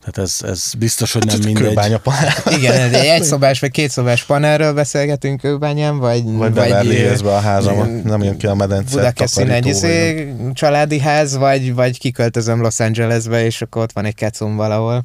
Tehát 0.05 0.31
ez, 0.31 0.49
ez 0.51 0.73
biztos, 0.79 1.13
hogy 1.13 1.25
nem 1.25 1.39
mindegy. 1.45 1.63
Kőbánya 1.63 1.99
panel. 1.99 2.33
Igen, 2.59 2.95
egy 2.95 3.07
egyszobás 3.07 3.61
vagy 3.61 3.71
kétszobás 3.71 4.25
panelről 4.25 4.73
beszélgetünk 4.73 5.41
kőbányán, 5.41 5.99
vagy... 5.99 6.23
Vagy 6.25 6.87
Hillsbe 6.87 7.35
a 7.35 7.41
házamat, 7.41 7.87
ö, 7.87 8.09
nem 8.09 8.23
jön 8.23 8.37
ki 8.37 8.47
a 8.47 8.55
medence. 8.55 8.97
Budakeszin 8.97 9.51
egy 9.51 9.63
vagy 9.63 9.73
izé, 9.73 10.35
családi 10.53 10.99
ház, 10.99 11.37
vagy, 11.37 11.75
vagy 11.75 11.99
kiköltözöm 11.99 12.61
Los 12.61 12.81
Angelesbe, 12.81 13.45
és 13.45 13.63
akkor 13.63 13.83
ott 13.83 13.93
van 13.93 14.05
egy 14.05 14.15
kecum 14.15 14.57
valahol. 14.57 15.05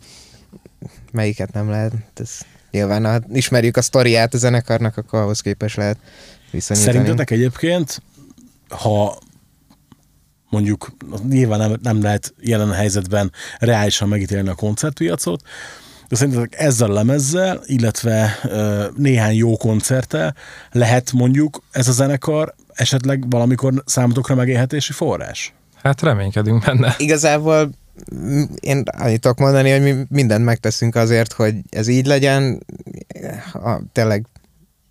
Melyiket 1.12 1.54
nem 1.54 1.70
lehet? 1.70 1.92
Ez 2.16 2.30
nyilván, 2.72 3.06
ha 3.06 3.20
ismerjük 3.34 3.78
a 3.78 3.82
sztoriát 3.82 4.34
a 4.34 4.38
zenekarnak, 4.38 4.98
akkor 4.98 5.20
ahhoz 5.20 5.40
képes 5.40 5.76
lehet 5.76 5.98
viszonyítani. 6.52 6.92
Szerintetek 6.92 7.32
egyébként, 7.32 8.02
ha 8.70 9.18
mondjuk 10.50 10.92
nyilván 11.30 11.60
nem, 11.60 11.76
nem 11.82 12.02
lehet 12.02 12.34
jelen 12.40 12.72
helyzetben 12.72 13.32
reálisan 13.60 14.08
megítélni 14.08 14.50
a 14.50 14.56
koncertpiacot, 14.56 15.42
de 16.08 16.16
szerintetek 16.16 16.60
ezzel 16.60 16.90
a 16.90 16.94
lemezzel, 16.94 17.62
illetve 17.66 18.40
ö, 18.44 18.86
néhány 18.96 19.36
jó 19.36 19.58
koncerttel 19.58 20.36
lehet 20.72 21.12
mondjuk 21.12 21.64
ez 21.72 21.88
a 21.88 21.92
zenekar 21.92 22.54
esetleg 22.74 23.30
valamikor 23.30 23.74
számotokra 23.86 24.36
megélhetési 24.36 24.94
forrás? 24.94 25.54
Hát 25.84 26.02
reménykedünk 26.02 26.66
benne. 26.66 26.96
Igazából 26.98 27.70
én 28.60 28.84
annyit 28.98 29.22
tudok 29.22 29.38
mondani, 29.38 29.72
hogy 29.72 29.82
mi 29.82 30.06
mindent 30.10 30.46
megteszünk 30.46 30.96
azért, 30.96 31.34
hogy 31.34 31.56
ez 31.70 31.88
így 31.88 32.06
legyen. 32.06 32.66
A, 33.54 33.80
tényleg 33.92 34.26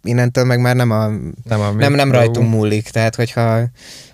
innentől 0.02 0.44
meg 0.44 0.60
már 0.60 0.76
nem 0.76 0.90
a 0.90 1.08
Nem, 1.44 1.60
a 1.60 1.70
nem, 1.70 1.94
nem 1.94 2.12
rajtunk 2.12 2.50
múlik, 2.50 2.88
tehát 2.88 3.14
hogyha 3.14 3.64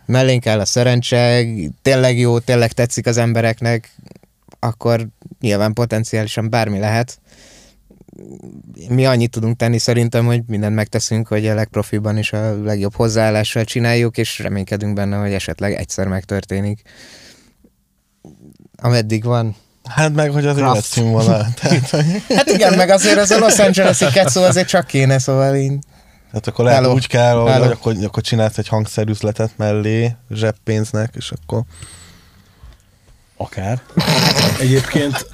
mellénk 0.07 0.47
áll 0.47 0.61
a 0.61 0.65
szerencse, 0.65 1.45
tényleg 1.83 2.19
jó, 2.19 2.38
tényleg 2.38 2.73
tetszik 2.73 3.07
az 3.07 3.17
embereknek, 3.17 3.95
akkor 4.59 5.09
nyilván 5.41 5.73
potenciálisan 5.73 6.51
bármi 6.51 6.79
lehet. 6.79 7.21
Mi 8.88 9.07
annyit 9.07 9.31
tudunk 9.31 9.57
tenni 9.57 9.79
szerintem, 9.79 10.27
hogy 10.27 10.43
mindent 10.47 10.75
megteszünk, 10.75 11.29
hogy 11.29 11.47
a 11.47 11.55
legprofiban 11.55 12.19
is 12.19 12.33
a 12.33 12.62
legjobb 12.62 12.95
hozzáállással 12.95 13.65
csináljuk, 13.65 14.19
és 14.19 14.38
reménykedünk 14.38 14.95
benne, 14.95 15.17
hogy 15.17 15.33
esetleg 15.33 15.73
egyszer 15.73 16.07
megtörténik. 16.07 16.83
Ameddig 18.77 19.25
van. 19.25 19.57
Hát 19.88 20.15
meg, 20.15 20.31
hogy 20.31 20.47
az 20.47 20.59
életszínvonal. 20.59 21.47
Tehát, 21.61 21.91
Hát 22.37 22.51
igen, 22.51 22.75
meg 22.75 22.91
azért 22.91 23.19
az 23.19 23.31
a 23.31 23.38
Los 23.38 23.59
Angeles-i 23.59 24.07
ketszó 24.12 24.43
azért 24.43 24.69
csak 24.69 24.87
kéne, 24.87 25.19
szóval 25.19 25.57
így 25.57 25.79
tehát 26.33 26.47
akkor 26.47 26.64
lehet 26.64 26.81
Hello. 26.81 26.95
úgy 26.95 27.07
kell, 27.07 27.35
hogy, 27.35 27.51
Hello. 27.51 27.64
hogy 27.64 27.73
akkor, 27.73 27.95
akkor 28.05 28.23
csinálsz 28.23 28.59
egy 28.59 28.68
hangszerüzletet 28.68 29.51
mellé, 29.57 30.14
zseppénznek, 30.31 31.14
és 31.16 31.33
akkor 31.42 31.62
Akár. 33.37 33.81
Egyébként, 34.61 35.27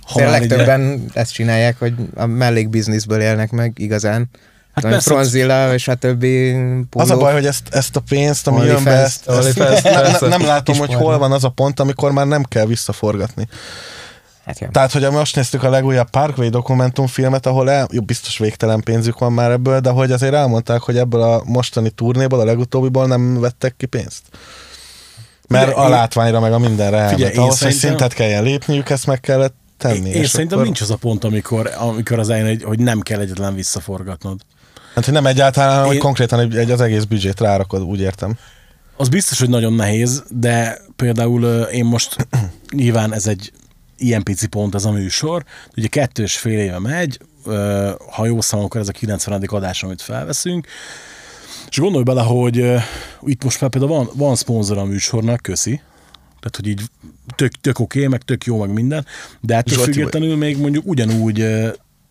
ha 0.00 0.18
már 0.20 0.28
ugye- 0.28 0.38
legtöbben 0.38 1.04
ezt 1.12 1.32
csinálják, 1.32 1.78
hogy 1.78 1.94
a 2.14 2.26
mellékbizniszből 2.26 3.20
élnek 3.20 3.50
meg 3.50 3.72
igazán. 3.76 4.28
Hát 4.72 4.84
persze. 4.84 5.10
Fronzilla 5.10 5.74
és 5.74 5.88
a 5.88 5.94
többi 5.94 6.56
Az 6.90 7.10
a 7.10 7.16
baj, 7.16 7.32
hogy 7.32 7.46
ezt, 7.46 7.68
ezt 7.70 7.96
a 7.96 8.00
pénzt, 8.08 8.46
ami 8.46 8.56
jön 8.56 8.66
be, 8.66 8.72
OnlyFans- 8.74 9.04
ezt, 9.04 9.28
ezt 9.28 9.58
OnlyFans, 9.60 10.20
nem, 10.20 10.44
látom, 10.46 10.76
hogy 10.76 10.94
hol 10.94 11.18
van 11.18 11.32
az 11.32 11.44
a 11.44 11.48
pont, 11.48 11.80
amikor 11.80 12.12
már 12.12 12.26
nem 12.26 12.42
kell 12.42 12.66
visszaforgatni. 12.66 13.48
Hát. 14.46 14.68
Tehát, 14.72 14.92
hogy 14.92 15.10
most 15.10 15.36
néztük 15.36 15.62
a 15.62 15.70
legújabb 15.70 16.10
Parkway 16.10 16.48
dokumentumfilmet, 16.48 17.46
ahol 17.46 17.70
el, 17.70 17.88
jó, 17.92 18.00
biztos 18.02 18.38
végtelen 18.38 18.80
pénzük 18.80 19.18
van 19.18 19.32
már 19.32 19.50
ebből, 19.50 19.80
de 19.80 19.90
hogy 19.90 20.12
azért 20.12 20.34
elmondták, 20.34 20.80
hogy 20.80 20.96
ebből 20.96 21.22
a 21.22 21.42
mostani 21.44 21.90
turnéból, 21.90 22.40
a 22.40 22.44
legutóbbiból 22.44 23.06
nem 23.06 23.40
vettek 23.40 23.74
ki 23.76 23.86
pénzt. 23.86 24.22
Mert 25.48 25.64
Figyelj, 25.68 25.84
a 25.86 25.88
én- 25.88 25.94
látványra 25.96 26.40
meg 26.40 26.52
a 26.52 26.58
mindenre 26.58 26.96
elment. 26.96 27.14
Figyelj, 27.14 27.32
én 27.32 27.38
Ahhoz, 27.38 27.48
hogy 27.50 27.58
szerintem- 27.72 27.88
szintet 27.90 28.12
kelljen 28.18 28.42
lépniük, 28.42 28.90
ezt 28.90 29.06
meg 29.06 29.20
kellett 29.20 29.54
tenni. 29.78 30.08
Én 30.08 30.14
és 30.22 30.28
szerintem 30.28 30.58
akkor- 30.58 30.64
nincs 30.70 30.80
az 30.80 30.90
a 30.90 30.96
pont, 30.96 31.24
amikor, 31.24 31.70
amikor 31.78 32.18
az 32.18 32.28
eljön, 32.28 32.46
hogy- 32.46 32.62
hogy 32.62 32.78
nem 32.78 33.00
kell 33.00 33.20
egyetlen 33.20 33.54
visszaforgatnod. 33.54 34.40
Hát, 34.94 35.04
hogy 35.04 35.14
nem 35.14 35.26
egyáltalán, 35.26 35.70
hanem, 35.70 35.84
hogy 35.86 35.94
Én- 35.94 36.00
konkrétan 36.00 36.40
egy, 36.40 36.56
egy, 36.56 36.70
az 36.70 36.80
egész 36.80 37.04
büdzsét 37.04 37.40
rárakod, 37.40 37.82
úgy 37.82 38.00
értem. 38.00 38.34
Az 38.96 39.08
biztos, 39.08 39.38
hogy 39.38 39.48
nagyon 39.48 39.72
nehéz, 39.72 40.22
de 40.30 40.78
például 40.96 41.44
én 41.62 41.84
most 41.84 42.16
nyilván 42.70 43.14
ez 43.14 43.26
egy 43.26 43.52
ilyen 43.98 44.22
pici 44.22 44.46
pont 44.46 44.74
ez 44.74 44.84
a 44.84 44.90
műsor. 44.90 45.44
Ugye 45.76 45.86
kettős 45.86 46.36
fél 46.36 46.58
éve 46.58 46.78
megy, 46.78 47.18
ha 48.10 48.26
jó 48.26 48.40
számom, 48.40 48.64
akkor 48.64 48.80
ez 48.80 48.88
a 48.88 48.92
90. 48.92 49.42
adás, 49.42 49.82
amit 49.82 50.02
felveszünk. 50.02 50.66
És 51.68 51.78
gondolj 51.78 52.04
bele, 52.04 52.22
hogy 52.22 52.56
itt 53.22 53.44
most 53.44 53.60
már 53.60 53.70
például 53.70 53.92
van, 53.96 54.08
van 54.14 54.36
szponzor 54.36 54.78
a 54.78 54.84
műsornak, 54.84 55.42
köszi, 55.42 55.80
tehát, 56.40 56.56
hogy 56.56 56.66
így 56.66 56.82
tök, 57.36 57.52
tök 57.60 57.78
oké, 57.78 57.98
okay, 57.98 58.10
meg 58.10 58.22
tök 58.22 58.44
jó, 58.44 58.58
meg 58.58 58.72
minden, 58.72 59.06
de 59.40 59.56
ettől 59.56 59.76
Zsolti 59.76 59.92
függetlenül 59.92 60.36
még 60.36 60.58
mondjuk 60.58 60.86
ugyanúgy 60.86 61.44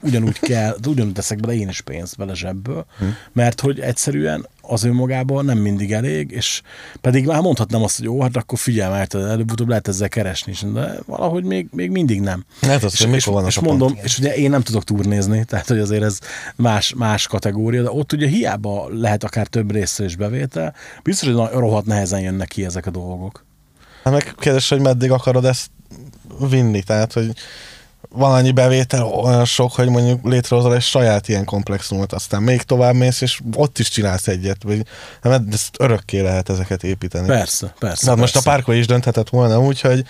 ugyanúgy 0.01 0.39
kell, 0.39 0.77
ugyanúgy 0.87 1.13
teszek 1.13 1.39
bele 1.39 1.53
én 1.53 1.69
is 1.69 1.81
pénzt 1.81 2.17
bele 2.17 2.33
zsebből, 2.33 2.85
hm. 2.97 3.05
mert 3.33 3.61
hogy 3.61 3.79
egyszerűen 3.79 4.47
az 4.67 4.83
önmagában 4.83 5.45
nem 5.45 5.57
mindig 5.57 5.91
elég, 5.91 6.31
és 6.31 6.61
pedig 7.01 7.25
már 7.25 7.41
mondhatnám 7.41 7.83
azt, 7.83 7.97
hogy 7.97 8.05
jó, 8.05 8.21
hát 8.21 8.35
akkor 8.35 8.57
figyelj, 8.57 8.91
mert 8.91 9.13
előbb-utóbb 9.13 9.67
lehet 9.67 9.87
ezzel 9.87 10.09
keresni 10.09 10.51
is, 10.51 10.63
de 10.73 10.99
valahogy 11.05 11.43
még, 11.43 11.67
még 11.71 11.89
mindig 11.89 12.21
nem. 12.21 12.45
Hát 12.61 12.83
az, 12.83 12.93
és, 12.93 13.03
hogy 13.05 13.13
és, 13.13 13.25
van 13.25 13.45
és 13.45 13.59
mondom, 13.59 13.93
pont. 13.93 14.03
és 14.03 14.17
ugye 14.17 14.35
én 14.35 14.49
nem 14.49 14.61
tudok 14.61 14.83
turnézni, 14.83 15.43
tehát 15.49 15.67
hogy 15.67 15.79
azért 15.79 16.03
ez 16.03 16.19
más, 16.55 16.93
más 16.93 17.27
kategória, 17.27 17.81
de 17.81 17.91
ott 17.91 18.13
ugye 18.13 18.27
hiába 18.27 18.89
lehet 18.89 19.23
akár 19.23 19.47
több 19.47 19.71
részre 19.71 20.05
is 20.05 20.15
bevétel, 20.15 20.75
biztos, 21.03 21.29
hogy 21.29 21.49
rohadt 21.51 21.85
nehezen 21.85 22.21
jönnek 22.21 22.47
ki 22.47 22.65
ezek 22.65 22.85
a 22.85 22.91
dolgok. 22.91 23.45
Hát 24.03 24.13
meg 24.13 24.33
kérdés, 24.37 24.69
hogy 24.69 24.81
meddig 24.81 25.11
akarod 25.11 25.45
ezt 25.45 25.69
vinni, 26.49 26.83
tehát, 26.83 27.13
hogy 27.13 27.31
van 28.15 28.33
annyi 28.33 28.51
bevétel, 28.51 29.03
olyan 29.03 29.45
sok, 29.45 29.71
hogy 29.71 29.89
mondjuk 29.89 30.19
létrehozol 30.23 30.75
egy 30.75 30.81
saját 30.81 31.27
ilyen 31.27 31.45
komplexumot, 31.45 32.13
aztán 32.13 32.43
még 32.43 32.61
tovább 32.61 32.93
mész, 32.93 33.21
és 33.21 33.39
ott 33.55 33.79
is 33.79 33.89
csinálsz 33.89 34.27
egyet, 34.27 34.63
vagy 34.63 34.85
nem, 35.21 35.47
ezt 35.51 35.75
örökké 35.79 36.19
lehet 36.19 36.49
ezeket 36.49 36.83
építeni. 36.83 37.27
Persze, 37.27 37.73
persze. 37.79 38.03
Tehát 38.03 38.19
most 38.19 38.35
a 38.35 38.41
párkó 38.41 38.71
is 38.71 38.87
dönthetett 38.87 39.29
volna 39.29 39.59
úgy, 39.59 39.81
hogy 39.81 40.05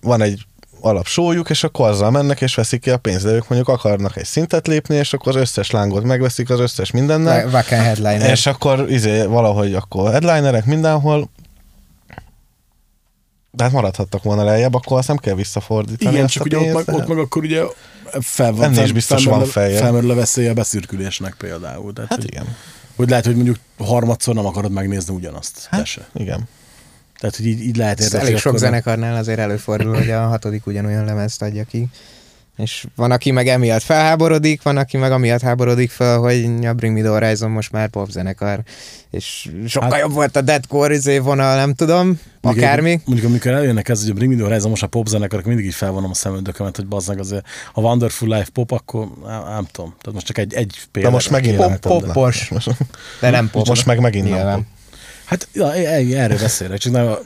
van 0.00 0.22
egy 0.22 0.46
alapsójuk, 0.80 1.50
és 1.50 1.64
akkor 1.64 1.88
azzal 1.88 2.10
mennek, 2.10 2.40
és 2.40 2.54
veszik 2.54 2.80
ki 2.80 2.90
a 2.90 2.96
pénzt, 2.96 3.24
de 3.24 3.30
ők 3.30 3.48
mondjuk 3.48 3.68
akarnak 3.68 4.16
egy 4.16 4.24
szintet 4.24 4.66
lépni, 4.66 4.96
és 4.96 5.12
akkor 5.12 5.36
az 5.36 5.40
összes 5.40 5.70
lángot 5.70 6.02
megveszik, 6.02 6.50
az 6.50 6.60
összes 6.60 6.90
mindennel, 6.90 7.48
Wacken 7.48 7.80
Headliner. 7.80 8.30
és 8.30 8.46
akkor 8.46 8.90
izé, 8.90 9.24
valahogy 9.24 9.74
akkor 9.74 10.10
headlinerek 10.10 10.64
mindenhol, 10.64 11.30
de 13.54 13.62
hát 13.64 13.72
maradhattak 13.72 14.22
volna 14.22 14.44
lejjebb, 14.44 14.74
akkor 14.74 14.98
azt 14.98 15.08
nem 15.08 15.16
kell 15.16 15.34
visszafordítani. 15.34 16.14
Igen, 16.14 16.26
csak 16.26 16.44
ugye 16.44 16.58
ott 16.58 16.86
meg, 16.86 16.96
ott 16.96 17.06
meg 17.06 17.18
akkor 17.18 17.42
ugye 17.42 17.62
fel 18.20 18.52
van, 18.52 18.62
Ennél 18.62 18.76
is 18.78 18.84
fel- 18.84 18.92
biztos 18.92 19.22
felmerül- 19.22 19.52
van 19.52 19.62
feljebb. 19.62 19.80
Felmerül 19.82 20.10
a 20.10 20.14
veszélye 20.14 20.50
a 20.50 20.54
beszürkülésnek 20.54 21.34
például. 21.38 21.92
Tehát, 21.92 22.10
Hát 22.10 22.18
hogy, 22.20 22.30
igen. 22.32 22.56
hogy 22.96 23.08
lehet, 23.08 23.24
hogy 23.24 23.34
mondjuk 23.34 23.56
harmadszor 23.78 24.34
nem 24.34 24.46
akarod 24.46 24.72
megnézni 24.72 25.14
ugyanazt. 25.14 25.66
Hát, 25.70 25.86
se. 25.86 26.08
igen. 26.14 26.48
Tehát, 27.18 27.36
hogy 27.36 27.46
így, 27.46 27.60
így 27.60 27.76
lehet 27.76 27.98
Ez 27.98 28.04
érdekelni. 28.04 28.28
elég 28.30 28.40
sok 28.42 28.58
zenekarnál 28.58 29.16
azért 29.16 29.38
előfordul, 29.38 29.94
hogy 29.94 30.10
a 30.10 30.26
hatodik 30.26 30.66
ugyanolyan 30.66 31.04
lemezt 31.04 31.42
adja 31.42 31.64
ki. 31.64 31.86
És 32.56 32.86
van, 32.96 33.10
aki 33.10 33.30
meg 33.30 33.48
emiatt 33.48 33.82
felháborodik, 33.82 34.62
van, 34.62 34.76
aki 34.76 34.96
meg 34.96 35.12
amiatt 35.12 35.40
háborodik 35.40 35.90
fel, 35.90 36.18
hogy 36.18 36.66
a 36.66 36.72
Bring 36.72 36.94
Me 36.94 37.00
The 37.00 37.10
Horizon 37.10 37.50
most 37.50 37.72
már 37.72 37.88
popzenekar, 37.88 38.60
és 39.10 39.50
sokkal 39.66 39.90
Hát- 39.90 40.00
jobb 40.00 40.12
volt 40.12 40.36
a 40.36 40.40
deadcore 40.40 40.94
izé 40.94 41.18
vonal, 41.18 41.56
nem 41.56 41.74
tudom, 41.74 42.20
Mondjuk, 42.40 42.64
akármi. 42.64 43.00
Mondjuk 43.04 43.28
amikor 43.28 43.50
eljönnek 43.50 43.88
ez, 43.88 44.00
hogy 44.00 44.10
a 44.10 44.14
Bring 44.14 44.30
Me 44.30 44.36
The 44.36 44.46
Horizon 44.46 44.70
most 44.70 44.82
a 44.82 44.86
pop 44.86 45.06
zenekarok, 45.06 45.44
mindig 45.44 45.64
így 45.64 45.74
felvonom 45.74 46.10
a 46.10 46.14
szemöldökömet, 46.14 46.76
hogy 46.76 46.86
bazzag 46.86 47.18
azért, 47.18 47.46
ha 47.72 47.80
Wonderful 47.80 48.28
Life 48.28 48.50
pop, 48.52 48.70
akkor 48.70 49.08
nem, 49.26 49.42
nem 49.44 49.66
tudom. 49.72 49.88
Tehát 50.00 50.12
most 50.12 50.26
csak 50.26 50.38
egy, 50.38 50.54
egy 50.54 50.76
példa. 50.90 51.08
De 51.08 51.14
most 51.14 51.30
megint 51.30 51.56
Pop- 51.56 51.68
nem 51.68 51.78
popos. 51.78 52.48
Most, 52.48 52.70
De 53.20 53.30
nem 53.30 53.50
pop. 53.50 53.66
most 53.66 53.86
meg 53.86 54.00
megint 54.00 54.24
nem 54.28 54.34
Nyilván. 54.34 54.54
pop. 54.56 54.64
Hát 55.24 55.48
ja, 55.52 55.72
erről 55.72 56.38
beszélek, 56.38 56.78
csak 56.78 56.92
nem 56.92 57.06
a 57.06 57.18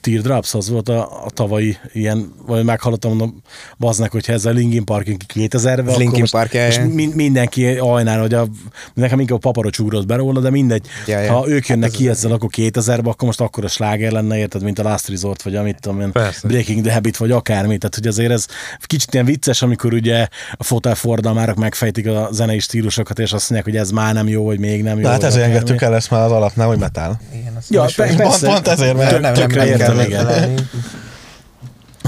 Teardrops 0.00 0.54
az 0.54 0.68
volt 0.70 0.88
a, 0.88 1.24
a 1.24 1.30
tavalyi 1.30 1.76
ilyen, 1.92 2.32
vagy 2.46 2.64
meghallottam, 2.64 3.10
mondom, 3.10 3.42
baznak, 3.78 4.10
hogyha 4.12 4.32
ez 4.32 4.44
a 4.44 4.50
Linkin 4.50 4.84
Park 4.84 5.06
2000-ben, 5.34 5.78
akkor 5.86 5.96
Linkin 5.98 6.20
most, 6.20 6.32
Park, 6.32 6.54
ja, 6.54 6.64
most 6.64 6.92
min- 6.94 7.14
mindenki 7.14 7.66
ajnál, 7.66 8.20
hogy 8.20 8.34
a, 8.34 8.46
nekem 8.94 9.20
inkább 9.20 9.36
a 9.36 9.40
paparocs 9.40 9.78
ugrott 9.78 10.06
be 10.06 10.16
róla, 10.16 10.40
de 10.40 10.50
mindegy, 10.50 10.86
Ja, 11.06 11.18
ja. 11.20 11.32
ha 11.32 11.48
ők 11.48 11.66
jönnek 11.66 11.90
ki 11.90 12.08
ezzel, 12.08 12.32
akkor 12.32 12.48
2000-ben, 12.56 12.98
akkor 13.04 13.26
most 13.26 13.40
akkor 13.40 13.64
a 13.64 13.68
sláger 13.68 14.12
lenne, 14.12 14.38
érted, 14.38 14.62
mint 14.62 14.78
a 14.78 14.82
Last 14.82 15.08
Resort, 15.08 15.42
vagy 15.42 15.54
amit 15.56 15.80
tudom 15.80 16.00
én, 16.00 16.12
Persze. 16.12 16.48
Breaking 16.48 16.84
the 16.84 16.92
Habit, 16.94 17.16
vagy 17.16 17.30
akármi, 17.30 17.78
tehát 17.78 17.94
hogy 17.94 18.06
azért 18.06 18.30
ez 18.30 18.46
kicsit 18.80 19.14
ilyen 19.14 19.26
vicces, 19.26 19.62
amikor 19.62 19.92
ugye 19.92 20.26
a 20.52 20.64
fotelfordalmárok 20.64 21.56
megfejtik 21.56 22.06
a 22.08 22.28
zenei 22.32 22.58
stílusokat, 22.58 23.18
és 23.18 23.32
azt 23.32 23.50
mondják, 23.50 23.74
hogy 23.74 23.82
ez 23.82 23.90
már 23.90 24.14
nem 24.14 24.28
jó, 24.28 24.44
vagy 24.44 24.58
még 24.58 24.82
nem 24.82 24.96
jó. 24.96 25.02
De 25.02 25.08
hát 25.10 25.22
ezért 25.22 25.44
engedtük 25.44 25.82
el 25.82 25.94
ezt 25.94 26.10
már 26.10 26.22
az 26.24 26.32
alapnál, 26.32 26.66
hogy 26.66 26.78
metal. 26.78 27.20
Igen, 27.34 27.58
Ja, 27.68 27.82
most- 27.82 27.96
pe- 27.96 28.06
Pont, 28.06 28.18
persze. 28.18 28.46
pont 28.46 28.68
ezért, 28.68 28.96
mert 28.96 29.10
Tök- 29.10 29.20
nem, 29.20 29.32
nem, 29.32 29.48
nem 29.78 29.85
kell 29.86 30.04
igen. 30.06 30.24
megtalálni. 30.24 30.68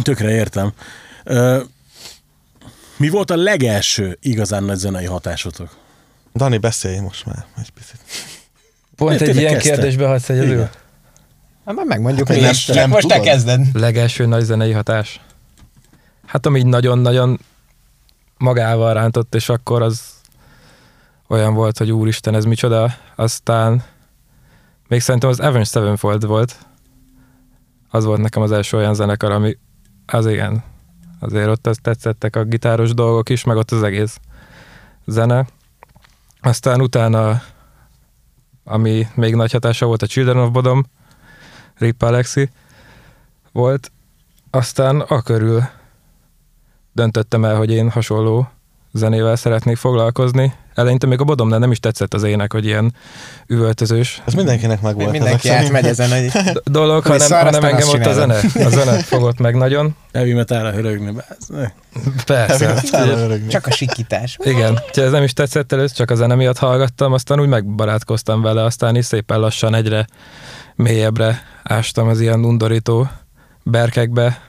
Tökre 0.03 0.31
értem. 0.31 0.73
Ö, 1.25 1.63
mi 2.97 3.09
volt 3.09 3.31
a 3.31 3.37
legelső 3.37 4.19
igazán 4.21 4.65
nagy 4.65 4.77
zenei 4.77 5.05
hatásotok? 5.05 5.77
Dani, 6.35 6.59
beszélj 6.59 6.99
most 6.99 7.27
már 7.27 7.47
egy 7.59 7.71
picit. 7.71 8.01
Pont 8.97 9.21
egy 9.21 9.37
ilyen 9.37 9.53
kezdte. 9.53 9.71
kérdésbe 9.75 10.07
hagysz 10.07 10.29
egyedül? 10.29 10.69
Hát 11.65 11.75
már 11.77 11.85
megmondjuk, 11.87 12.29
Hát 12.29 12.41
nem- 12.41 12.55
nem 12.67 12.91
most 12.91 13.09
te 13.09 13.21
kezded. 13.21 13.67
Legelső 13.73 14.27
nagy 14.27 14.43
zenei 14.45 14.73
hatás. 14.73 15.21
Hát 16.27 16.47
ami 16.47 16.59
így 16.59 16.67
nagyon-nagyon 16.67 17.41
magával 18.37 18.95
rántott, 18.95 19.35
és 19.35 19.49
akkor 19.49 19.83
az 19.83 20.01
olyan 21.29 21.55
volt, 21.55 21.79
hogy 21.79 21.93
úristen, 21.93 22.35
ez 22.35 22.45
micsoda. 22.45 22.95
Aztán 23.17 23.83
még 24.89 25.01
szerintem 25.01 25.31
az 25.31 25.41
Avenged 25.41 25.67
Sevenfold 25.69 26.27
volt. 26.27 26.57
Az 27.91 28.05
volt 28.05 28.21
nekem 28.21 28.43
az 28.43 28.53
első 28.53 28.77
olyan 28.77 28.95
zenekar, 28.95 29.31
ami 29.31 29.59
az 30.07 30.27
igen, 30.27 30.63
azért 31.21 31.49
ott 31.49 31.67
azt 31.67 31.83
tetszettek 31.83 32.37
a 32.37 32.45
gitáros 32.45 32.95
dolgok 32.95 33.29
is, 33.29 33.45
meg 33.45 33.57
ott 33.57 33.71
az 33.71 33.83
egész 33.83 34.21
zene. 35.07 35.47
Aztán 36.41 36.81
utána, 36.81 37.43
ami 38.65 39.07
még 39.15 39.35
nagy 39.35 39.53
hatása 39.53 39.87
volt, 39.87 40.03
a 40.03 40.07
Children 40.07 40.39
of 40.39 40.51
Bodom, 40.51 40.85
Rip 41.75 42.03
Alexi 42.03 42.51
volt. 43.53 43.93
Aztán 44.51 45.01
a 45.01 45.23
körül 45.23 45.63
döntöttem 46.93 47.45
el, 47.45 47.57
hogy 47.57 47.71
én 47.71 47.91
hasonló 47.91 48.49
zenével 48.93 49.37
szeretnék 49.37 49.77
foglalkozni. 49.77 50.55
Eleinte 50.79 51.07
még 51.07 51.21
a 51.21 51.25
Bodomnál 51.25 51.59
nem 51.59 51.71
is 51.71 51.81
tetszett 51.81 52.15
az 52.15 52.23
ének, 52.23 52.53
hogy 52.53 52.65
ilyen 52.65 52.95
üvöltözős 53.47 54.23
Ez 54.27 54.35
mindenkinek 54.35 54.81
megvolt. 54.81 55.11
Mindenki 55.11 55.49
ezek 55.49 55.65
átmegy 55.65 55.85
ezen, 55.85 56.27
d- 56.27 56.63
dolog, 56.65 57.05
hanem, 57.05 57.31
hanem 57.31 57.65
engem 57.65 57.89
ott 57.89 58.07
a 58.07 58.13
zene. 58.13 58.35
A 58.55 58.69
zene 58.69 58.99
fogott 58.99 59.39
meg 59.39 59.55
nagyon. 59.55 59.97
Heavy 60.13 60.33
metalra 60.33 60.71
hörögni. 60.71 61.15
Persze. 62.27 62.83
csak 63.49 63.67
a 63.67 63.71
sikítás. 63.71 64.37
Igen, 64.43 64.73
úgyhogy 64.87 65.05
ez 65.05 65.11
nem 65.11 65.23
is 65.23 65.33
tetszett 65.33 65.73
először, 65.73 65.97
csak 65.97 66.11
a 66.11 66.15
zene 66.15 66.35
miatt 66.35 66.59
hallgattam, 66.59 67.13
aztán 67.13 67.41
úgy 67.41 67.49
megbarátkoztam 67.49 68.43
vele, 68.43 68.65
aztán 68.65 68.97
is 68.97 69.05
szépen 69.05 69.41
lassan 69.41 69.75
egyre 69.75 70.07
mélyebbre 70.75 71.43
ástam 71.63 72.09
az 72.09 72.21
ilyen 72.21 72.45
undorító 72.45 73.09
berkekbe, 73.63 74.41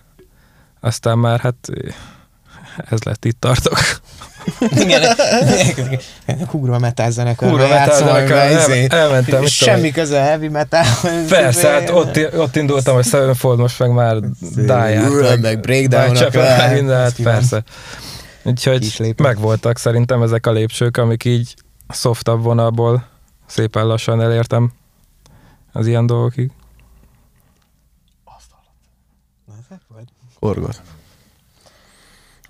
aztán 0.79 1.17
már 1.17 1.39
hát 1.39 1.69
ez 2.89 3.03
lett, 3.03 3.25
itt 3.25 3.39
tartok. 3.39 3.77
Igen. 4.83 5.15
Húrva 6.51 6.79
metal 6.79 7.11
zenekar. 7.11 7.49
Húrva 7.49 7.67
metal 7.67 7.95
zenekar, 7.95 8.37
el- 8.37 8.51
izé. 8.51 8.87
elmentem, 8.89 9.45
Semmi 9.45 9.91
köze 9.91 10.19
a 10.19 10.23
heavy 10.23 10.47
metal. 10.47 10.83
Persze, 11.29 11.69
hát 11.69 11.89
ott, 11.89 12.37
ott 12.37 12.55
indultam, 12.55 12.95
hogy 12.95 13.05
Sevenfold 13.05 13.59
most 13.59 13.79
meg 13.79 13.91
már 13.91 14.17
dáját. 14.65 15.09
Ül, 15.09 15.37
meg 15.37 15.59
breakdown-ok, 15.59 16.15
Csepel, 16.15 16.87
hát, 16.87 17.15
persze. 17.23 17.63
Úgyhogy 18.43 19.13
megvoltak 19.17 19.77
szerintem 19.77 20.21
ezek 20.21 20.45
a 20.47 20.51
lépcsők, 20.51 20.97
amik 20.97 21.25
így 21.25 21.55
softabb 21.93 22.43
vonalból 22.43 23.07
szépen 23.45 23.87
lassan 23.87 24.21
elértem 24.21 24.71
az 25.71 25.87
ilyen 25.87 26.05
dolgokig. 26.05 26.51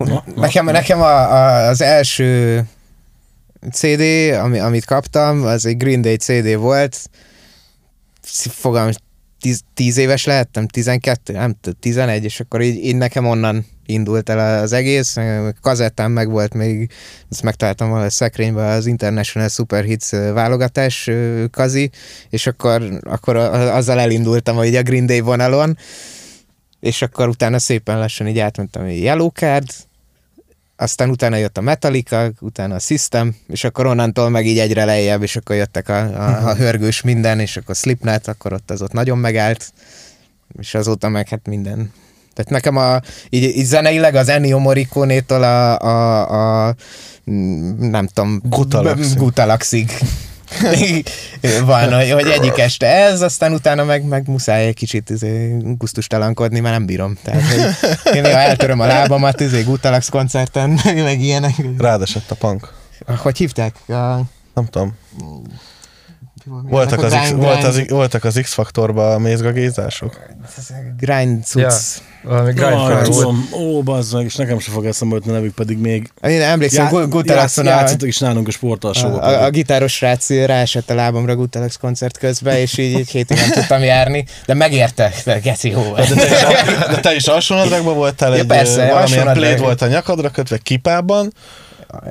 Korgot. 0.00 0.34
Nekem, 0.36 0.64
nekem 0.64 1.00
a, 1.00 1.32
a, 1.32 1.68
az 1.68 1.80
első 1.80 2.62
CD, 3.72 4.32
ami, 4.34 4.58
amit 4.58 4.84
kaptam, 4.84 5.44
az 5.44 5.66
egy 5.66 5.76
Green 5.76 6.00
Day 6.00 6.16
CD 6.16 6.56
volt. 6.56 7.10
Fogalmam, 8.50 8.92
tíz, 9.40 9.60
tíz 9.74 9.96
éves 9.96 10.24
lehettem, 10.24 10.66
12, 10.66 11.32
nem 11.32 11.56
tudom, 11.60 11.78
11, 11.80 12.24
és 12.24 12.40
akkor 12.40 12.60
így, 12.62 12.84
így 12.84 12.96
nekem 12.96 13.26
onnan 13.26 13.66
indult 13.86 14.28
el 14.28 14.62
az 14.62 14.72
egész. 14.72 15.16
Kazettám 15.60 16.12
meg 16.12 16.30
volt 16.30 16.54
még, 16.54 16.90
ezt 17.30 17.42
megtaláltam 17.42 17.86
valahol 17.88 18.08
a 18.08 18.10
szekrényben 18.10 18.76
az 18.76 18.86
International 18.86 19.48
Super 19.48 19.84
Hits 19.84 20.10
válogatás 20.10 21.10
kazi, 21.50 21.90
és 22.30 22.46
akkor, 22.46 23.00
akkor 23.02 23.36
azzal 23.36 24.00
elindultam 24.00 24.56
hogy 24.56 24.76
a 24.76 24.82
Green 24.82 25.06
Day 25.06 25.20
vonalon, 25.20 25.76
és 26.80 27.02
akkor 27.02 27.28
utána 27.28 27.58
szépen 27.58 27.98
lassan 27.98 28.26
így 28.26 28.38
átmentem 28.38 28.82
a 28.82 28.86
Yellow 28.86 29.28
Card, 29.28 29.68
aztán 30.80 31.10
utána 31.10 31.36
jött 31.36 31.58
a 31.58 31.60
Metallica, 31.60 32.30
utána 32.40 32.74
a 32.74 32.78
System, 32.78 33.36
és 33.48 33.64
akkor 33.64 33.86
onnantól 33.86 34.28
meg 34.28 34.46
így 34.46 34.58
egyre 34.58 34.84
lejjebb, 34.84 35.22
és 35.22 35.36
akkor 35.36 35.56
jöttek 35.56 35.88
a, 35.88 35.98
a, 35.98 36.48
a 36.48 36.54
hörgős 36.54 37.00
minden, 37.00 37.40
és 37.40 37.56
akkor 37.56 37.74
Slipknot, 37.74 38.28
akkor 38.28 38.52
ott 38.52 38.70
az 38.70 38.82
ott 38.82 38.92
nagyon 38.92 39.18
megállt, 39.18 39.72
és 40.58 40.74
azóta 40.74 41.08
meg 41.08 41.28
hát 41.28 41.46
minden. 41.46 41.92
Tehát 42.34 42.50
nekem 42.50 42.76
a, 42.76 43.00
így, 43.28 43.42
így 43.42 43.64
zeneileg 43.64 44.14
az 44.14 44.28
Ennio 44.28 44.58
Morricone-tól 44.58 45.42
a, 45.42 45.78
a, 45.78 46.68
a 46.68 46.74
nem 47.78 48.06
tudom, 48.06 48.40
Gutalaxig. 48.44 49.18
Gutalaxig. 49.18 49.90
van, 51.64 51.92
hogy, 51.94 52.10
hogy 52.10 52.26
egyik 52.26 52.58
este 52.58 52.86
ez, 52.86 53.20
aztán 53.20 53.52
utána 53.52 53.84
meg, 53.84 54.04
meg 54.04 54.28
muszáj 54.28 54.66
egy 54.66 54.74
kicsit 54.74 55.10
izé, 55.10 55.56
gusztustalankodni, 55.60 56.60
mert 56.60 56.74
nem 56.74 56.86
bírom. 56.86 57.18
Tehát, 57.22 57.42
hogy 57.42 58.14
én 58.14 58.22
néha 58.22 58.38
eltöröm 58.38 58.80
a 58.80 58.86
lábamat 58.86 59.40
izé, 59.40 59.62
Gutalax 59.62 60.08
koncerten, 60.08 60.80
meg 60.94 61.20
ilyenek. 61.20 61.54
Rád 61.78 62.02
esett 62.02 62.30
a 62.30 62.34
punk. 62.34 62.72
Hogy 63.16 63.36
hívták? 63.36 63.74
A, 63.88 64.20
Nem 64.54 64.66
tudom. 64.70 64.96
Voltak 66.46 67.02
az, 67.02 67.12
X, 67.22 67.30
volt 67.30 67.64
az, 67.64 67.82
voltak 67.88 68.24
az 68.24 68.38
X-faktorban 68.42 69.14
a 69.14 69.18
mézgagézások? 69.18 70.20
Grind 70.98 71.44
cucc. 71.44 72.00
Ja, 72.24 72.30
valami 72.54 72.92
volt. 72.92 73.04
tudom, 73.10 73.48
ó, 73.52 73.82
bazd 73.82 74.14
meg, 74.14 74.24
és 74.24 74.34
nekem 74.34 74.58
sem 74.58 74.72
fog 74.72 74.86
eszembe 74.86 75.14
jutni 75.14 75.30
a 75.30 75.34
nevük, 75.34 75.54
pedig 75.54 75.78
még 75.78 76.10
Én 76.22 76.40
emlékszem, 76.40 76.88
já, 76.92 77.00
a, 77.56 77.62
játszottak 77.62 78.08
is 78.08 78.18
nálunk 78.18 78.48
a 78.48 78.50
sportalsóba. 78.50 79.20
a, 79.20 79.44
a, 79.44 79.50
gitáros 79.50 79.92
srác 79.94 80.30
ráesett 80.30 80.90
a 80.90 80.94
lábamra 80.94 81.36
Gutalax 81.36 81.76
koncert 81.76 82.18
közben, 82.18 82.56
és 82.56 82.78
így 82.78 82.94
egy 82.94 83.08
hétig 83.08 83.36
nem 83.36 83.50
tudtam 83.50 83.82
járni, 83.82 84.24
de 84.46 84.54
megérte, 84.54 85.12
de 85.24 85.38
geci 85.38 85.70
jó 85.70 85.82
volt. 85.82 86.08
De 86.08 86.14
te 86.14 86.26
is, 86.26 86.40
de 86.94 87.00
te 87.00 87.14
is 87.14 87.26
alsónadrágban 87.26 87.94
voltál, 87.94 88.30
Ja, 88.30 88.38
egy 88.38 88.46
persze, 88.46 88.74
valamilyen 88.74 88.96
alsónadrág. 89.00 89.36
pléd 89.36 89.60
volt 89.60 89.82
a 89.82 89.86
nyakadra 89.86 90.30
kötve 90.30 90.58
kipában, 90.58 91.32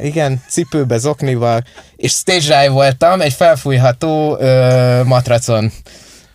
Igen, 0.01 0.41
cipőbe, 0.49 0.97
zoknival, 0.97 1.63
és 1.95 2.11
stage 2.11 2.39
dive 2.39 2.69
voltam 2.69 3.21
egy 3.21 3.33
felfújható 3.33 4.37
ö, 4.39 5.03
matracon. 5.03 5.71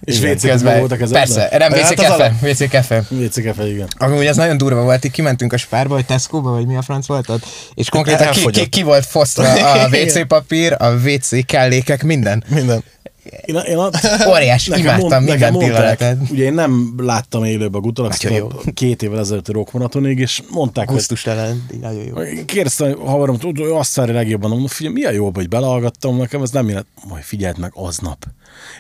És 0.05 0.21
WC 0.21 0.63
voltak 0.63 1.01
ezek? 1.01 1.17
Persze, 1.19 1.49
nem 1.59 1.73
WC 1.73 1.83
az 1.83 1.91
kefe, 1.91 2.35
WC 2.43 2.69
kefe. 2.69 3.05
WCKF, 3.11 3.59
igen. 3.67 3.89
Amúgy 3.99 4.27
ez 4.27 4.37
nagyon 4.37 4.57
durva 4.57 4.83
volt, 4.83 5.05
így 5.05 5.11
kimentünk 5.11 5.53
a 5.53 5.57
spárba, 5.57 5.95
vagy 5.95 6.07
Tesco-ba, 6.07 6.51
vagy 6.51 6.67
mi 6.67 6.77
a 6.77 6.83
franc 6.83 7.07
volt 7.07 7.29
ott, 7.29 7.47
és 7.75 7.89
konkrétan 7.89 8.31
ki, 8.31 8.51
ki, 8.51 8.67
ki, 8.67 8.83
volt 8.83 9.07
fosztva 9.07 9.73
a 9.73 9.89
WC 9.93 10.27
papír, 10.27 10.77
a 10.79 10.89
WC 10.89 11.47
kellékek, 11.47 12.03
minden. 12.03 12.45
minden. 12.49 12.85
Én, 13.45 13.57
én 13.57 13.77
a, 13.77 13.91
Óriás, 14.29 14.67
imádtam 14.67 15.25
minden 15.25 15.57
pillanatot. 15.59 16.31
Ugye 16.31 16.45
én 16.45 16.55
nem 16.55 16.95
láttam 16.97 17.45
élőben 17.45 17.81
a 17.81 17.85
Gutalax 17.85 18.23
Nagyon 18.23 18.39
jó. 18.39 18.73
két 18.75 19.03
évvel 19.03 19.19
ezelőtt 19.19 19.49
a 19.49 19.53
Rock 19.53 19.73
Maratonig, 19.73 20.19
és 20.19 20.43
mondták, 20.51 20.87
hogy 20.87 20.97
Gusztustalan, 20.97 21.67
nagyon 21.81 22.05
jó. 22.05 22.45
Kérdeztem 22.45 22.89
ő 23.55 23.75
azt 23.75 23.95
várja 23.95 24.15
legjobban, 24.15 24.51
mondom, 24.51 24.69
figyelj, 24.69 24.95
mi 24.95 25.05
a 25.05 25.11
jobb, 25.11 25.35
hogy 25.35 25.49
belehallgattam 25.49 26.17
nekem, 26.17 26.43
ez 26.43 26.51
nem 26.51 26.69
illet. 26.69 26.87
Majd 27.09 27.23
figyeld 27.23 27.59
meg 27.59 27.71
aznap. 27.75 28.25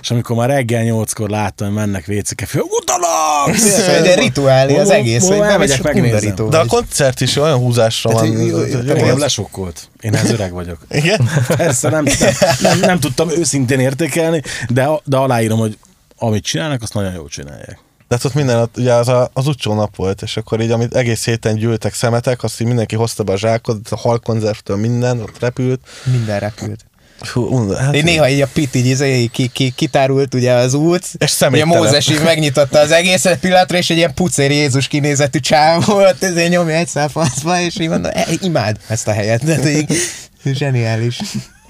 És 0.01 0.11
amikor 0.11 0.37
már 0.37 0.49
reggel 0.49 0.83
nyolckor 0.83 1.29
láttam, 1.29 1.67
hogy 1.67 1.77
mennek 1.77 2.05
WC-ke, 2.09 2.47
fél, 2.47 2.63
Gutalax! 2.63 3.87
De 3.87 4.15
rituálé 4.25 4.79
az 4.79 4.91
egész, 4.91 5.27
hogy 5.27 5.39
bemegyek, 5.39 5.83
megnézem. 5.83 6.13
megnézem. 6.13 6.51
De 6.51 6.59
a 6.59 6.67
koncert 6.67 7.21
is 7.21 7.37
olyan 7.37 7.59
húzásra 7.59 8.11
Tehát, 8.11 8.51
van. 8.51 8.89
Engem 8.89 9.19
lesokkolt. 9.19 9.89
Én 10.01 10.15
ez 10.15 10.31
öreg 10.31 10.53
vagyok. 10.53 10.79
Igen? 10.91 11.29
Persze, 11.57 11.89
nem, 11.89 12.05
nem, 12.19 12.33
nem, 12.61 12.79
nem 12.79 13.01
tudtam 13.01 13.31
őszintén 13.31 13.81
értékelni, 13.81 14.43
de, 14.69 14.89
de 15.05 15.17
aláírom, 15.17 15.59
hogy 15.59 15.79
amit 16.19 16.45
csinálnak, 16.45 16.83
azt 16.83 16.95
nagyon 16.95 17.13
jól 17.13 17.29
csinálják. 17.29 17.79
De 18.09 18.15
hát 18.15 18.25
ott 18.25 18.35
minden, 18.35 18.69
ugye 18.77 18.93
az, 18.93 19.09
a, 19.09 19.31
az 19.33 19.47
utcsó 19.47 19.75
nap 19.75 19.97
volt, 19.97 20.23
és 20.23 20.37
akkor 20.37 20.61
így, 20.61 20.71
amit 20.71 20.95
egész 20.95 21.25
héten 21.25 21.57
gyűltek 21.57 21.95
szemetek, 21.95 22.43
azt 22.43 22.61
így 22.61 22.67
mindenki 22.67 22.95
hozta 22.95 23.23
be 23.23 23.33
a 23.33 23.37
zsákot, 23.37 23.89
a 23.91 23.97
halkonzervtől 23.97 24.77
minden, 24.77 25.21
ott 25.21 25.39
repült. 25.39 25.81
Minden 26.05 26.39
repült. 26.39 26.85
Hú, 27.19 27.71
hát 27.73 27.95
Én 27.95 28.05
néha 28.05 28.29
így 28.29 28.41
a 28.41 28.49
pit 28.53 28.75
így, 28.75 28.87
izé, 28.87 29.21
így 29.21 29.31
ki, 29.31 29.47
ki, 29.47 29.71
kitárult 29.71 30.35
ugye 30.35 30.53
az 30.53 30.75
út, 30.75 31.03
És 31.03 31.15
ugye 31.15 31.27
személytelen. 31.27 31.77
Mózes 31.77 32.09
így 32.09 32.23
megnyitotta 32.23 32.79
az 32.79 32.91
egészet 32.91 33.39
pillanatra, 33.39 33.77
és 33.77 33.91
egy 33.91 33.97
ilyen 33.97 34.15
pucér 34.15 34.51
Jézus 34.51 34.89
kinézetű 34.89 35.39
csávó 35.39 35.93
volt, 35.93 36.23
ezért 36.23 36.51
nyomja 36.51 36.75
egy 36.75 36.89
száfaszba, 36.89 37.61
és 37.61 37.79
így 37.79 37.89
mondom, 37.89 38.11
e, 38.15 38.27
imád 38.41 38.77
ezt 38.89 39.09
a 39.09 39.13
helyet, 39.13 39.45
de 39.63 39.71
így 39.71 39.97
zseniális. 40.45 41.21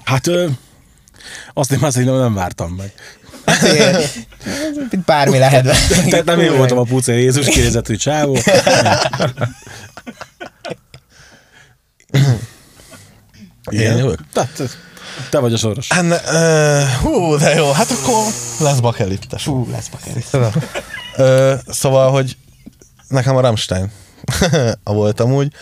Hát 0.03 0.27
ö, 0.27 0.47
azt 1.53 1.71
én 1.71 1.79
már 1.81 1.91
szerintem 1.91 2.17
nem 2.17 2.33
vártam 2.33 2.71
meg. 2.71 2.91
Itt 4.91 5.05
bármi 5.05 5.37
lehet. 5.37 5.63
Tehát 6.09 6.25
nem 6.25 6.39
én 6.39 6.57
voltam 6.57 6.77
a 6.77 6.83
pucér 6.83 7.17
Jézus 7.17 7.45
kinézetű 7.45 7.95
csávó. 7.95 8.37
Ilyen 13.71 13.97
jövök. 13.97 14.19
Te 15.29 15.39
vagy 15.39 15.53
a 15.53 15.57
soros. 15.57 15.87
Hát, 15.91 16.03
ne- 16.03 16.31
ö, 16.31 16.83
hú, 17.01 17.37
de 17.37 17.55
jó, 17.55 17.71
hát 17.71 17.91
akkor 17.91 18.23
lesz 18.59 18.79
bakelittes. 18.79 19.43
Fú, 19.43 19.67
lesz 19.71 19.87
bakeri. 19.87 20.23
Ö, 21.15 21.53
szóval, 21.67 22.11
hogy 22.11 22.37
nekem 23.07 23.35
a 23.35 23.41
Rammstein 23.41 23.91
a 24.83 24.93
volt 24.93 25.19
amúgy. 25.19 25.53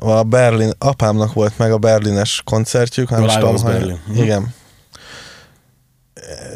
A 0.00 0.22
Berlin, 0.22 0.72
apámnak 0.78 1.32
volt 1.32 1.58
meg 1.58 1.72
a 1.72 1.78
berlines 1.78 2.42
koncertjük, 2.44 3.10
nem 3.10 3.20
Live 3.20 3.38
tudom, 3.38 3.62
Berlin. 3.62 4.00
Mhm. 4.06 4.22
Igen. 4.22 4.54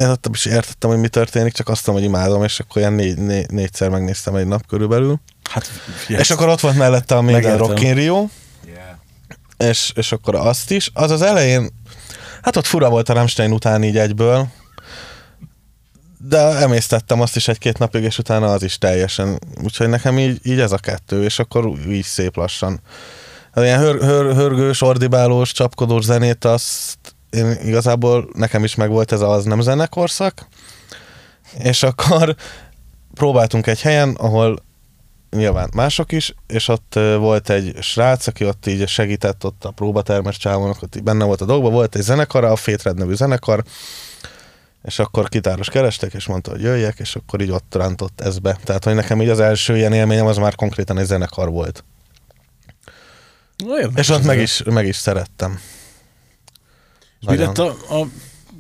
Én 0.01 0.09
ott 0.09 0.27
is 0.33 0.45
értettem, 0.45 0.91
hogy 0.91 0.99
mi 0.99 1.09
történik, 1.09 1.53
csak 1.53 1.69
azt 1.69 1.85
tudom, 1.85 2.01
hogy 2.01 2.09
imádom, 2.09 2.45
és 2.45 2.61
akkor 2.61 2.77
ilyen 2.77 2.93
négy, 2.93 3.17
négy, 3.19 3.51
négyszer 3.51 3.89
megnéztem 3.89 4.35
egy 4.35 4.47
nap 4.47 4.67
körülbelül. 4.67 5.21
Hát, 5.51 5.71
És 6.09 6.31
akkor 6.31 6.49
ott 6.49 6.61
volt 6.61 6.77
mellette 6.77 7.17
a 7.17 7.21
még. 7.23 7.45
Rock 7.45 7.81
in 7.81 7.95
Rio, 7.95 8.27
és, 9.57 9.93
és 9.95 10.13
akkor 10.13 10.35
azt 10.35 10.71
is. 10.71 10.91
Az 10.95 11.11
az 11.11 11.23
elején, 11.23 11.71
hát 12.43 12.57
ott 12.57 12.67
fura 12.67 12.89
volt 12.89 13.09
a 13.09 13.13
Rammstein 13.13 13.53
után 13.53 13.83
így 13.83 13.99
egyből, 13.99 14.49
de 16.19 16.39
emésztettem 16.39 17.21
azt 17.21 17.37
is 17.37 17.49
egy-két 17.49 17.79
napig, 17.79 18.03
és 18.03 18.19
utána 18.19 18.53
az 18.53 18.63
is 18.63 18.79
teljesen. 18.79 19.39
Úgyhogy 19.63 19.89
nekem 19.89 20.19
így, 20.19 20.41
így 20.43 20.61
ez 20.61 20.73
a 20.73 20.79
kettő, 20.79 21.25
és 21.25 21.39
akkor 21.39 21.73
így 21.89 22.05
szép 22.05 22.37
lassan. 22.37 22.81
Az 23.53 23.63
ilyen 23.63 23.79
hör, 23.79 23.99
hör, 24.01 24.35
hörgős, 24.35 24.83
ordibálós, 24.83 25.53
csapkodós 25.53 26.05
zenét, 26.05 26.45
azt 26.45 26.97
én 27.31 27.57
igazából 27.65 28.29
nekem 28.33 28.65
is 28.65 28.75
megvolt 28.75 29.13
ez 29.13 29.21
az 29.21 29.45
nem 29.45 29.61
zenekorszak, 29.61 30.47
és 31.59 31.83
akkor 31.83 32.37
próbáltunk 33.15 33.67
egy 33.67 33.81
helyen, 33.81 34.15
ahol 34.19 34.63
nyilván 35.37 35.71
mások 35.75 36.13
is, 36.13 36.35
és 36.47 36.69
ott 36.69 36.95
volt 37.19 37.51
egy 37.51 37.77
srác, 37.81 38.27
aki 38.27 38.47
ott 38.47 38.67
így 38.67 38.89
segített 38.89 39.45
ott 39.45 39.65
a 39.65 39.71
próbatermes 39.71 40.37
csávónak, 40.37 40.83
ott 40.83 41.03
benne 41.03 41.25
volt 41.25 41.41
a 41.41 41.45
dolgban, 41.45 41.73
volt 41.73 41.95
egy 41.95 42.03
zenekar, 42.03 42.45
a 42.45 42.57
Fétred 42.57 42.99
nevű 42.99 43.15
zenekar, 43.15 43.65
és 44.83 44.99
akkor 44.99 45.29
kitáros 45.29 45.69
kerestek, 45.69 46.15
és 46.15 46.27
mondta, 46.27 46.51
hogy 46.51 46.63
jöjjek, 46.63 46.99
és 46.99 47.17
akkor 47.17 47.41
így 47.41 47.51
ott 47.51 47.75
rántott 47.75 48.21
ez 48.21 48.39
be. 48.39 48.59
Tehát, 48.65 48.85
hogy 48.85 48.95
nekem 48.95 49.23
így 49.23 49.29
az 49.29 49.41
első 49.41 49.77
ilyen 49.77 49.93
élményem 49.93 50.27
az 50.27 50.37
már 50.37 50.55
konkrétan 50.55 50.99
egy 50.99 51.07
zenekar 51.07 51.51
volt. 51.51 51.85
És 53.95 54.09
ott 54.09 54.25
meg 54.25 54.41
is, 54.41 54.63
meg 54.63 54.87
is 54.87 54.97
szerettem. 54.97 55.61
És 57.21 57.27
mi 57.27 57.37
lett 57.37 57.59
a, 57.59 57.69
a 57.69 58.07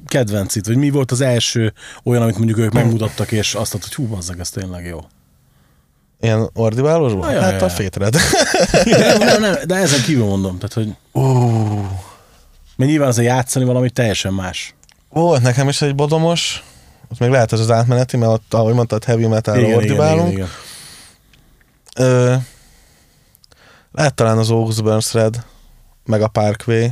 kedvencit, 0.06 0.66
vagy 0.66 0.76
mi 0.76 0.90
volt 0.90 1.10
az 1.10 1.20
első 1.20 1.72
olyan, 2.04 2.22
amit 2.22 2.36
mondjuk 2.36 2.58
ők 2.58 2.72
megmutattak, 2.72 3.32
és 3.32 3.54
azt 3.54 3.72
mondta, 3.72 3.90
hogy 3.94 4.06
hú, 4.06 4.14
bazzeg, 4.14 4.40
ez 4.40 4.50
tényleg 4.50 4.84
jó. 4.84 5.00
Ilyen 6.22 6.50
ordibálósban? 6.54 7.28
Ajaj, 7.28 7.40
Hát 7.42 7.52
a 7.52 7.64
ajaj. 7.64 7.70
Fétred. 7.76 8.16
nem, 8.84 9.18
nem, 9.18 9.40
nem, 9.40 9.54
de 9.66 9.74
ezen 9.74 10.02
kívül 10.02 10.24
mondom, 10.24 10.58
tehát, 10.58 10.72
hogy 10.72 10.86
mert 12.76 12.90
nyilván 12.90 13.08
azért 13.08 13.28
játszani 13.28 13.64
valami 13.64 13.90
teljesen 13.90 14.32
más. 14.32 14.74
Volt 15.08 15.42
nekem 15.42 15.68
is 15.68 15.82
egy 15.82 15.94
bodomos, 15.94 16.64
ott 17.12 17.18
még 17.18 17.30
lehet 17.30 17.52
ez 17.52 17.60
az 17.60 17.70
átmeneti, 17.70 18.16
mert 18.16 18.32
ott, 18.32 18.54
ahogy 18.54 18.74
mondtad, 18.74 19.04
heavy 19.04 19.26
metal 19.26 19.64
ordibálunk. 19.64 20.32
igen. 20.32 20.48
Ö, 21.96 22.34
lehet 23.92 24.14
talán 24.14 24.38
az 24.38 24.50
August 24.50 24.82
Burns 24.82 25.12
Red, 25.12 25.44
meg 26.04 26.22
a 26.22 26.28
Parkway. 26.28 26.88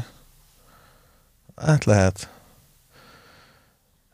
Hát 1.57 1.85
lehet. 1.85 2.29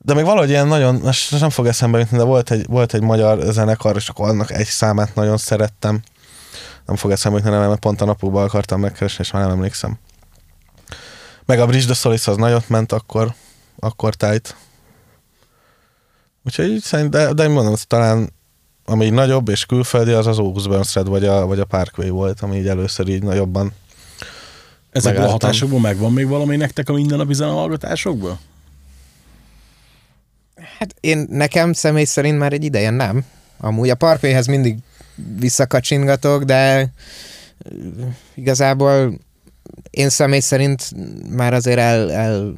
De 0.07 0.15
még 0.15 0.25
valahogy 0.25 0.49
ilyen 0.49 0.67
nagyon, 0.67 0.95
most 0.95 1.41
nem 1.41 1.51
fog 1.51 1.67
eszembe 1.67 1.99
jutni, 1.99 2.17
de 2.17 2.23
volt 2.23 2.51
egy, 2.51 2.67
volt 2.67 2.95
egy 2.95 3.03
magyar 3.03 3.53
zenekar, 3.53 3.97
és 3.97 4.09
akkor 4.09 4.29
annak 4.29 4.51
egy 4.51 4.67
számát 4.67 5.15
nagyon 5.15 5.37
szerettem. 5.37 6.01
Nem 6.87 6.97
fog 6.97 7.11
eszembe 7.11 7.39
jutni, 7.39 7.53
nem, 7.53 7.69
mert 7.69 7.81
pont 7.81 8.01
a 8.01 8.05
napokban 8.05 8.45
akartam 8.45 8.81
megkeresni, 8.81 9.25
és 9.25 9.31
már 9.31 9.43
nem 9.43 9.53
emlékszem. 9.53 9.99
Meg 11.45 11.61
a 11.61 11.67
Bridge 11.67 11.85
the 11.85 11.95
Solis 11.95 12.27
az 12.27 12.37
nagyot 12.37 12.69
ment 12.69 12.93
akkor, 12.93 13.35
akkor 13.79 14.15
tájt. 14.15 14.57
Úgyhogy 16.45 16.81
szerint, 16.83 17.11
de, 17.11 17.33
de 17.33 17.49
mondom, 17.49 17.75
talán 17.87 18.33
ami 18.85 19.11
nagyobb 19.11 19.49
és 19.49 19.67
külföldi, 19.67 20.13
az 20.13 20.27
az 20.27 20.39
August 20.39 20.69
Burns 20.69 20.95
Red 20.95 21.09
vagy 21.09 21.25
a, 21.25 21.47
vagy 21.47 21.61
a 21.61 21.65
Parkway 21.65 22.09
volt, 22.09 22.41
ami 22.41 22.57
így 22.57 22.69
először 22.69 23.09
így 23.09 23.23
nagyobban. 23.23 23.73
Ezekből 24.91 25.21
a 25.21 25.25
Megálltam. 25.25 25.49
hatásokból 25.49 25.81
megvan 25.81 26.13
még 26.13 26.29
valami 26.29 26.57
nektek 26.57 26.89
a 26.89 26.93
mindennapi 26.93 27.35
zenehallgatásokból? 27.35 28.39
Hát 30.79 30.95
én 31.01 31.27
nekem 31.31 31.73
személy 31.73 32.05
szerint 32.05 32.39
már 32.39 32.53
egy 32.53 32.65
ideje 32.65 32.91
nem. 32.91 33.25
Amúgy 33.59 33.91
a 33.91 33.95
parkvéhez 33.95 34.47
mindig 34.47 34.77
visszakacsingatok, 35.39 36.43
de 36.43 36.93
igazából 38.35 39.19
én 39.91 40.09
személy 40.09 40.41
szerint 40.41 40.91
már 41.31 41.55
azért 41.55 41.79
el, 41.79 42.13
el 42.13 42.55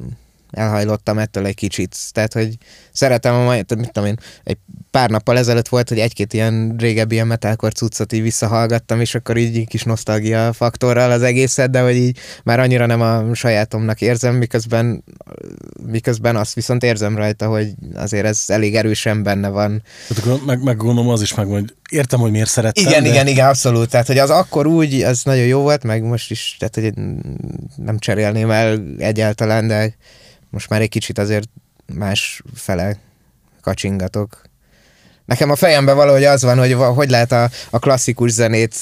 elhajlottam 0.51 1.17
ettől 1.17 1.45
egy 1.45 1.55
kicsit. 1.55 1.95
Tehát, 2.11 2.33
hogy 2.33 2.57
szeretem 2.91 3.33
a 3.33 3.43
mai, 3.43 3.63
mit 3.77 3.91
tudom 3.91 4.09
én, 4.09 4.17
egy 4.43 4.57
pár 4.91 5.09
nappal 5.09 5.37
ezelőtt 5.37 5.67
volt, 5.67 5.89
hogy 5.89 5.99
egy-két 5.99 6.33
ilyen 6.33 6.75
régebbi 6.77 7.13
ilyen 7.13 7.27
metalcore 7.27 7.71
cuccot 7.71 8.13
így 8.13 8.21
visszahallgattam, 8.21 8.99
és 8.99 9.15
akkor 9.15 9.37
így 9.37 9.67
kis 9.67 9.83
nosztalgia 9.83 10.53
faktorral 10.53 11.11
az 11.11 11.21
egészet, 11.21 11.69
de 11.69 11.81
hogy 11.81 11.95
így 11.95 12.17
már 12.43 12.59
annyira 12.59 12.85
nem 12.85 13.01
a 13.01 13.33
sajátomnak 13.33 14.01
érzem, 14.01 14.35
miközben, 14.35 15.03
miközben 15.85 16.35
azt 16.35 16.53
viszont 16.53 16.83
érzem 16.83 17.15
rajta, 17.15 17.47
hogy 17.47 17.73
azért 17.93 18.25
ez 18.25 18.43
elég 18.47 18.75
erősen 18.75 19.23
benne 19.23 19.47
van. 19.47 19.83
Tehát 20.07 20.23
akkor 20.23 20.45
meg, 20.45 20.63
meg 20.63 20.77
gondolom 20.77 21.09
az 21.09 21.21
is 21.21 21.33
meg, 21.33 21.47
hogy 21.47 21.73
értem, 21.89 22.19
hogy 22.19 22.31
miért 22.31 22.49
szerettem. 22.49 22.85
Igen, 22.87 23.03
de... 23.03 23.09
igen, 23.09 23.27
igen, 23.27 23.47
abszolút. 23.47 23.89
Tehát, 23.89 24.07
hogy 24.07 24.17
az 24.17 24.29
akkor 24.29 24.67
úgy, 24.67 25.01
az 25.01 25.23
nagyon 25.23 25.45
jó 25.45 25.61
volt, 25.61 25.83
meg 25.83 26.03
most 26.03 26.31
is, 26.31 26.55
tehát, 26.59 26.75
hogy 26.75 27.03
nem 27.75 27.99
cserélném 27.99 28.51
el 28.51 28.83
egyáltalán, 28.97 29.67
de 29.67 29.95
most 30.49 30.69
már 30.69 30.81
egy 30.81 30.89
kicsit 30.89 31.17
azért 31.17 31.49
más 31.93 32.41
fele 32.55 32.97
kacsingatok. 33.61 34.41
Nekem 35.25 35.49
a 35.49 35.55
fejemben 35.55 35.95
valahogy 35.95 36.23
az 36.23 36.43
van, 36.43 36.57
hogy 36.57 36.73
hogy 36.73 37.09
lehet 37.09 37.31
a, 37.31 37.49
a 37.69 37.79
klasszikus 37.79 38.31
zenét 38.31 38.75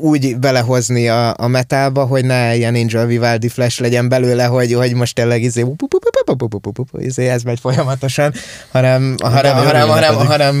úgy 0.00 0.38
belehozni 0.38 1.08
a, 1.08 1.34
a 1.36 1.46
metálba, 1.46 2.04
hogy 2.04 2.24
ne 2.24 2.56
ilyen 2.56 2.74
Angel 2.74 3.06
Vivaldi 3.06 3.48
flash 3.48 3.80
legyen 3.80 4.08
belőle, 4.08 4.44
hogy, 4.44 4.72
hogy 4.72 4.94
most 4.94 5.14
tényleg 5.14 5.42
izé, 5.42 5.64
ez 7.16 7.42
megy 7.42 7.60
folyamatosan, 7.60 8.32
hanem, 8.70 9.14
hanem, 9.22 9.56
hanem, 9.56 9.88
hanem, 9.88 10.14
hanem, 10.14 10.60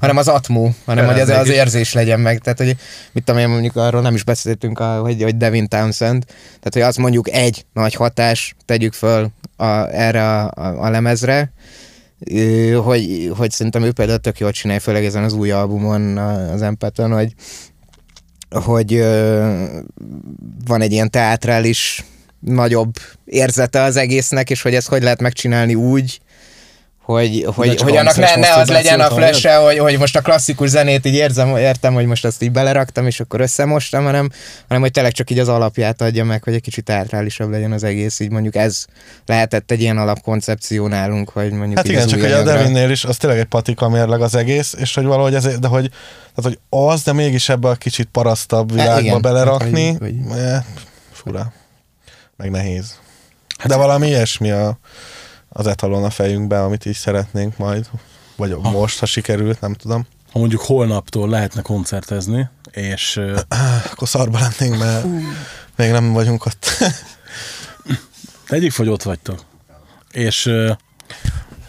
hanem 0.00 0.16
az 0.16 0.28
atmó, 0.28 0.74
hanem 0.84 1.06
hogy 1.06 1.20
az, 1.20 1.28
az 1.28 1.48
érzés 1.48 1.92
legyen 1.92 2.20
meg. 2.20 2.38
Tehát, 2.38 2.58
hogy 2.58 2.76
mit 3.12 3.24
tudom 3.24 3.40
én, 3.40 3.48
mondjuk 3.48 3.76
arról 3.76 4.00
nem 4.00 4.14
is 4.14 4.24
beszéltünk, 4.24 4.78
hogy, 4.78 5.22
hogy 5.22 5.36
Devin 5.36 5.68
Townsend, 5.68 6.24
tehát, 6.26 6.72
hogy 6.72 6.82
az 6.82 6.96
mondjuk 6.96 7.30
egy 7.30 7.64
nagy 7.72 7.94
hatás, 7.94 8.54
tegyük 8.64 8.92
föl 8.92 9.30
a, 9.56 9.64
erre 9.92 10.28
a, 10.28 10.50
a, 10.54 10.84
a 10.84 10.90
lemezre, 10.90 11.52
hogy, 12.82 13.32
hogy 13.36 13.50
szerintem 13.50 13.82
ő 13.82 13.92
például 13.92 14.18
tök 14.18 14.38
jól 14.38 14.50
csinálja, 14.50 14.80
főleg 14.80 15.04
ezen 15.04 15.24
az 15.24 15.32
új 15.32 15.50
albumon, 15.50 16.16
az 16.18 16.62
Empeton, 16.62 17.12
hogy, 17.12 17.34
hogy 18.50 18.98
van 20.66 20.80
egy 20.80 20.92
ilyen 20.92 21.10
teátrális 21.10 22.04
nagyobb 22.40 22.94
érzete 23.24 23.82
az 23.82 23.96
egésznek, 23.96 24.50
és 24.50 24.62
hogy 24.62 24.74
ezt 24.74 24.88
hogy 24.88 25.02
lehet 25.02 25.20
megcsinálni 25.20 25.74
úgy, 25.74 26.20
hogy, 27.12 27.46
hogy, 27.54 27.80
hogy 27.80 27.96
annak 27.96 28.16
ne, 28.16 28.36
ne 28.36 28.54
az 28.54 28.68
legyen 28.68 29.00
a 29.00 29.10
flash 29.10 29.46
hogy, 29.46 29.78
hogy 29.78 29.98
most 29.98 30.16
a 30.16 30.20
klasszikus 30.20 30.68
zenét 30.68 31.06
így 31.06 31.14
érzem, 31.14 31.56
értem, 31.56 31.94
hogy 31.94 32.06
most 32.06 32.24
azt 32.24 32.42
így 32.42 32.52
beleraktam, 32.52 33.06
és 33.06 33.20
akkor 33.20 33.40
összemostam, 33.40 34.04
hanem, 34.04 34.30
hanem 34.66 34.82
hogy 34.82 34.90
tényleg 34.90 35.12
csak 35.12 35.30
így 35.30 35.38
az 35.38 35.48
alapját 35.48 36.02
adja 36.02 36.24
meg, 36.24 36.42
hogy 36.42 36.54
egy 36.54 36.60
kicsit 36.60 36.84
teátrálisabb 36.84 37.50
legyen 37.50 37.72
az 37.72 37.84
egész, 37.84 38.20
így 38.20 38.30
mondjuk 38.30 38.54
ez 38.54 38.84
lehetett 39.26 39.70
egy 39.70 39.80
ilyen 39.80 39.98
alapkoncepció 39.98 40.86
nálunk, 40.86 41.28
hogy 41.28 41.50
mondjuk 41.50 41.76
Hát 41.76 41.88
igen, 41.88 42.06
csak 42.06 42.20
hogy 42.20 42.32
a 42.32 42.42
Devinnél 42.42 42.90
is 42.90 43.04
az 43.04 43.16
tényleg 43.16 43.38
egy 43.38 43.44
patika 43.44 43.88
mérleg 43.88 44.20
az 44.20 44.34
egész, 44.34 44.74
és 44.78 44.94
hogy 44.94 45.04
valahogy 45.04 45.34
ez, 45.34 45.58
de 45.58 45.68
hogy, 45.68 45.90
tehát, 46.34 46.42
hogy 46.42 46.58
az, 46.68 47.02
de 47.02 47.12
mégis 47.12 47.48
ebbe 47.48 47.68
a 47.68 47.74
kicsit 47.74 48.08
parasztabb 48.12 48.72
világba 48.72 48.92
hát 48.92 49.02
igen, 49.02 49.20
belerakni, 49.20 49.88
hogy, 49.88 50.14
hogy... 50.28 50.38
Eh, 50.38 50.62
fura, 51.12 51.52
meg 52.40 52.50
nehéz. 52.50 52.98
Hát 53.58 53.68
de 53.68 53.76
valami 53.76 54.06
ilyesmi 54.06 54.50
a 54.50 54.78
az 55.48 55.66
etalon 55.66 56.04
a 56.04 56.10
fejünkbe, 56.10 56.62
amit 56.62 56.84
is 56.84 56.96
szeretnénk 56.96 57.56
majd, 57.56 57.90
vagy 58.36 58.56
ha. 58.62 58.70
most, 58.70 58.98
ha 58.98 59.06
sikerült, 59.06 59.60
nem 59.60 59.74
tudom. 59.74 60.06
Ha 60.32 60.38
mondjuk 60.38 60.60
holnaptól 60.60 61.28
lehetne 61.28 61.62
koncertezni, 61.62 62.48
és... 62.70 63.20
Akkor 63.92 64.08
szarba 64.08 64.38
lennénk, 64.38 64.78
mert 64.78 65.06
még 65.76 65.90
nem 65.90 66.12
vagyunk 66.12 66.46
ott. 66.46 66.66
Egyik 68.48 68.76
vagy 68.76 68.88
ott 68.88 69.02
vagytok. 69.02 69.44
És 70.10 70.46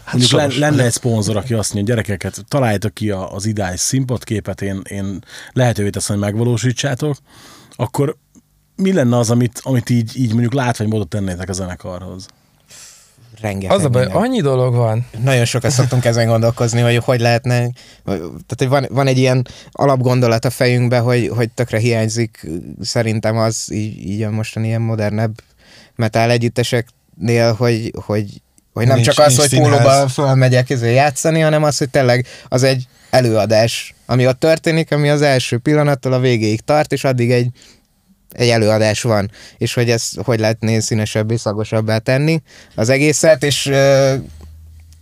hát 0.04 0.30
mondjuk 0.30 0.56
lenne 0.58 0.84
egy 0.84 0.92
szponzor, 0.92 1.36
aki 1.36 1.54
azt 1.54 1.74
mondja, 1.74 1.94
gyerekeket, 1.94 2.44
találjátok 2.48 2.94
ki 2.94 3.10
az 3.10 3.46
ideális 3.46 3.80
színpadképet, 3.80 4.62
én, 4.62 4.80
én 4.88 5.24
lehetővé 5.52 5.90
teszem, 5.90 6.16
hogy 6.16 6.24
megvalósítsátok, 6.24 7.16
akkor 7.76 8.16
mi 8.76 8.92
lenne 8.92 9.18
az, 9.18 9.30
amit, 9.30 9.60
amit 9.62 9.90
így, 9.90 10.12
így 10.16 10.30
mondjuk 10.30 10.54
látványmódot 10.54 11.08
tennétek 11.08 11.48
a 11.48 11.52
zenekarhoz? 11.52 12.26
rengeteg 13.42 13.76
Az 13.76 13.84
a 13.84 13.88
baj, 13.88 14.04
annyi 14.04 14.40
dolog 14.40 14.74
van. 14.74 15.06
Nagyon 15.22 15.44
sokat 15.44 15.70
szoktunk 15.70 16.04
ezen 16.04 16.26
gondolkozni, 16.26 16.80
hogy 16.80 16.96
hogy 16.96 17.20
lehetne, 17.20 17.70
tehát 18.04 18.54
hogy 18.56 18.68
van, 18.68 18.86
van 18.90 19.06
egy 19.06 19.18
ilyen 19.18 19.46
alapgondolat 19.70 20.44
a 20.44 20.50
fejünkben, 20.50 21.02
hogy, 21.02 21.28
hogy 21.28 21.50
tökre 21.50 21.78
hiányzik 21.78 22.46
szerintem 22.80 23.36
az 23.36 23.72
így, 23.72 24.08
így 24.08 24.22
a 24.22 24.30
mostani 24.30 24.66
ilyen 24.66 24.80
modernebb 24.80 25.34
metal 25.96 26.30
együtteseknél, 26.30 27.52
hogy, 27.52 27.92
hogy, 28.04 28.42
hogy 28.72 28.86
nem 28.86 28.94
nincs, 28.94 29.08
csak 29.08 29.26
az, 29.26 29.36
hogy 29.36 29.58
pólóba 29.58 30.08
fölmegyek 30.08 30.68
játszani, 30.68 31.40
hanem 31.40 31.62
az, 31.62 31.78
hogy 31.78 31.90
tényleg 31.90 32.26
az 32.48 32.62
egy 32.62 32.86
előadás, 33.10 33.94
ami 34.06 34.26
ott 34.26 34.40
történik, 34.40 34.92
ami 34.92 35.08
az 35.08 35.22
első 35.22 35.58
pillanattól 35.58 36.12
a 36.12 36.18
végéig 36.18 36.60
tart, 36.60 36.92
és 36.92 37.04
addig 37.04 37.30
egy 37.30 37.48
egy 38.32 38.48
előadás 38.48 39.02
van, 39.02 39.30
és 39.58 39.74
hogy 39.74 39.90
ezt 39.90 40.20
hogy 40.24 40.40
lehetné 40.40 40.78
színesebbé, 40.78 41.36
szagosabbá 41.36 41.98
tenni 41.98 42.42
az 42.74 42.88
egészet, 42.88 43.42
és 43.42 43.70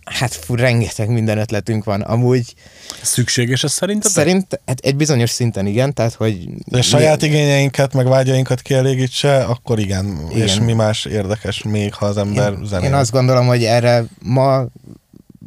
hát 0.03 0.33
fú, 0.33 0.55
rengeteg 0.55 1.09
minden 1.09 1.37
ötletünk 1.37 1.83
van. 1.83 2.01
Amúgy... 2.01 2.53
Szükséges 3.01 3.63
ez 3.63 3.71
szerinted? 3.71 4.11
Szerint 4.11 4.59
hát 4.65 4.79
egy 4.79 4.95
bizonyos 4.95 5.29
szinten 5.29 5.65
igen, 5.65 5.93
tehát 5.93 6.13
hogy... 6.13 6.43
De 6.65 6.77
mi... 6.77 6.81
saját 6.81 7.21
igényeinket, 7.21 7.93
meg 7.93 8.07
vágyainkat 8.07 8.61
kielégítse, 8.61 9.43
akkor 9.43 9.79
igen. 9.79 10.27
igen. 10.29 10.47
És 10.47 10.59
mi 10.59 10.73
más 10.73 11.05
érdekes 11.05 11.63
még, 11.63 11.93
ha 11.93 12.05
az 12.05 12.17
ember 12.17 12.51
én, 12.51 12.65
zenél. 12.65 12.87
Én 12.87 12.93
azt 12.93 13.11
gondolom, 13.11 13.47
hogy 13.47 13.63
erre 13.63 14.03
ma 14.21 14.65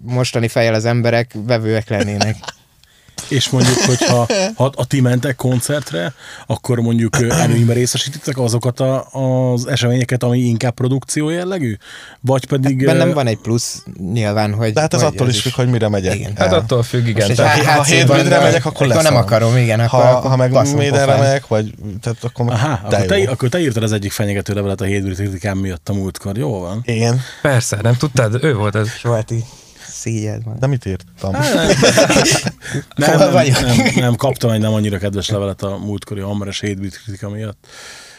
mostani 0.03 0.49
fejjel 0.49 0.75
az 0.75 0.85
emberek 0.85 1.35
vevőek 1.47 1.89
lennének. 1.89 2.37
és 3.29 3.51
mondjuk, 3.51 3.77
hogyha 3.77 4.27
ha 4.57 4.73
a 4.77 4.85
ti 4.85 5.01
mentek 5.01 5.37
koncertre, 5.37 6.13
akkor 6.47 6.79
mondjuk 6.79 7.17
előnyben 7.31 7.75
részesítitek 7.75 8.39
azokat 8.39 8.81
a, 8.81 9.07
az 9.11 9.67
eseményeket, 9.67 10.23
ami 10.23 10.39
inkább 10.39 10.75
produkció 10.75 11.29
jellegű? 11.29 11.77
Vagy 12.21 12.47
pedig... 12.47 12.87
Hát 12.87 12.97
bennem 12.97 13.15
van 13.15 13.27
egy 13.27 13.37
plusz 13.37 13.85
nyilván, 14.13 14.55
hogy... 14.55 14.73
De 14.73 14.81
hát 14.81 14.95
ez 14.95 15.03
hogy 15.03 15.13
attól 15.15 15.29
is 15.29 15.41
függ, 15.41 15.53
hogy 15.53 15.71
mire 15.71 15.89
megyek. 15.89 16.15
Igen. 16.15 16.33
Hát 16.37 16.53
attól 16.53 16.83
függ, 16.83 17.07
igen. 17.07 17.27
Most 17.27 17.39
tehát, 17.39 17.63
hát, 17.63 17.77
ha 17.77 17.85
hétvédre 17.85 18.41
megyek, 18.41 18.65
akkor 18.65 18.87
lesz. 18.87 19.03
nem 19.03 19.17
akarom, 19.17 19.57
igen. 19.57 19.81
Akkor, 19.81 20.01
ha, 20.01 20.09
akkor 20.09 20.31
ha 20.31 20.37
meg 20.37 20.75
méderre 20.77 21.17
megyek, 21.17 21.47
vagy... 21.47 21.75
Tehát 22.01 22.25
akkor 22.25 22.53
Aha, 22.53 22.81
akkor 22.85 23.05
te, 23.07 23.31
akkor 23.31 23.49
te 23.49 23.61
írtad 23.61 23.83
az 23.83 23.93
egyik 23.93 24.13
fenyegető 24.13 24.55
levelet 24.55 24.81
a 24.81 24.85
hétvédi 24.85 25.15
kritikám 25.15 25.59
miatt 25.59 25.89
a 25.89 25.93
múltkor, 25.93 26.37
jó 26.37 26.61
van? 26.61 26.81
Igen. 26.85 27.21
Persze, 27.43 27.79
nem 27.83 27.97
tudtad? 27.97 28.45
Ő 28.45 28.55
volt 28.55 28.75
ez. 28.75 28.89
Solti 28.89 29.45
szégyed 30.05 30.45
van. 30.45 30.57
De 30.59 30.67
mit 30.67 30.87
írtam? 30.87 31.33
nem, 32.97 33.19
nem, 33.19 33.33
nem, 33.33 33.53
nem, 33.67 33.93
nem, 33.95 34.17
kaptam 34.17 34.51
egy 34.51 34.61
nem 34.61 34.73
annyira 34.73 34.99
kedves 34.99 35.29
levelet 35.29 35.63
a 35.63 35.79
múltkori 35.79 36.21
Hammeres 36.21 36.61
hétbit 36.61 37.01
kritika 37.03 37.31
miatt. 37.31 37.67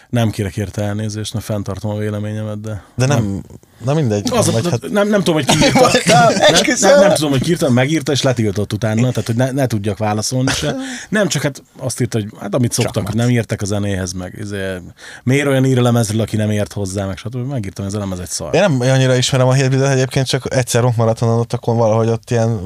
Nem 0.10 0.30
kérek 0.30 0.58
érte 0.58 0.82
elnézést, 0.82 1.34
mert 1.34 1.46
fenntartom 1.46 1.92
a 1.92 1.98
véleményemet, 1.98 2.62
de... 2.62 2.84
De 2.96 3.06
nem, 3.06 3.24
nem 3.24 3.42
na 3.84 3.94
mindegy. 3.94 4.30
Az, 4.32 4.52
vagy, 4.52 4.70
hát... 4.70 4.90
nem, 4.90 5.08
nem 5.08 5.20
tudom, 5.20 5.34
hogy 5.34 5.46
ki 5.46 5.58
írta. 5.66 5.92
nem, 6.06 6.34
nem, 6.80 7.00
nem, 7.00 7.14
tudom, 7.14 7.32
hogy 7.32 7.42
ki 7.42 7.50
írta, 7.50 7.70
megírta, 7.70 8.12
és 8.12 8.22
letiltott 8.22 8.74
utána, 8.74 9.02
tehát 9.02 9.26
hogy 9.26 9.36
ne, 9.36 9.52
ne 9.52 9.68
tudjak 9.68 9.98
válaszolni 9.98 10.52
se. 10.52 10.76
Nem, 11.10 11.28
csak 11.28 11.42
hát 11.42 11.64
azt 11.78 12.02
írta, 12.02 12.20
hogy 12.20 12.30
hát 12.40 12.56
amit 12.56 12.72
szoktak, 12.72 13.06
hogy 13.06 13.16
nem 13.16 13.30
értek 13.30 13.62
a 13.62 13.66
zenéhez, 13.66 14.12
meg 14.12 14.40
ezért, 14.40 14.82
miért 15.24 15.48
olyan 15.48 15.66
ír 15.66 15.80
a 15.80 15.82
lemezről, 15.82 16.22
aki 16.22 16.36
nem 16.36 16.52
ért 16.52 16.74
hozzá, 16.74 17.06
meg 17.06 17.18
stb. 17.18 17.48
Megírtam, 17.48 17.86
ez 17.86 17.94
a 17.94 18.00
lemez 18.00 18.20
egy 18.20 18.30
szar. 18.30 18.56
Én 18.56 18.62
nem 18.62 18.80
annyira 18.80 19.16
ismerem 19.16 19.48
a 19.48 19.54
hétbidet 19.54 19.92
egyébként, 19.92 20.28
csak 20.28 20.56
egyszer 20.56 20.82
rockmaratonon 20.82 21.40
ott 21.40 21.54
akkor 21.54 21.76
valahogy 21.76 22.08
ott 22.08 22.30
ilyen 22.30 22.60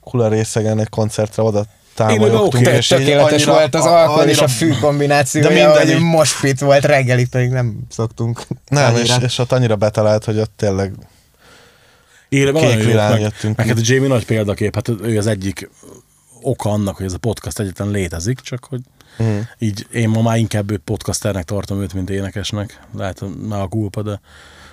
kula 0.00 0.28
részegen 0.28 0.78
egy 0.78 0.88
koncertre 0.88 1.42
oda 1.42 1.64
támolyogtunk. 1.98 2.66
Okay. 2.66 2.78
Tökéletes 2.80 3.32
annyira, 3.32 3.52
volt 3.52 3.74
az 3.74 3.84
alkohol 3.84 4.24
és 4.24 4.38
a 4.38 4.48
fű 4.48 4.72
kombinációja, 4.80 5.72
de 5.72 5.92
hogy 5.92 6.00
most 6.00 6.32
fit 6.32 6.60
volt, 6.60 6.84
reggelig 6.84 7.28
pedig 7.28 7.50
nem 7.50 7.78
szoktunk. 7.90 8.42
Nem, 8.68 8.96
és, 8.96 9.12
és 9.22 9.38
ott 9.38 9.52
annyira 9.52 9.76
betalált, 9.76 10.24
hogy 10.24 10.38
ott 10.38 10.52
tényleg 10.56 10.92
Éle, 12.28 12.52
kék 12.52 12.84
világ 12.84 13.20
jöttünk. 13.20 13.56
Meg, 13.56 13.66
hát 13.66 13.76
a 13.76 13.80
Jamie 13.84 14.08
nagy 14.08 14.24
példakép, 14.24 14.74
hát 14.74 14.88
ő 14.88 15.18
az 15.18 15.26
egyik 15.26 15.70
oka 16.42 16.70
annak, 16.70 16.96
hogy 16.96 17.06
ez 17.06 17.12
a 17.12 17.18
podcast 17.18 17.58
egyetlen 17.58 17.90
létezik, 17.90 18.40
csak 18.40 18.64
hogy 18.64 18.80
uh-huh. 19.18 19.46
így 19.58 19.86
én 19.92 20.08
ma 20.08 20.22
már 20.22 20.38
inkább 20.38 20.76
podcasternek 20.76 21.44
tartom 21.44 21.80
őt, 21.80 21.94
mint 21.94 22.10
énekesnek. 22.10 22.80
Lehet, 22.96 23.24
már 23.48 23.60
a 23.60 23.68
kulpa, 23.68 24.02
de 24.02 24.20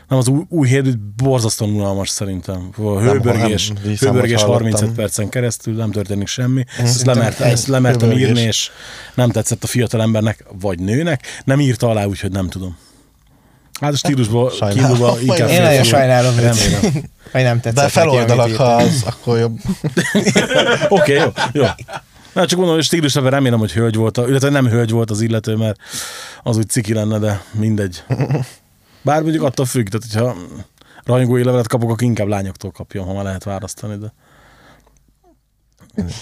nem, 0.07 0.17
az 0.19 0.27
új, 0.27 0.43
új 0.49 0.67
hét 0.67 0.99
borzasztóan 0.99 1.71
unalmas 1.71 2.09
szerintem. 2.09 2.69
A 2.77 2.99
hőbörgés, 2.99 3.67
nem, 3.67 3.77
nem 3.83 3.95
hőbörgés 3.95 4.41
35 4.41 4.91
percen 4.91 5.29
keresztül 5.29 5.73
nem 5.73 5.91
történik 5.91 6.27
semmi. 6.27 6.63
Mm. 6.81 6.83
Ezt, 6.85 7.05
lemertem, 7.05 7.49
ezt 7.49 7.67
lemertem 7.67 8.11
írni, 8.11 8.41
és 8.41 8.69
nem 9.13 9.31
tetszett 9.31 9.63
a 9.63 9.67
fiatal 9.67 10.01
embernek, 10.01 10.45
vagy 10.59 10.79
nőnek. 10.79 11.25
Nem 11.43 11.59
írta 11.59 11.89
alá, 11.89 12.05
úgyhogy 12.05 12.31
nem 12.31 12.49
tudom. 12.49 12.77
Hát 13.81 13.93
a 13.93 13.95
stílusból 13.95 14.51
kiindulva 14.69 15.17
inkább... 15.21 15.49
Én 15.49 15.61
nagyon 15.61 15.83
sajnálom, 15.83 16.35
remélem. 16.35 16.81
Hogy 17.31 17.43
nem 17.43 17.59
tetszett 17.59 17.83
De 17.83 17.89
feloldalak, 17.89 18.55
ha 18.55 18.63
az, 18.63 19.03
akkor 19.05 19.37
jobb. 19.37 19.57
Oké, 20.89 20.89
okay, 20.89 21.15
jó, 21.15 21.31
jó. 21.51 21.65
Na, 22.33 22.45
csak 22.45 22.57
mondom, 22.57 22.75
hogy 22.75 22.83
stílusában 22.83 23.29
remélem, 23.29 23.59
hogy 23.59 23.71
hölgy 23.71 23.95
volt, 23.95 24.17
illetve 24.17 24.49
nem 24.49 24.67
hölgy 24.67 24.91
volt 24.91 25.11
az 25.11 25.21
illető, 25.21 25.55
mert 25.55 25.79
az 26.43 26.57
úgy 26.57 26.69
ciki 26.69 26.93
lenne, 26.93 27.19
de 27.19 27.43
mindegy. 27.51 28.03
Bár 29.01 29.21
mondjuk 29.21 29.43
attól 29.43 29.65
függ, 29.65 29.87
tehát 29.87 30.07
hogyha 30.11 30.35
rajongói 31.03 31.43
levelet 31.43 31.67
kapok, 31.67 31.89
akkor 31.89 32.03
inkább 32.03 32.27
lányoktól 32.27 32.71
kapjam, 32.71 33.05
ha 33.05 33.13
már 33.13 33.23
lehet 33.23 33.43
választani, 33.43 33.97
de... 33.97 34.13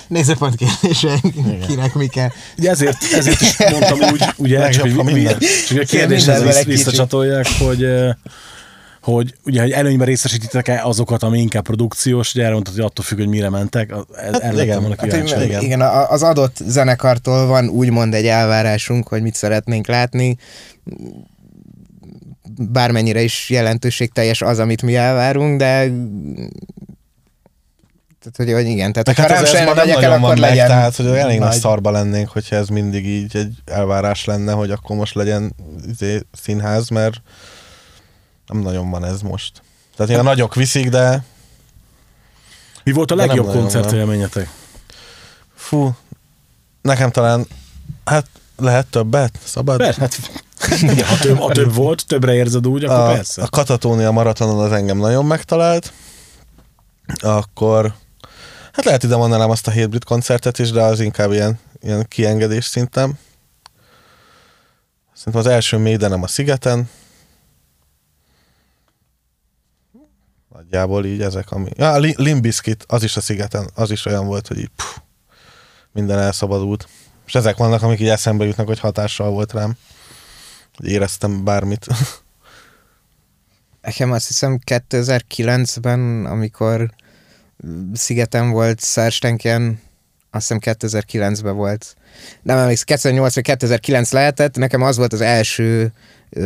Nézőpont 0.08 0.56
kérdése, 0.56 1.20
kinek 1.68 1.94
mi 1.94 2.08
kell. 2.08 2.30
Ugye 2.58 2.70
ezért, 2.70 2.98
ezért 3.14 3.42
is 3.42 3.58
mondtam 3.58 4.00
úgy, 4.12 4.24
ugye, 4.38 4.70
csak, 4.70 4.82
hogy 4.82 5.04
minden. 5.04 5.38
csak 5.68 5.80
a 5.82 5.86
kérdéshez 5.86 6.64
visszacsatolják, 6.64 7.48
hogy 7.60 7.84
eh, 7.84 8.14
hogy 9.04 9.34
ugye, 9.46 9.62
hogy 9.62 9.72
előnyben 9.72 10.08
részesítitek-e 10.08 10.82
azokat, 10.84 11.24
ami 11.24 11.40
inkább 11.40 11.64
produkciós, 11.64 12.34
ugye 12.34 12.44
erre 12.44 12.54
mondtad, 12.54 12.76
hogy 12.76 12.84
attól 12.84 13.06
függ, 13.06 13.18
hogy 13.18 13.28
mire 13.28 13.50
mentek, 13.50 13.92
ez, 13.92 14.32
hát 14.32 14.42
erre 14.42 14.64
igen. 14.64 14.80
volna 14.80 14.96
Hát, 14.98 15.10
kíváncsi. 15.10 15.34
hogy, 15.34 15.44
igen. 15.44 15.62
igen, 15.62 15.82
az 15.82 16.24
adott 16.24 16.56
zenekartól 16.66 17.48
van 17.48 17.70
úgymond 17.70 18.14
egy 18.14 18.26
elvárásunk, 18.26 19.08
hogy 19.08 19.22
mit 19.22 19.36
szeretnénk 19.36 19.88
látni. 19.88 20.38
Bármennyire 22.58 23.22
is 23.22 23.50
jelentőségteljes 23.50 24.42
az, 24.42 24.60
amit 24.60 24.82
mi 24.82 24.96
elvárunk, 24.96 25.60
de 25.60 25.92
tehát, 28.24 28.52
hogy, 28.52 28.64
hogy 28.64 28.72
igen, 28.72 28.94
tehát 28.94 29.20
ha 29.20 29.36
hát 29.36 29.44
ez, 29.44 29.52
ma 29.52 29.74
nem 29.74 29.76
megyek 29.76 29.96
el, 29.96 30.02
nagyon 30.02 30.10
van 30.10 30.32
akkor 30.32 30.40
meg, 30.40 30.50
legyen 30.50 30.68
tehát 30.68 30.96
hogy 30.96 31.06
elég 31.06 31.40
nagy 31.40 31.50
nagy. 31.50 31.60
szarba 31.60 31.92
lennénk, 31.92 32.30
hogyha 32.30 32.56
ez 32.56 32.68
mindig 32.68 33.06
így 33.06 33.36
egy 33.36 33.56
elvárás 33.66 34.26
lenne, 34.26 34.52
hogy 34.52 34.72
akkor 34.72 34.96
most 34.96 35.16
legyen 35.16 35.56
izé, 35.88 36.20
színház, 36.42 36.90
mert 36.90 37.22
nem 38.48 38.62
nagyon 38.62 38.90
van 38.90 39.06
ez 39.06 39.22
most. 39.22 39.62
Tehát 39.96 40.12
ilyen 40.12 40.24
nagyok 40.24 40.56
viszik, 40.56 40.90
de 40.90 41.24
Mi 42.84 42.92
volt 42.92 43.12
a 43.12 43.16
legjobb 43.16 43.46
nagyon 43.46 43.62
koncertélményetek? 43.62 44.50
fú, 45.56 45.96
nekem 46.82 47.12
talán, 47.12 47.48
hát 48.06 48.26
lehet 48.58 48.88
többet, 48.88 49.40
szabad? 49.44 49.78
Persze, 49.78 50.00
hát 50.00 50.20
ha, 51.10 51.18
több, 51.18 51.38
ha 51.38 51.52
több 51.52 51.74
volt, 51.74 52.06
többre 52.08 52.34
érzed 52.34 52.68
úgy, 52.68 52.84
akkor 52.84 53.10
a, 53.10 53.14
persze. 53.14 53.42
a 53.42 53.48
Katatónia 53.48 54.12
maratonon 54.12 54.60
az 54.60 54.72
engem 54.72 54.98
nagyon 54.98 55.26
megtalált, 55.26 55.94
akkor 57.20 57.94
hát 58.74 58.86
lehet 58.86 59.04
ide 59.04 59.16
mondanám 59.16 59.50
azt 59.50 59.68
a 59.68 59.72
Hatebreed 59.72 60.04
koncertet 60.04 60.60
is, 60.60 60.72
de 60.72 60.82
az 60.82 61.00
inkább 61.00 61.32
ilyen, 61.32 61.60
ilyen 61.82 62.06
kiengedés 62.08 62.66
szinten. 62.66 63.20
Szerintem 65.14 65.42
az 65.42 65.48
első 65.48 65.78
Maidenem 65.78 66.24
a 66.24 66.28
Szigeten. 66.28 66.90
Nagyjából 70.54 71.06
így 71.06 71.22
ezek, 71.22 71.52
ami... 71.52 71.70
Ja, 71.76 71.92
a 71.92 72.00
Li- 72.00 72.16
Limp 72.18 72.42
Bizkit, 72.42 72.84
az 72.88 73.04
is 73.04 73.18
a 73.18 73.22
Szigeten, 73.22 73.70
az 73.76 73.92
is 73.92 74.06
olyan 74.06 74.26
volt, 74.26 74.48
hogy 74.48 74.58
így 74.58 74.72
puh, 74.76 75.04
minden 75.92 76.20
elszabadult. 76.20 76.88
És 77.26 77.36
ezek 77.36 77.58
vannak, 77.58 77.82
amik 77.82 78.00
így 78.00 78.08
eszembe 78.08 78.46
jutnak, 78.46 78.68
hogy 78.68 78.80
hatással 78.80 79.30
volt 79.30 79.52
rám. 79.52 79.74
Éreztem 80.84 81.44
bármit. 81.44 81.88
Nekem 83.82 84.12
azt 84.12 84.28
hiszem 84.28 84.60
2009-ben, 84.66 86.26
amikor 86.26 86.94
Szigeten 87.94 88.50
volt 88.50 88.80
Szerstenken, 88.80 89.80
azt 90.32 90.48
hiszem 90.48 90.76
2009-ben 90.80 91.56
volt. 91.56 91.96
Nem 92.42 92.58
emlékszem, 92.58 92.86
2008 92.86 93.34
vagy 93.34 93.44
2009 93.44 94.12
lehetett, 94.12 94.56
nekem 94.56 94.82
az 94.82 94.98
volt 94.98 95.14
az 95.14 95.22
első 95.22 95.92
ö, 96.30 96.44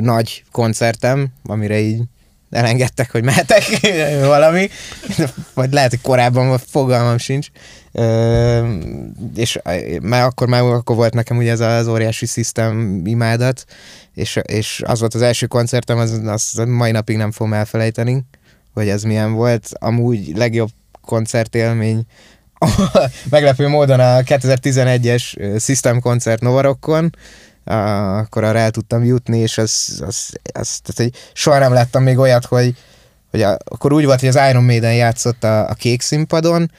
nagy 0.00 0.44
koncertem, 0.52 1.28
amire 1.44 1.78
így 1.80 2.02
elengedtek, 2.50 3.10
hogy 3.10 3.24
mehetek 3.24 3.62
valami, 4.26 4.68
vagy 5.54 5.72
lehet, 5.72 5.90
hogy 5.90 6.00
korábban 6.00 6.58
fogalmam 6.58 7.18
sincs. 7.18 7.48
Ö, 7.92 8.74
és 9.36 9.58
már 10.02 10.22
akkor, 10.24 10.48
már 10.48 10.62
akkor 10.62 10.96
volt 10.96 11.14
nekem 11.14 11.36
ugye 11.36 11.50
ez 11.50 11.60
az 11.60 11.86
óriási 11.86 12.26
System 12.26 13.02
imádat, 13.04 13.64
és, 14.14 14.38
és 14.42 14.82
az 14.86 15.00
volt 15.00 15.14
az 15.14 15.22
első 15.22 15.46
koncertem, 15.46 15.98
az, 15.98 16.20
az 16.24 16.62
mai 16.66 16.90
napig 16.90 17.16
nem 17.16 17.30
fogom 17.32 17.52
elfelejteni, 17.52 18.24
hogy 18.74 18.88
ez 18.88 19.02
milyen 19.02 19.32
volt. 19.32 19.68
Amúgy 19.78 20.36
legjobb 20.36 20.70
koncertélmény 21.00 22.06
meglepő 23.30 23.68
módon 23.68 24.00
a 24.00 24.20
2011-es 24.20 25.38
ö, 25.38 25.58
System 25.58 26.00
koncert 26.00 26.40
Novarokkon, 26.40 27.16
akkor 27.64 28.44
arra 28.44 28.58
el 28.58 28.70
tudtam 28.70 29.04
jutni, 29.04 29.38
és 29.38 29.58
az, 29.58 30.02
az, 30.06 30.32
az 30.52 30.80
tehát, 30.82 30.94
hogy 30.94 31.12
soha 31.32 31.58
nem 31.58 31.72
láttam 31.72 32.02
még 32.02 32.18
olyat, 32.18 32.44
hogy, 32.44 32.74
hogy 33.30 33.42
a, 33.42 33.58
akkor 33.64 33.92
úgy 33.92 34.04
volt, 34.04 34.20
hogy 34.20 34.28
az 34.28 34.48
Iron 34.50 34.64
Maiden 34.64 34.94
játszott 34.94 35.44
a, 35.44 35.68
a 35.68 35.74
kék 35.74 36.00
színpadon, 36.00 36.70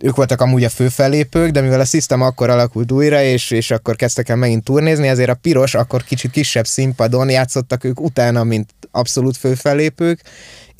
ők 0.00 0.16
voltak 0.16 0.40
amúgy 0.40 0.64
a 0.64 0.68
főfellépők, 0.68 1.50
de 1.50 1.60
mivel 1.60 1.80
a 1.80 1.84
System 1.84 2.22
akkor 2.22 2.50
alakult 2.50 2.92
újra, 2.92 3.22
és, 3.22 3.50
és 3.50 3.70
akkor 3.70 3.96
kezdtek 3.96 4.28
el 4.28 4.36
megint 4.36 4.64
turnézni, 4.64 5.08
ezért 5.08 5.30
a 5.30 5.34
piros, 5.34 5.74
akkor 5.74 6.04
kicsit 6.04 6.30
kisebb 6.30 6.66
színpadon 6.66 7.30
játszottak 7.30 7.84
ők 7.84 8.00
utána, 8.00 8.44
mint 8.44 8.70
abszolút 8.90 9.36
főfellépők, 9.36 10.20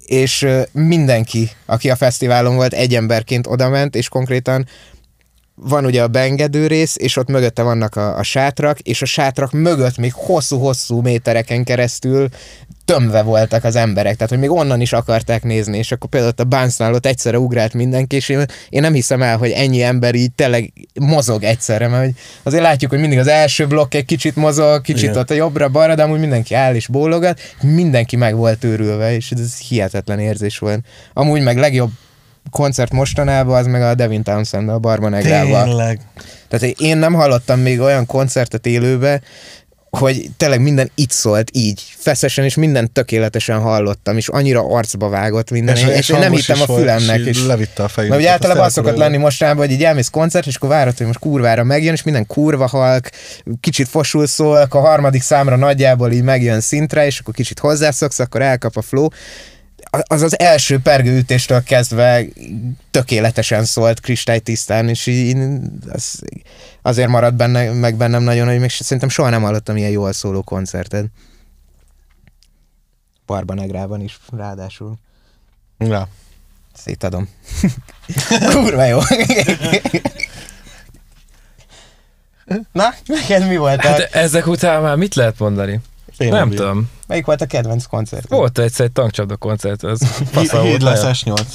és 0.08 0.46
mindenki, 0.72 1.50
aki 1.66 1.90
a 1.90 1.96
fesztiválon 1.96 2.54
volt, 2.54 2.72
egy 2.72 2.94
emberként 2.94 3.46
odament, 3.46 3.94
és 3.94 4.08
konkrétan 4.08 4.66
van 5.60 5.84
ugye 5.84 6.02
a 6.02 6.08
beengedő 6.08 6.66
rész, 6.66 6.96
és 6.98 7.16
ott 7.16 7.28
mögötte 7.28 7.62
vannak 7.62 7.96
a, 7.96 8.18
a 8.18 8.22
sátrak, 8.22 8.78
és 8.78 9.02
a 9.02 9.06
sátrak 9.06 9.52
mögött 9.52 9.96
még 9.96 10.12
hosszú-hosszú 10.14 11.00
métereken 11.00 11.64
keresztül 11.64 12.28
tömve 12.84 13.22
voltak 13.22 13.64
az 13.64 13.76
emberek, 13.76 14.14
tehát 14.14 14.28
hogy 14.28 14.38
még 14.38 14.50
onnan 14.50 14.80
is 14.80 14.92
akarták 14.92 15.42
nézni, 15.42 15.78
és 15.78 15.92
akkor 15.92 16.08
például 16.08 16.32
ott 16.32 16.40
a 16.40 16.44
Bánsznál 16.44 16.94
ott 16.94 17.06
egyszerre 17.06 17.38
ugrált 17.38 17.74
mindenki, 17.74 18.16
és 18.16 18.28
én, 18.28 18.44
én 18.68 18.80
nem 18.80 18.92
hiszem 18.92 19.22
el, 19.22 19.36
hogy 19.36 19.50
ennyi 19.50 19.82
ember 19.82 20.14
így 20.14 20.32
tényleg 20.32 20.72
mozog 21.00 21.42
egyszerre, 21.42 21.88
mert 21.88 22.04
hogy 22.04 22.14
azért 22.42 22.62
látjuk, 22.62 22.90
hogy 22.90 23.00
mindig 23.00 23.18
az 23.18 23.26
első 23.26 23.66
blokk 23.66 23.94
egy 23.94 24.04
kicsit 24.04 24.36
mozog, 24.36 24.80
kicsit 24.80 25.02
Igen. 25.02 25.16
ott 25.16 25.30
a 25.30 25.34
jobbra-balra, 25.34 25.94
de 25.94 26.02
amúgy 26.02 26.20
mindenki 26.20 26.54
áll 26.54 26.74
és 26.74 26.86
bólogat, 26.86 27.40
mindenki 27.62 28.16
meg 28.16 28.36
volt 28.36 28.64
őrülve, 28.64 29.14
és 29.14 29.30
ez 29.30 29.58
hihetetlen 29.58 30.18
érzés 30.18 30.58
volt. 30.58 30.80
Amúgy 31.12 31.42
meg 31.42 31.56
legjobb 31.56 31.90
koncert 32.50 32.92
mostanában, 32.92 33.58
az 33.58 33.66
meg 33.66 33.82
a 33.82 33.94
Devin 33.94 34.22
townsend 34.22 34.68
a 34.68 34.78
Barban 34.78 35.14
Egrával. 35.14 35.64
Tényleg. 35.64 36.00
Tehát 36.48 36.78
én 36.78 36.96
nem 36.96 37.12
hallottam 37.12 37.60
még 37.60 37.80
olyan 37.80 38.06
koncertet 38.06 38.66
élőbe, 38.66 39.20
hogy 39.90 40.30
tényleg 40.36 40.60
minden 40.60 40.90
itt 40.94 41.10
szólt 41.10 41.50
így, 41.52 41.82
feszesen, 41.96 42.44
és 42.44 42.54
minden 42.54 42.92
tökéletesen 42.92 43.60
hallottam, 43.60 44.16
és 44.16 44.28
annyira 44.28 44.60
arcba 44.60 45.08
vágott 45.08 45.50
minden, 45.50 45.76
és, 45.76 45.82
és 45.84 46.08
én 46.08 46.18
nem 46.18 46.32
hittem 46.32 46.60
a 46.60 46.64
fülemnek. 46.64 47.18
és 47.18 47.26
És, 47.26 47.38
így 47.38 47.46
levitte 47.46 47.82
a 47.82 47.88
fejét. 47.88 48.10
mert 48.10 48.22
ugye 48.22 48.30
általában 48.30 48.64
az 48.64 48.72
szokott 48.72 48.96
lenni 48.96 49.16
mostanában, 49.16 49.66
hogy 49.66 49.74
így 49.74 49.84
elmész 49.84 50.08
koncert, 50.08 50.46
és 50.46 50.54
akkor 50.54 50.68
várod, 50.68 50.96
hogy 50.96 51.06
most 51.06 51.18
kurvára 51.18 51.64
megjön, 51.64 51.92
és 51.92 52.02
minden 52.02 52.26
kurva 52.26 52.66
halk, 52.66 53.10
kicsit 53.60 53.88
fosul 53.88 54.26
szól, 54.26 54.56
akkor 54.56 54.80
a 54.80 54.84
harmadik 54.84 55.22
számra 55.22 55.56
nagyjából 55.56 56.12
így 56.12 56.22
megjön 56.22 56.60
szintre, 56.60 57.06
és 57.06 57.18
akkor 57.18 57.34
kicsit 57.34 57.58
hozzászoksz, 57.58 58.18
akkor 58.18 58.42
elkap 58.42 58.76
a 58.76 58.82
flow. 58.82 59.08
Az 59.90 60.22
az 60.22 60.38
első 60.38 60.78
pergőütéstől 60.78 61.62
kezdve 61.62 62.24
tökéletesen 62.90 63.64
szólt 63.64 64.00
kristálytisztán, 64.00 64.88
és 64.88 65.06
így 65.06 65.36
az, 65.88 66.22
azért 66.82 67.08
maradt 67.08 67.36
benne, 67.36 67.72
meg 67.72 67.96
bennem 67.96 68.22
nagyon, 68.22 68.48
hogy 68.48 68.60
még 68.60 68.70
szerintem 68.70 69.08
soha 69.08 69.28
nem 69.28 69.42
hallottam 69.42 69.76
ilyen 69.76 69.90
jól 69.90 70.12
szóló 70.12 70.42
koncertet. 70.42 71.06
Barbanegrában 73.26 74.00
is, 74.00 74.18
ráadásul. 74.36 74.94
Ja. 75.78 76.08
Szétadom. 76.74 77.28
Kurva 78.52 78.84
jó. 78.84 78.98
Na, 82.72 82.94
neked 83.06 83.48
mi 83.48 83.56
volt. 83.56 83.80
Hát 83.80 83.98
ezek 84.00 84.46
után 84.46 84.82
már 84.82 84.96
mit 84.96 85.14
lehet 85.14 85.38
mondani? 85.38 85.80
Én 86.18 86.28
nem 86.28 86.50
tudom. 86.50 86.90
Melyik 87.06 87.26
volt 87.26 87.40
a 87.40 87.46
kedvenc 87.46 87.86
koncert? 87.86 88.28
Volt 88.28 88.58
egyszer 88.58 88.86
egy 88.86 88.92
tankcsapda 88.92 89.36
koncert, 89.36 89.82
az. 89.82 90.00
Híd 90.62 90.82
lesz 90.82 91.02
nagyon. 91.02 91.14
S8. 91.14 91.46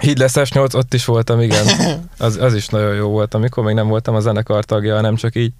Híd 0.00 0.18
lesz 0.18 0.34
S8, 0.36 0.74
ott 0.74 0.94
is 0.94 1.04
voltam, 1.04 1.40
igen. 1.40 1.66
Az, 2.18 2.36
az 2.36 2.54
is 2.54 2.68
nagyon 2.68 2.94
jó 2.94 3.08
volt, 3.08 3.34
amikor 3.34 3.64
még 3.64 3.74
nem 3.74 3.88
voltam 3.88 4.14
a 4.14 4.20
zenekar 4.20 4.64
tagja, 4.64 4.94
hanem 4.94 5.16
csak 5.16 5.36
így 5.36 5.52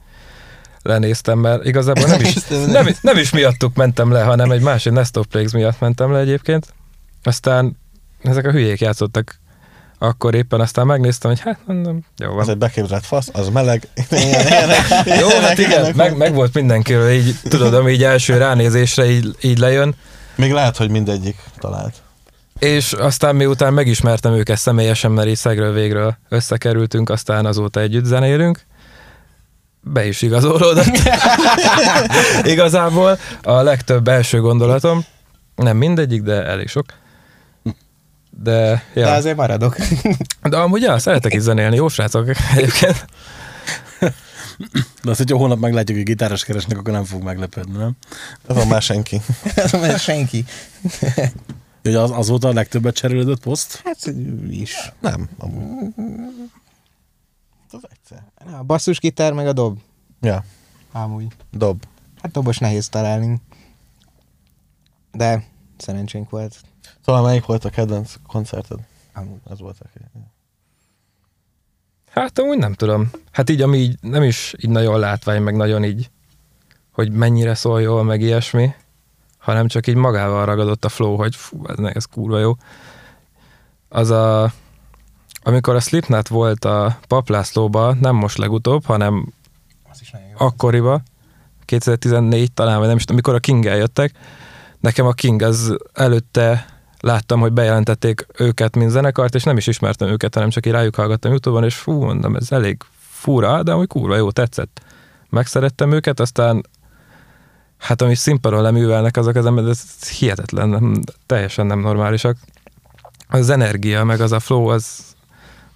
lenéztem, 0.82 1.38
mert 1.38 1.64
igazából 1.64 2.06
nem 2.06 2.20
is, 2.20 2.34
nem, 2.66 2.88
nem 3.00 3.16
is 3.16 3.30
miattuk 3.30 3.74
mentem 3.74 4.12
le, 4.12 4.22
hanem 4.22 4.50
egy 4.50 4.60
másik 4.60 4.92
Nestor 4.92 5.26
Plagues 5.26 5.52
miatt 5.52 5.80
mentem 5.80 6.12
le 6.12 6.18
egyébként. 6.18 6.74
Aztán 7.22 7.76
ezek 8.22 8.46
a 8.46 8.50
hülyék 8.50 8.80
játszottak 8.80 9.40
akkor 9.98 10.34
éppen, 10.34 10.60
aztán 10.60 10.86
megnéztem, 10.86 11.30
hogy 11.30 11.40
hát 11.40 11.58
mondom, 11.66 12.04
jó 12.16 12.28
van. 12.30 12.38
Az 12.38 12.48
egy 12.48 12.58
beképzelt 12.58 13.06
fasz, 13.06 13.28
az 13.32 13.48
meleg. 13.48 13.88
Jó, 15.20 15.28
hát 15.40 15.58
igen, 15.58 15.92
meg, 15.96 16.16
meg 16.16 16.34
volt 16.34 16.54
mindenkiről, 16.54 17.10
így 17.10 17.34
tudod, 17.48 17.74
ami 17.74 17.92
így 17.92 18.04
első 18.04 18.36
ránézésre 18.36 19.10
így, 19.10 19.36
így 19.40 19.58
lejön, 19.58 19.94
Még 20.34 20.52
lehet, 20.52 20.76
hogy 20.76 20.90
mindegyik 20.90 21.36
talált. 21.58 21.94
és 22.58 22.92
aztán 22.92 23.36
miután 23.36 23.72
megismertem 23.72 24.32
őket 24.32 24.58
személyesen, 24.58 25.10
mert 25.10 25.28
így 25.28 25.36
szegről 25.36 25.72
végről 25.72 26.16
összekerültünk, 26.28 27.10
aztán 27.10 27.46
azóta 27.46 27.80
együtt 27.80 28.04
zenélünk, 28.04 28.60
be 29.80 30.06
is 30.06 30.22
igazolódott. 30.22 30.84
Igazából 32.44 33.18
a 33.42 33.52
legtöbb 33.62 34.08
első 34.08 34.40
gondolatom, 34.40 35.04
nem 35.56 35.76
mindegyik, 35.76 36.22
de 36.22 36.44
elég 36.46 36.68
sok. 36.68 36.84
De, 38.42 38.82
ja. 38.94 39.04
De 39.04 39.10
azért 39.12 39.36
maradok. 39.36 39.76
de 40.42 40.56
amúgy 40.56 40.82
ja, 40.82 40.98
szeretek 40.98 41.34
is 41.34 41.40
zenélni, 41.40 41.76
jó 41.76 41.88
srácok 41.88 42.28
egyébként. 42.56 43.06
De 45.02 45.10
azt, 45.10 45.18
hogyha 45.18 45.36
holnap 45.36 45.58
meglátjuk, 45.58 45.96
hogy 45.96 46.06
gitáros 46.06 46.44
keresnek, 46.44 46.78
akkor 46.78 46.92
nem 46.92 47.04
fog 47.04 47.22
meglepődni, 47.22 47.76
nem? 47.76 47.96
Azon 48.46 48.66
már 48.66 48.82
senki. 48.82 49.20
Mert 49.72 50.00
senki. 50.00 50.44
Hogy 51.82 51.94
az, 51.94 52.10
az 52.10 52.28
volt 52.28 52.44
a 52.44 52.52
legtöbbet 52.52 52.94
cserélődött 52.94 53.40
poszt? 53.40 53.80
Hát 53.84 54.12
is. 54.50 54.92
Nem, 55.00 55.28
amúgy. 55.38 55.92
Az 57.70 57.80
egyszer. 57.90 58.22
A 58.58 58.62
basszusgitár 58.62 59.32
meg 59.32 59.46
a 59.46 59.52
dob. 59.52 59.78
Ja, 60.20 60.44
Amúgy. 60.92 61.26
dob. 61.50 61.84
Hát 62.22 62.32
dobos 62.32 62.58
nehéz 62.58 62.88
találni. 62.88 63.40
De 65.12 65.44
szerencsénk 65.76 66.30
volt. 66.30 66.60
Szóval 67.04 67.22
melyik 67.22 67.46
volt 67.46 67.64
a 67.64 67.70
kedvenc 67.70 68.14
koncerted? 68.26 68.78
Ez 69.50 69.58
volt 69.58 69.76
a 69.80 69.86
Hát 72.10 72.38
amúgy 72.38 72.58
nem 72.58 72.72
tudom. 72.72 73.10
Hát 73.30 73.50
így, 73.50 73.62
ami 73.62 73.76
így 73.76 73.98
nem 74.00 74.22
is 74.22 74.54
így 74.60 74.70
nagyon 74.70 74.98
látvány, 74.98 75.42
meg 75.42 75.56
nagyon 75.56 75.84
így, 75.84 76.10
hogy 76.92 77.12
mennyire 77.12 77.54
szól 77.54 77.80
jól, 77.80 78.02
meg 78.02 78.20
ilyesmi, 78.20 78.74
hanem 79.38 79.66
csak 79.68 79.86
így 79.86 79.94
magával 79.94 80.44
ragadott 80.44 80.84
a 80.84 80.88
flow, 80.88 81.16
hogy 81.16 81.36
fú, 81.36 81.66
ez, 81.66 81.78
ez 81.78 82.04
kurva 82.04 82.38
jó. 82.38 82.52
Az 83.88 84.10
a, 84.10 84.52
amikor 85.42 85.74
a 85.74 85.80
Slipknot 85.80 86.28
volt 86.28 86.64
a 86.64 86.98
Paplászlóba, 87.06 87.94
nem 87.94 88.16
most 88.16 88.38
legutóbb, 88.38 88.84
hanem 88.84 89.32
akkoriba, 90.36 91.02
2014 91.64 92.52
talán, 92.52 92.78
vagy 92.78 92.86
nem 92.86 92.96
is 92.96 93.02
tudom, 93.02 93.16
mikor 93.16 93.34
a 93.34 93.38
king 93.38 93.64
jöttek, 93.64 94.12
nekem 94.80 95.06
a 95.06 95.12
King 95.12 95.42
az 95.42 95.76
előtte 95.94 96.66
láttam, 97.00 97.40
hogy 97.40 97.52
bejelentették 97.52 98.26
őket, 98.38 98.76
mint 98.76 98.90
zenekart, 98.90 99.34
és 99.34 99.42
nem 99.42 99.56
is 99.56 99.66
ismertem 99.66 100.08
őket, 100.08 100.34
hanem 100.34 100.48
csak 100.48 100.66
így 100.66 100.72
rájuk 100.72 100.94
hallgattam 100.94 101.30
Youtube-on, 101.30 101.64
és 101.64 101.74
fú, 101.74 101.92
mondom, 101.92 102.36
ez 102.36 102.52
elég 102.52 102.76
fura, 102.98 103.62
de 103.62 103.72
amúgy 103.72 103.86
kurva 103.86 104.16
jó, 104.16 104.30
tetszett. 104.30 104.80
Megszerettem 105.28 105.92
őket, 105.92 106.20
aztán 106.20 106.66
hát 107.78 108.02
ami 108.02 108.14
színpadon 108.14 108.62
leművelnek 108.62 109.16
azok 109.16 109.34
az 109.34 109.46
emberek, 109.46 109.70
ez 109.70 110.08
hihetetlen, 110.08 110.68
nem, 110.68 111.00
teljesen 111.26 111.66
nem 111.66 111.80
normálisak. 111.80 112.36
Az 113.28 113.50
energia, 113.50 114.04
meg 114.04 114.20
az 114.20 114.32
a 114.32 114.40
flow, 114.40 114.66
az, 114.66 114.98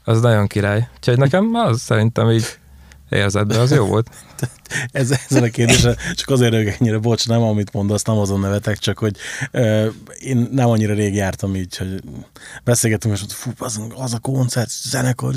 az 0.04 0.20
nagyon 0.20 0.46
király. 0.46 0.88
Úgyhogy 0.96 1.18
nekem 1.18 1.54
az 1.54 1.80
szerintem 1.80 2.30
így 2.30 2.46
érzed, 3.08 3.46
de 3.46 3.58
az 3.58 3.72
jó 3.72 3.86
volt. 3.86 4.10
Ez, 4.92 5.10
ezen 5.28 5.42
a 5.42 5.48
kérdésen 5.48 5.96
csak 6.14 6.28
azért 6.28 6.52
rögök 6.52 6.76
ennyire, 6.80 6.98
bocs, 6.98 7.28
nem 7.28 7.42
amit 7.42 7.72
mondasz, 7.72 8.02
nem 8.02 8.16
azon 8.16 8.40
nevetek, 8.40 8.78
csak 8.78 8.98
hogy 8.98 9.16
ö, 9.50 9.88
én 10.20 10.48
nem 10.50 10.68
annyira 10.68 10.94
rég 10.94 11.14
jártam 11.14 11.56
így, 11.56 11.76
hogy 11.76 12.02
beszélgettünk, 12.64 13.14
és 13.14 13.20
mondta, 13.20 13.38
fú, 13.38 13.50
az, 13.64 13.80
az 13.94 14.14
a 14.14 14.18
koncert, 14.18 14.70
zenekar, 14.70 15.34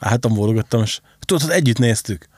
álltam, 0.00 0.34
bólogattam, 0.34 0.82
és 0.82 1.00
tudod, 1.20 1.50
együtt 1.50 1.78
néztük. 1.78 2.28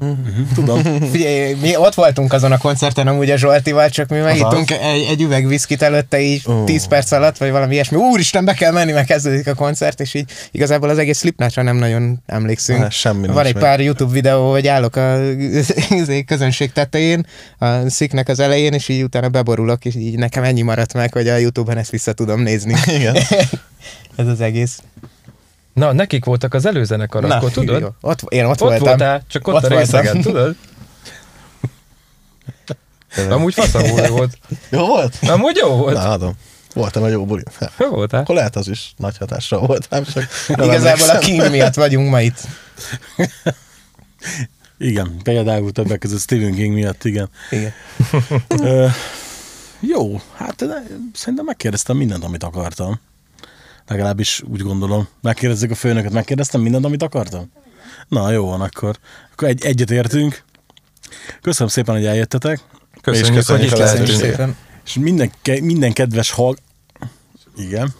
Mhm, 0.00 0.40
Tudom. 0.54 0.82
Figyelj, 1.12 1.54
mi 1.60 1.76
ott 1.76 1.94
voltunk 1.94 2.32
azon 2.32 2.52
a 2.52 2.58
koncerten 2.58 3.06
amúgy 3.06 3.30
a 3.30 3.36
Zsoltival, 3.36 3.88
csak 3.88 4.08
mi 4.08 4.18
megittunk 4.18 4.70
egy, 4.70 5.06
egy 5.10 5.20
üveg 5.22 5.46
viszkit 5.46 5.82
előtte 5.82 6.20
így 6.20 6.42
Ó. 6.48 6.64
10 6.64 6.86
perc 6.86 7.12
alatt, 7.12 7.36
vagy 7.36 7.50
valami 7.50 7.74
ilyesmi. 7.74 7.96
Úristen, 7.96 8.44
be 8.44 8.54
kell 8.54 8.72
menni, 8.72 8.92
mert 8.92 9.06
kezdődik 9.06 9.46
a 9.46 9.54
koncert, 9.54 10.00
és 10.00 10.14
így 10.14 10.30
igazából 10.50 10.88
az 10.88 10.98
egész 10.98 11.18
Slipknotra 11.18 11.62
nem 11.62 11.76
nagyon 11.76 12.22
emlékszünk. 12.26 12.78
Hát, 12.78 12.92
semmi 12.92 13.26
Van 13.26 13.46
egy 13.46 13.54
meg. 13.54 13.62
pár 13.62 13.80
YouTube 13.80 14.12
videó, 14.12 14.50
hogy 14.50 14.66
állok 14.66 14.96
a 14.96 15.18
közönség 16.26 16.72
tetején, 16.72 17.26
a 17.58 17.88
sziknek 17.88 18.28
az 18.28 18.40
elején, 18.40 18.72
és 18.72 18.88
így 18.88 19.02
utána 19.02 19.28
beborulok, 19.28 19.84
és 19.84 19.94
így 19.94 20.18
nekem 20.18 20.42
ennyi 20.42 20.62
maradt 20.62 20.94
meg, 20.94 21.12
hogy 21.12 21.28
a 21.28 21.36
YouTube-on 21.36 21.76
ezt 21.78 21.90
vissza 21.90 22.12
tudom 22.12 22.40
nézni. 22.40 22.74
Igen. 22.86 23.16
Ez 24.16 24.26
az 24.26 24.40
egész. 24.40 24.78
Na, 25.74 25.92
nekik 25.92 26.24
voltak 26.24 26.54
az 26.54 26.66
előzenekar, 26.66 27.24
akkor 27.24 27.50
tudod? 27.50 27.80
jó. 27.80 27.88
Ott, 28.00 28.20
én 28.28 28.44
ott, 28.44 28.50
Ott 28.50 28.58
voltam. 28.58 28.86
voltál, 28.86 29.22
csak 29.28 29.48
ott, 29.48 29.54
Ott 29.54 29.64
a 29.64 29.68
részegen, 29.68 30.12
voltam. 30.22 30.22
tudod? 30.32 30.56
Amúgy 33.32 33.54
faszavó 33.54 34.06
volt. 34.06 34.38
Jó 34.70 34.86
volt? 34.86 35.18
Amúgy 35.22 35.56
jó 35.56 35.68
volt. 35.68 35.94
Na, 35.96 36.10
adom. 36.10 36.32
Voltam 36.74 37.04
egy 37.04 37.12
jó 37.12 37.24
buli. 37.26 37.42
Jó 37.78 37.88
voltál. 37.88 38.20
Akkor 38.20 38.34
lehet 38.34 38.56
az 38.56 38.68
is 38.68 38.94
nagy 38.96 39.18
hatással 39.18 39.66
volt, 39.66 39.90
nem 39.90 40.04
csak 40.04 40.24
Igazából 40.48 41.08
a. 41.08 41.18
King 41.18 41.50
miatt 41.50 41.74
vagyunk 41.74 42.10
ma 42.10 42.20
itt. 42.20 42.40
Igen, 44.78 45.16
például 45.22 45.72
többek 45.72 45.98
között 45.98 46.20
Stephen 46.20 46.54
King 46.54 46.74
miatt, 46.74 47.04
igen. 47.04 47.30
Igen. 47.50 47.72
Ö, 48.62 48.86
jó, 49.80 50.20
hát 50.36 50.64
szerintem 51.14 51.44
megkérdeztem 51.44 51.96
mindent, 51.96 52.24
amit 52.24 52.42
akartam. 52.42 53.00
Legalábbis 53.88 54.42
úgy 54.50 54.60
gondolom. 54.60 55.08
Megkérdezzük 55.20 55.70
a 55.70 55.74
főnököt, 55.74 56.12
megkérdeztem 56.12 56.60
mindent, 56.60 56.84
amit 56.84 57.02
akartam? 57.02 57.50
Na, 58.08 58.30
jó 58.30 58.46
van, 58.46 58.60
akkor, 58.60 58.98
akkor 59.32 59.48
egy, 59.48 59.64
egyet 59.64 59.90
értünk. 59.90 60.44
Köszönöm 61.40 61.68
szépen, 61.68 61.94
hogy 61.94 62.06
eljöttetek. 62.06 62.60
Köszönjük, 63.00 63.28
És 63.28 63.36
köszönjük 63.36 63.72
Köszönjük 63.72 64.16
szépen. 64.16 64.56
És 64.84 64.94
minden, 64.94 65.32
minden 65.60 65.92
kedves 65.92 66.30
hall... 66.30 66.54
Igen. 67.56 67.94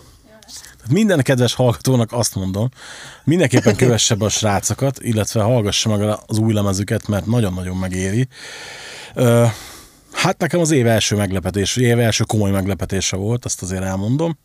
Tehát 0.85 0.91
minden 0.93 1.23
kedves 1.23 1.55
hallgatónak 1.55 2.13
azt 2.13 2.35
mondom, 2.35 2.69
mindenképpen 3.25 3.77
kövesse 3.77 4.15
be 4.15 4.25
a 4.25 4.29
srácokat, 4.29 4.99
illetve 5.01 5.43
hallgassa 5.43 5.97
meg 5.97 6.19
az 6.27 6.39
új 6.39 6.53
lemezüket, 6.53 7.09
mert 7.09 7.27
nagyon-nagyon 7.27 7.77
megéri. 7.77 8.29
Hát 10.13 10.39
nekem 10.39 10.61
az 10.61 10.71
év 10.71 10.87
első 10.87 11.17
meglepetés, 11.17 11.77
év 11.77 11.99
első 11.99 12.25
komoly 12.25 12.51
meglepetése 12.51 13.17
volt, 13.17 13.45
azt 13.45 13.63
azért 13.63 13.83
elmondom. 13.83 14.39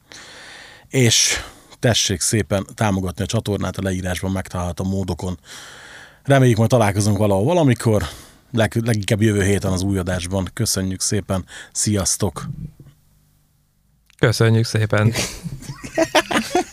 És 0.90 1.44
tessék 1.80 2.22
szépen 2.22 2.68
támogatni 2.74 3.24
a 3.24 3.28
csatornát, 3.28 3.78
a 3.78 3.82
leírásban 3.82 4.32
megtalálható 4.32 4.84
módokon. 4.84 5.40
Reméljük 6.24 6.58
majd 6.58 6.70
találkozunk 6.70 7.18
valahol 7.18 7.44
valamikor, 7.44 8.04
leg, 8.52 8.76
leginkább 8.84 9.22
jövő 9.22 9.44
héten 9.44 9.72
az 9.72 9.82
új 9.82 9.98
adásban. 9.98 10.50
Köszönjük 10.54 11.02
szépen, 11.02 11.46
sziasztok! 11.72 12.50
Köszönjük 14.20 14.66
szépen. 14.66 15.14